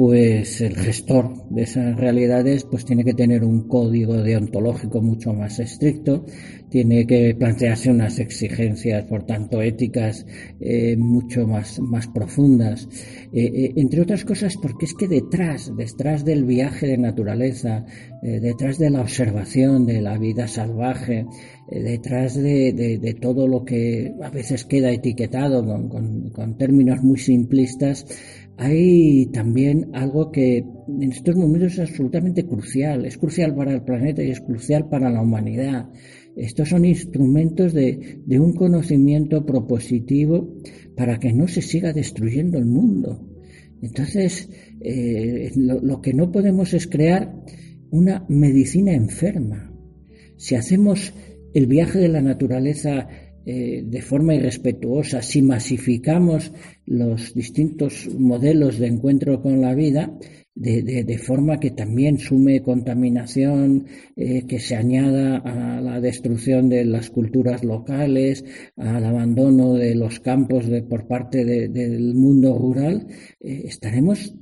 pues 0.00 0.62
el 0.62 0.76
gestor 0.76 1.46
de 1.50 1.64
esas 1.64 1.94
realidades 1.94 2.64
pues 2.64 2.86
tiene 2.86 3.04
que 3.04 3.12
tener 3.12 3.44
un 3.44 3.68
código 3.68 4.14
deontológico 4.14 5.02
mucho 5.02 5.34
más 5.34 5.58
estricto, 5.58 6.24
tiene 6.70 7.06
que 7.06 7.34
plantearse 7.34 7.90
unas 7.90 8.18
exigencias, 8.18 9.04
por 9.04 9.26
tanto, 9.26 9.60
éticas 9.60 10.24
eh, 10.58 10.96
mucho 10.96 11.46
más, 11.46 11.80
más 11.80 12.06
profundas. 12.06 12.88
Eh, 13.30 13.44
eh, 13.44 13.72
entre 13.76 14.00
otras 14.00 14.24
cosas, 14.24 14.56
porque 14.56 14.86
es 14.86 14.94
que 14.94 15.06
detrás, 15.06 15.70
detrás 15.76 16.24
del 16.24 16.44
viaje 16.44 16.86
de 16.86 16.96
naturaleza, 16.96 17.84
detrás 18.22 18.78
de 18.78 18.88
la 18.88 19.02
observación 19.02 19.84
de 19.84 20.00
la 20.00 20.16
vida 20.16 20.48
salvaje, 20.48 21.26
detrás 21.70 22.34
de, 22.34 23.16
todo 23.20 23.46
lo 23.46 23.64
que 23.64 24.14
a 24.22 24.30
veces 24.30 24.64
queda 24.64 24.90
etiquetado 24.90 25.62
con 26.32 26.58
términos 26.58 27.02
muy 27.02 27.18
simplistas, 27.18 28.06
hay 28.62 29.24
también 29.32 29.88
algo 29.94 30.30
que 30.30 30.58
en 30.58 31.12
estos 31.12 31.34
momentos 31.34 31.72
es 31.72 31.78
absolutamente 31.78 32.44
crucial, 32.44 33.06
es 33.06 33.16
crucial 33.16 33.54
para 33.54 33.72
el 33.72 33.82
planeta 33.82 34.22
y 34.22 34.30
es 34.30 34.40
crucial 34.42 34.86
para 34.90 35.08
la 35.08 35.22
humanidad. 35.22 35.88
Estos 36.36 36.68
son 36.68 36.84
instrumentos 36.84 37.72
de, 37.72 38.18
un 38.28 38.52
conocimiento 38.52 39.46
propositivo 39.46 40.58
para 40.94 41.18
que 41.18 41.32
no 41.32 41.48
se 41.48 41.62
siga 41.62 41.94
destruyendo 41.94 42.58
el 42.58 42.66
mundo. 42.66 43.26
Entonces, 43.80 44.50
eh, 44.82 45.50
lo 45.56 46.02
que 46.02 46.12
no 46.12 46.30
podemos 46.30 46.74
es 46.74 46.86
crear 46.86 47.34
una 47.90 48.26
medicina 48.28 48.92
enferma. 48.92 49.72
Si 50.36 50.54
hacemos 50.54 51.14
el 51.54 51.66
viaje 51.66 51.98
de 51.98 52.08
la 52.08 52.20
naturaleza 52.20 53.08
eh, 53.46 53.82
de 53.84 54.02
forma 54.02 54.34
irrespetuosa, 54.34 55.22
si 55.22 55.42
masificamos 55.42 56.52
los 56.86 57.34
distintos 57.34 58.08
modelos 58.18 58.78
de 58.78 58.88
encuentro 58.88 59.40
con 59.40 59.60
la 59.60 59.74
vida, 59.74 60.18
de, 60.54 61.18
forma 61.18 61.58
que 61.58 61.70
también 61.70 62.18
sume 62.18 62.62
contaminación, 62.62 63.86
eh, 64.16 64.44
que 64.46 64.58
se 64.58 64.76
añada 64.76 65.38
a 65.38 65.80
la 65.80 66.00
destrucción 66.00 66.68
de 66.68 66.84
las 66.84 67.08
culturas 67.08 67.64
locales, 67.64 68.44
al 68.76 69.04
abandono 69.04 69.74
de 69.74 69.94
los 69.94 70.20
campos 70.20 70.66
por 70.88 71.06
parte 71.06 71.44
del 71.44 72.14
mundo 72.14 72.58
rural, 72.58 73.06
eh, 73.40 73.62
estaremos 73.64 74.34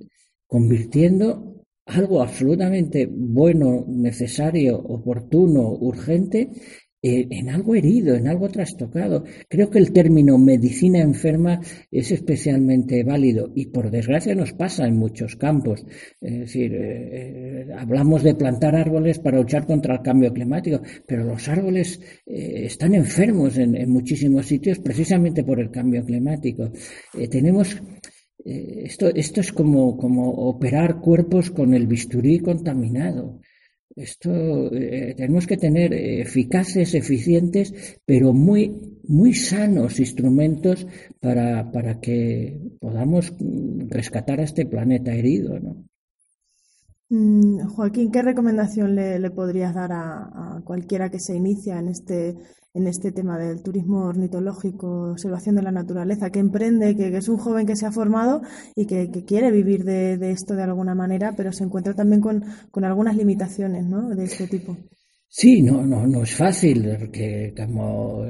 convirtiendo 0.46 1.64
algo 1.86 2.20
absolutamente 2.20 3.08
bueno, 3.10 3.84
necesario, 3.88 4.78
oportuno, 4.78 5.70
urgente, 5.72 6.50
en 7.00 7.48
algo 7.48 7.74
herido, 7.74 8.14
en 8.14 8.28
algo 8.28 8.48
trastocado. 8.48 9.24
Creo 9.48 9.70
que 9.70 9.78
el 9.78 9.92
término 9.92 10.36
medicina 10.38 11.00
enferma 11.00 11.60
es 11.90 12.10
especialmente 12.10 13.04
válido 13.04 13.52
y 13.54 13.66
por 13.66 13.90
desgracia 13.90 14.34
nos 14.34 14.52
pasa 14.52 14.86
en 14.86 14.96
muchos 14.96 15.36
campos. 15.36 15.84
Es 16.20 16.38
decir, 16.40 16.74
eh, 16.74 17.10
eh, 17.12 17.66
hablamos 17.76 18.22
de 18.22 18.34
plantar 18.34 18.74
árboles 18.74 19.18
para 19.20 19.38
luchar 19.38 19.66
contra 19.66 19.94
el 19.94 20.02
cambio 20.02 20.32
climático, 20.32 20.80
pero 21.06 21.24
los 21.24 21.48
árboles 21.48 22.00
están 22.26 22.94
enfermos 22.94 23.56
en, 23.58 23.76
en, 23.76 23.90
muchísimos 23.90 24.46
sitios 24.46 24.78
precisamente 24.78 25.44
por 25.44 25.60
el 25.60 25.70
cambio 25.70 26.04
climático. 26.04 26.70
tenemos 27.30 27.80
esto, 28.44 29.08
esto 29.08 29.40
es 29.40 29.52
como, 29.52 29.96
como 29.96 30.30
operar 30.30 31.00
cuerpos 31.00 31.50
con 31.50 31.74
el 31.74 31.86
bisturí 31.86 32.38
contaminado. 32.38 33.40
Esto 33.98 34.72
eh, 34.72 35.14
tenemos 35.16 35.46
que 35.46 35.56
tener 35.56 35.92
eficaces, 35.92 36.94
eficientes, 36.94 37.98
pero 38.06 38.32
muy, 38.32 38.98
muy 39.08 39.34
sanos 39.34 39.98
instrumentos 39.98 40.86
para, 41.20 41.70
para 41.72 42.00
que 42.00 42.60
podamos 42.78 43.32
rescatar 43.88 44.40
a 44.40 44.44
este 44.44 44.66
planeta 44.66 45.12
herido. 45.12 45.58
¿no? 45.58 45.84
Mm, 47.10 47.68
Joaquín, 47.68 48.10
¿qué 48.12 48.20
recomendación 48.20 48.94
le, 48.94 49.30
podrías 49.30 49.74
dar 49.74 49.92
a, 49.92 50.60
cualquiera 50.64 51.10
que 51.10 51.18
se 51.18 51.34
inicia 51.34 51.78
en 51.78 51.88
este, 51.88 52.36
en 52.74 52.86
este 52.86 53.12
tema 53.12 53.38
del 53.38 53.62
turismo 53.62 54.04
ornitológico, 54.04 55.12
observación 55.12 55.56
de 55.56 55.62
la 55.62 55.72
naturaleza, 55.72 56.30
que 56.30 56.38
emprende, 56.38 56.96
que, 56.96 57.16
es 57.16 57.28
un 57.28 57.38
joven 57.38 57.66
que 57.66 57.76
se 57.76 57.86
ha 57.86 57.92
formado 57.92 58.42
y 58.76 58.86
que, 58.86 59.10
quiere 59.26 59.50
vivir 59.50 59.84
de, 59.84 60.30
esto 60.30 60.54
de 60.54 60.64
alguna 60.64 60.94
manera, 60.94 61.34
pero 61.34 61.50
se 61.52 61.64
encuentra 61.64 61.94
también 61.94 62.20
con, 62.20 62.44
con 62.70 62.84
algunas 62.84 63.16
limitaciones 63.16 63.86
¿no? 63.86 64.10
de 64.10 64.24
este 64.24 64.46
tipo? 64.46 64.76
Sí, 65.30 65.60
no, 65.60 65.84
no, 65.86 66.06
no 66.06 66.22
es 66.22 66.34
fácil, 66.34 66.88
porque 66.98 67.52
como 67.54 68.24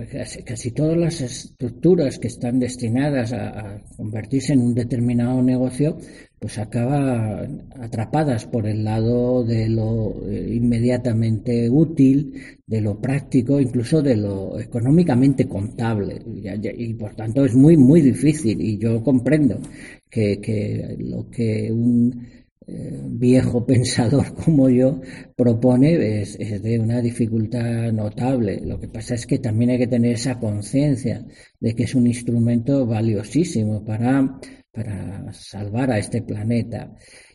casi, 0.44 0.72
todas 0.72 0.96
las 0.96 1.20
estructuras 1.20 2.18
que 2.18 2.26
están 2.26 2.58
destinadas 2.58 3.32
a, 3.32 3.80
convertirse 3.96 4.54
en 4.54 4.60
un 4.60 4.74
determinado 4.74 5.40
negocio, 5.40 5.96
pues 6.38 6.58
acaban 6.58 7.68
atrapadas 7.80 8.46
por 8.46 8.66
el 8.66 8.84
lado 8.84 9.44
de 9.44 9.68
lo 9.68 10.14
eh, 10.28 10.54
inmediatamente 10.54 11.68
útil, 11.68 12.58
de 12.66 12.80
lo 12.80 13.00
práctico, 13.00 13.60
incluso 13.60 14.02
de 14.02 14.16
lo 14.16 14.58
económicamente 14.60 15.48
contable. 15.48 16.20
Y, 16.76 16.94
por 16.94 17.14
tanto 17.14 17.44
es 17.44 17.54
muy, 17.54 17.76
muy 17.76 18.00
difícil. 18.02 18.60
Y 18.60 18.78
yo 18.78 19.02
comprendo 19.02 19.58
que, 20.08 20.40
que 20.40 20.96
lo 20.98 21.28
que 21.28 21.72
un 21.72 22.38
eh, 22.70 23.00
viejo 23.02 23.64
pensador 23.66 24.34
como 24.34 24.68
yo 24.68 25.00
propone 25.34 26.20
es, 26.20 26.36
de 26.38 26.78
una 26.78 27.00
dificultad 27.00 27.92
notable. 27.92 28.60
Lo 28.62 28.78
que 28.78 28.88
pasa 28.88 29.14
es 29.14 29.26
que 29.26 29.38
también 29.38 29.70
hay 29.70 29.78
que 29.78 29.86
tener 29.86 30.12
esa 30.12 30.38
conciencia 30.38 31.24
de 31.58 31.74
que 31.74 31.84
es 31.84 31.94
un 31.94 32.06
instrumento 32.06 32.86
valiosísimo 32.86 33.84
para, 33.84 34.38
para 34.78 35.32
salvar 35.32 35.90
a 35.90 35.98
este 35.98 36.22
planeta. 36.22 36.94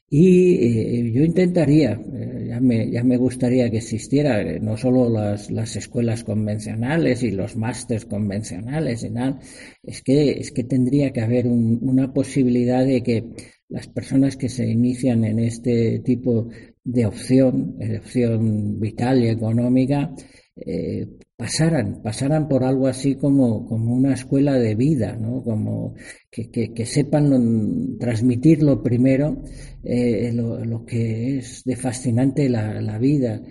Y 0.10 0.56
eh, 0.56 1.12
yo 1.12 1.24
intentaría, 1.24 1.94
eh, 1.94 2.46
ya, 2.50 2.60
me, 2.62 2.90
ya, 2.92 3.04
me, 3.04 3.18
gustaría 3.18 3.70
que 3.72 3.78
existiera 3.78 4.44
no 4.60 4.78
solo 4.78 5.10
las, 5.10 5.50
las 5.50 5.76
escuelas 5.76 6.24
convencionales 6.24 7.24
y 7.24 7.32
los 7.32 7.56
másters 7.56 8.06
convencionales 8.06 9.04
y 9.04 9.10
nada, 9.10 9.40
es 9.82 10.04
que, 10.04 10.32
es 10.32 10.52
que 10.52 10.64
tendría 10.66 11.12
que 11.12 11.22
haber 11.22 11.48
una 11.48 12.14
posibilidad 12.14 12.86
de 12.86 13.02
que 13.02 13.24
las 13.70 13.88
personas 13.88 14.38
que 14.38 14.50
se 14.50 14.68
inician 14.68 15.24
en 15.24 15.40
este 15.40 16.00
tipo 16.00 16.48
de 16.84 17.06
opción, 17.08 17.78
de 17.80 17.98
opción 17.98 18.80
vital 18.80 19.24
y 19.24 19.30
económica, 19.30 20.14
eh, 20.56 21.08
pasaran, 21.36 22.02
pasaran 22.04 22.48
por 22.48 22.64
algo 22.64 22.88
así 22.88 23.16
como, 23.16 23.66
como 23.66 23.94
una 23.94 24.14
escuela 24.14 24.54
de 24.60 24.76
vida, 24.76 25.16
¿no? 25.16 25.44
como 25.44 25.96
que, 26.30 26.50
que, 26.52 26.86
sepan 26.86 27.98
transmitir 28.00 28.62
lo 28.64 28.84
primero, 28.84 29.42
eh, 29.84 30.32
lo, 30.34 30.86
que 30.86 31.40
es 31.40 31.64
de 31.64 31.76
fascinante 31.76 32.50
la, 32.50 32.80
la 32.82 32.98
vida, 33.00 33.42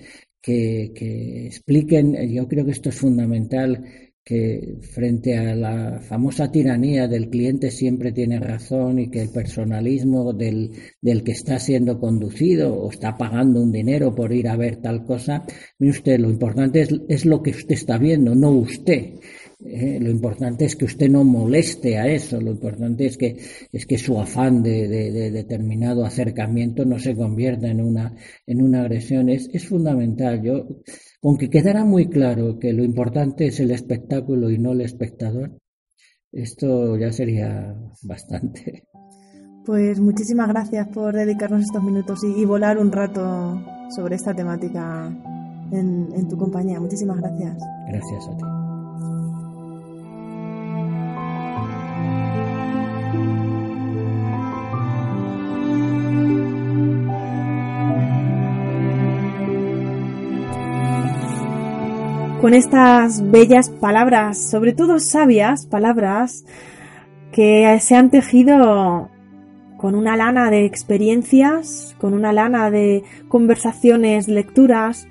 que, 0.40 0.92
que 0.94 1.46
expliquen, 1.46 2.14
yo 2.30 2.48
creo 2.48 2.64
que 2.64 2.72
esto 2.72 2.88
es 2.90 2.96
fundamental, 2.96 3.84
que 4.24 4.78
frente 4.80 5.36
a 5.36 5.54
la 5.54 6.00
famosa 6.00 6.50
tiranía 6.50 7.08
del 7.08 7.28
cliente 7.28 7.70
siempre 7.70 8.12
tiene 8.12 8.38
razón 8.38 9.00
y 9.00 9.10
que 9.10 9.20
el 9.20 9.30
personalismo 9.30 10.32
del, 10.32 10.70
del, 11.00 11.24
que 11.24 11.32
está 11.32 11.58
siendo 11.58 11.98
conducido 11.98 12.72
o 12.74 12.90
está 12.90 13.16
pagando 13.16 13.60
un 13.60 13.72
dinero 13.72 14.14
por 14.14 14.32
ir 14.32 14.48
a 14.48 14.56
ver 14.56 14.76
tal 14.76 15.04
cosa, 15.04 15.44
mire 15.78 15.90
usted, 15.90 16.20
lo 16.20 16.30
importante 16.30 16.82
es, 16.82 16.90
es 17.08 17.26
lo 17.26 17.42
que 17.42 17.50
usted 17.50 17.74
está 17.74 17.98
viendo, 17.98 18.34
no 18.34 18.52
usted. 18.52 19.14
Eh, 19.64 19.98
lo 20.00 20.10
importante 20.10 20.64
es 20.64 20.74
que 20.74 20.86
usted 20.86 21.08
no 21.08 21.22
moleste 21.22 21.96
a 21.96 22.08
eso, 22.08 22.40
lo 22.40 22.50
importante 22.50 23.06
es 23.06 23.16
que, 23.16 23.36
es 23.72 23.86
que 23.86 23.96
su 23.96 24.18
afán 24.20 24.62
de, 24.62 24.88
de, 24.88 25.30
determinado 25.30 26.04
acercamiento 26.04 26.84
no 26.84 26.98
se 26.98 27.14
convierta 27.14 27.68
en 27.68 27.80
una, 27.80 28.16
en 28.46 28.62
una 28.62 28.80
agresión. 28.82 29.28
Es, 29.28 29.48
es 29.52 29.66
fundamental. 29.66 30.42
Yo, 30.42 30.66
aunque 31.22 31.50
quedara 31.50 31.84
muy 31.84 32.08
claro 32.08 32.58
que 32.58 32.72
lo 32.72 32.82
importante 32.84 33.46
es 33.46 33.60
el 33.60 33.70
espectáculo 33.70 34.50
y 34.50 34.58
no 34.58 34.72
el 34.72 34.80
espectador, 34.80 35.58
esto 36.32 36.96
ya 36.96 37.12
sería 37.12 37.74
bastante. 38.02 38.84
Pues 39.64 40.00
muchísimas 40.00 40.48
gracias 40.48 40.88
por 40.88 41.14
dedicarnos 41.14 41.62
estos 41.62 41.84
minutos 41.84 42.24
y, 42.24 42.44
volar 42.44 42.78
un 42.78 42.90
rato 42.90 43.62
sobre 43.94 44.16
esta 44.16 44.34
temática 44.34 45.06
en, 45.70 46.08
en 46.12 46.28
tu 46.28 46.36
compañía. 46.36 46.80
Muchísimas 46.80 47.18
gracias. 47.18 47.58
Gracias 47.86 48.28
a 48.28 48.36
ti. 48.36 48.61
Con 62.43 62.55
estas 62.55 63.30
bellas 63.30 63.70
palabras, 63.70 64.51
sobre 64.51 64.72
todo 64.72 64.99
sabias 64.99 65.64
palabras, 65.64 66.45
que 67.30 67.78
se 67.80 67.95
han 67.95 68.11
tejido 68.11 69.11
con 69.76 69.95
una 69.95 70.16
lana 70.16 70.51
de 70.51 70.64
experiencias, 70.64 71.95
con 72.01 72.14
una 72.14 72.32
lana 72.32 72.72
de 72.72 73.05
conversaciones, 73.28 74.26
lecturas 74.26 75.07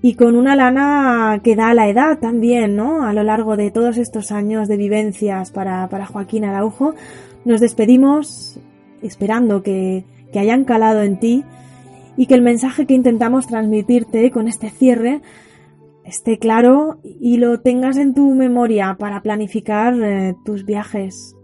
y 0.00 0.14
con 0.14 0.34
una 0.34 0.56
lana 0.56 1.42
que 1.44 1.56
da 1.56 1.74
la 1.74 1.90
edad 1.90 2.18
también, 2.18 2.74
¿no? 2.74 3.04
A 3.04 3.12
lo 3.12 3.22
largo 3.22 3.58
de 3.58 3.70
todos 3.70 3.98
estos 3.98 4.32
años 4.32 4.66
de 4.66 4.78
vivencias 4.78 5.50
para, 5.50 5.90
para 5.90 6.06
Joaquín 6.06 6.46
Araujo, 6.46 6.94
nos 7.44 7.60
despedimos 7.60 8.58
esperando 9.02 9.62
que, 9.62 10.06
que 10.32 10.38
hayan 10.38 10.64
calado 10.64 11.02
en 11.02 11.20
ti 11.20 11.44
y 12.16 12.24
que 12.24 12.34
el 12.34 12.40
mensaje 12.40 12.86
que 12.86 12.94
intentamos 12.94 13.46
transmitirte 13.46 14.30
con 14.30 14.48
este 14.48 14.70
cierre 14.70 15.20
esté 16.10 16.38
claro 16.38 16.98
y 17.04 17.36
lo 17.36 17.60
tengas 17.60 17.96
en 17.96 18.14
tu 18.14 18.34
memoria 18.34 18.96
para 18.98 19.22
planificar 19.22 19.94
eh, 20.02 20.34
tus 20.44 20.64
viajes. 20.64 21.36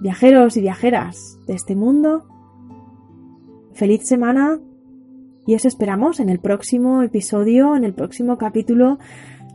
Viajeros 0.00 0.56
y 0.56 0.62
viajeras 0.62 1.38
de 1.46 1.54
este 1.54 1.76
mundo, 1.76 2.24
feliz 3.74 4.08
semana 4.08 4.58
y 5.46 5.54
os 5.54 5.64
esperamos 5.66 6.18
en 6.18 6.30
el 6.30 6.38
próximo 6.38 7.02
episodio, 7.02 7.76
en 7.76 7.84
el 7.84 7.92
próximo 7.92 8.38
capítulo, 8.38 8.98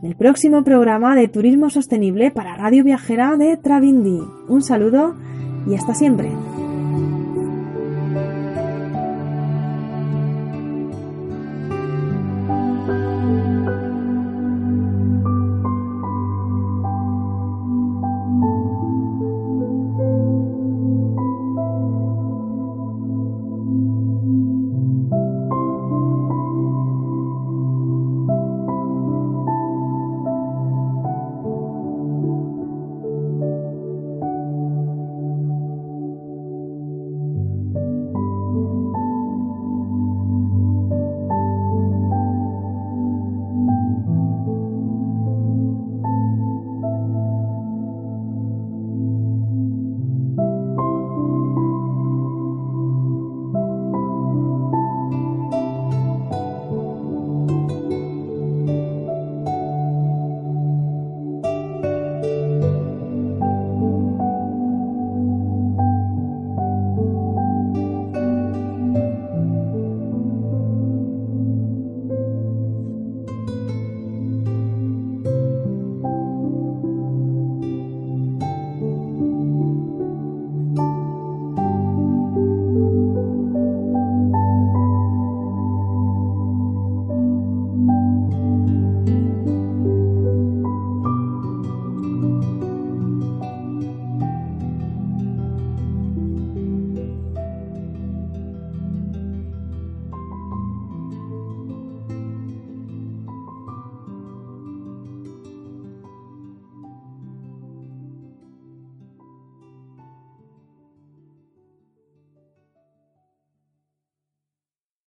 en 0.00 0.10
el 0.10 0.16
próximo 0.16 0.62
programa 0.62 1.16
de 1.16 1.26
Turismo 1.26 1.70
Sostenible 1.70 2.30
para 2.30 2.56
Radio 2.56 2.84
Viajera 2.84 3.36
de 3.36 3.56
Travindi. 3.56 4.22
Un 4.48 4.62
saludo 4.62 5.16
y 5.66 5.74
hasta 5.74 5.92
siempre. 5.92 6.30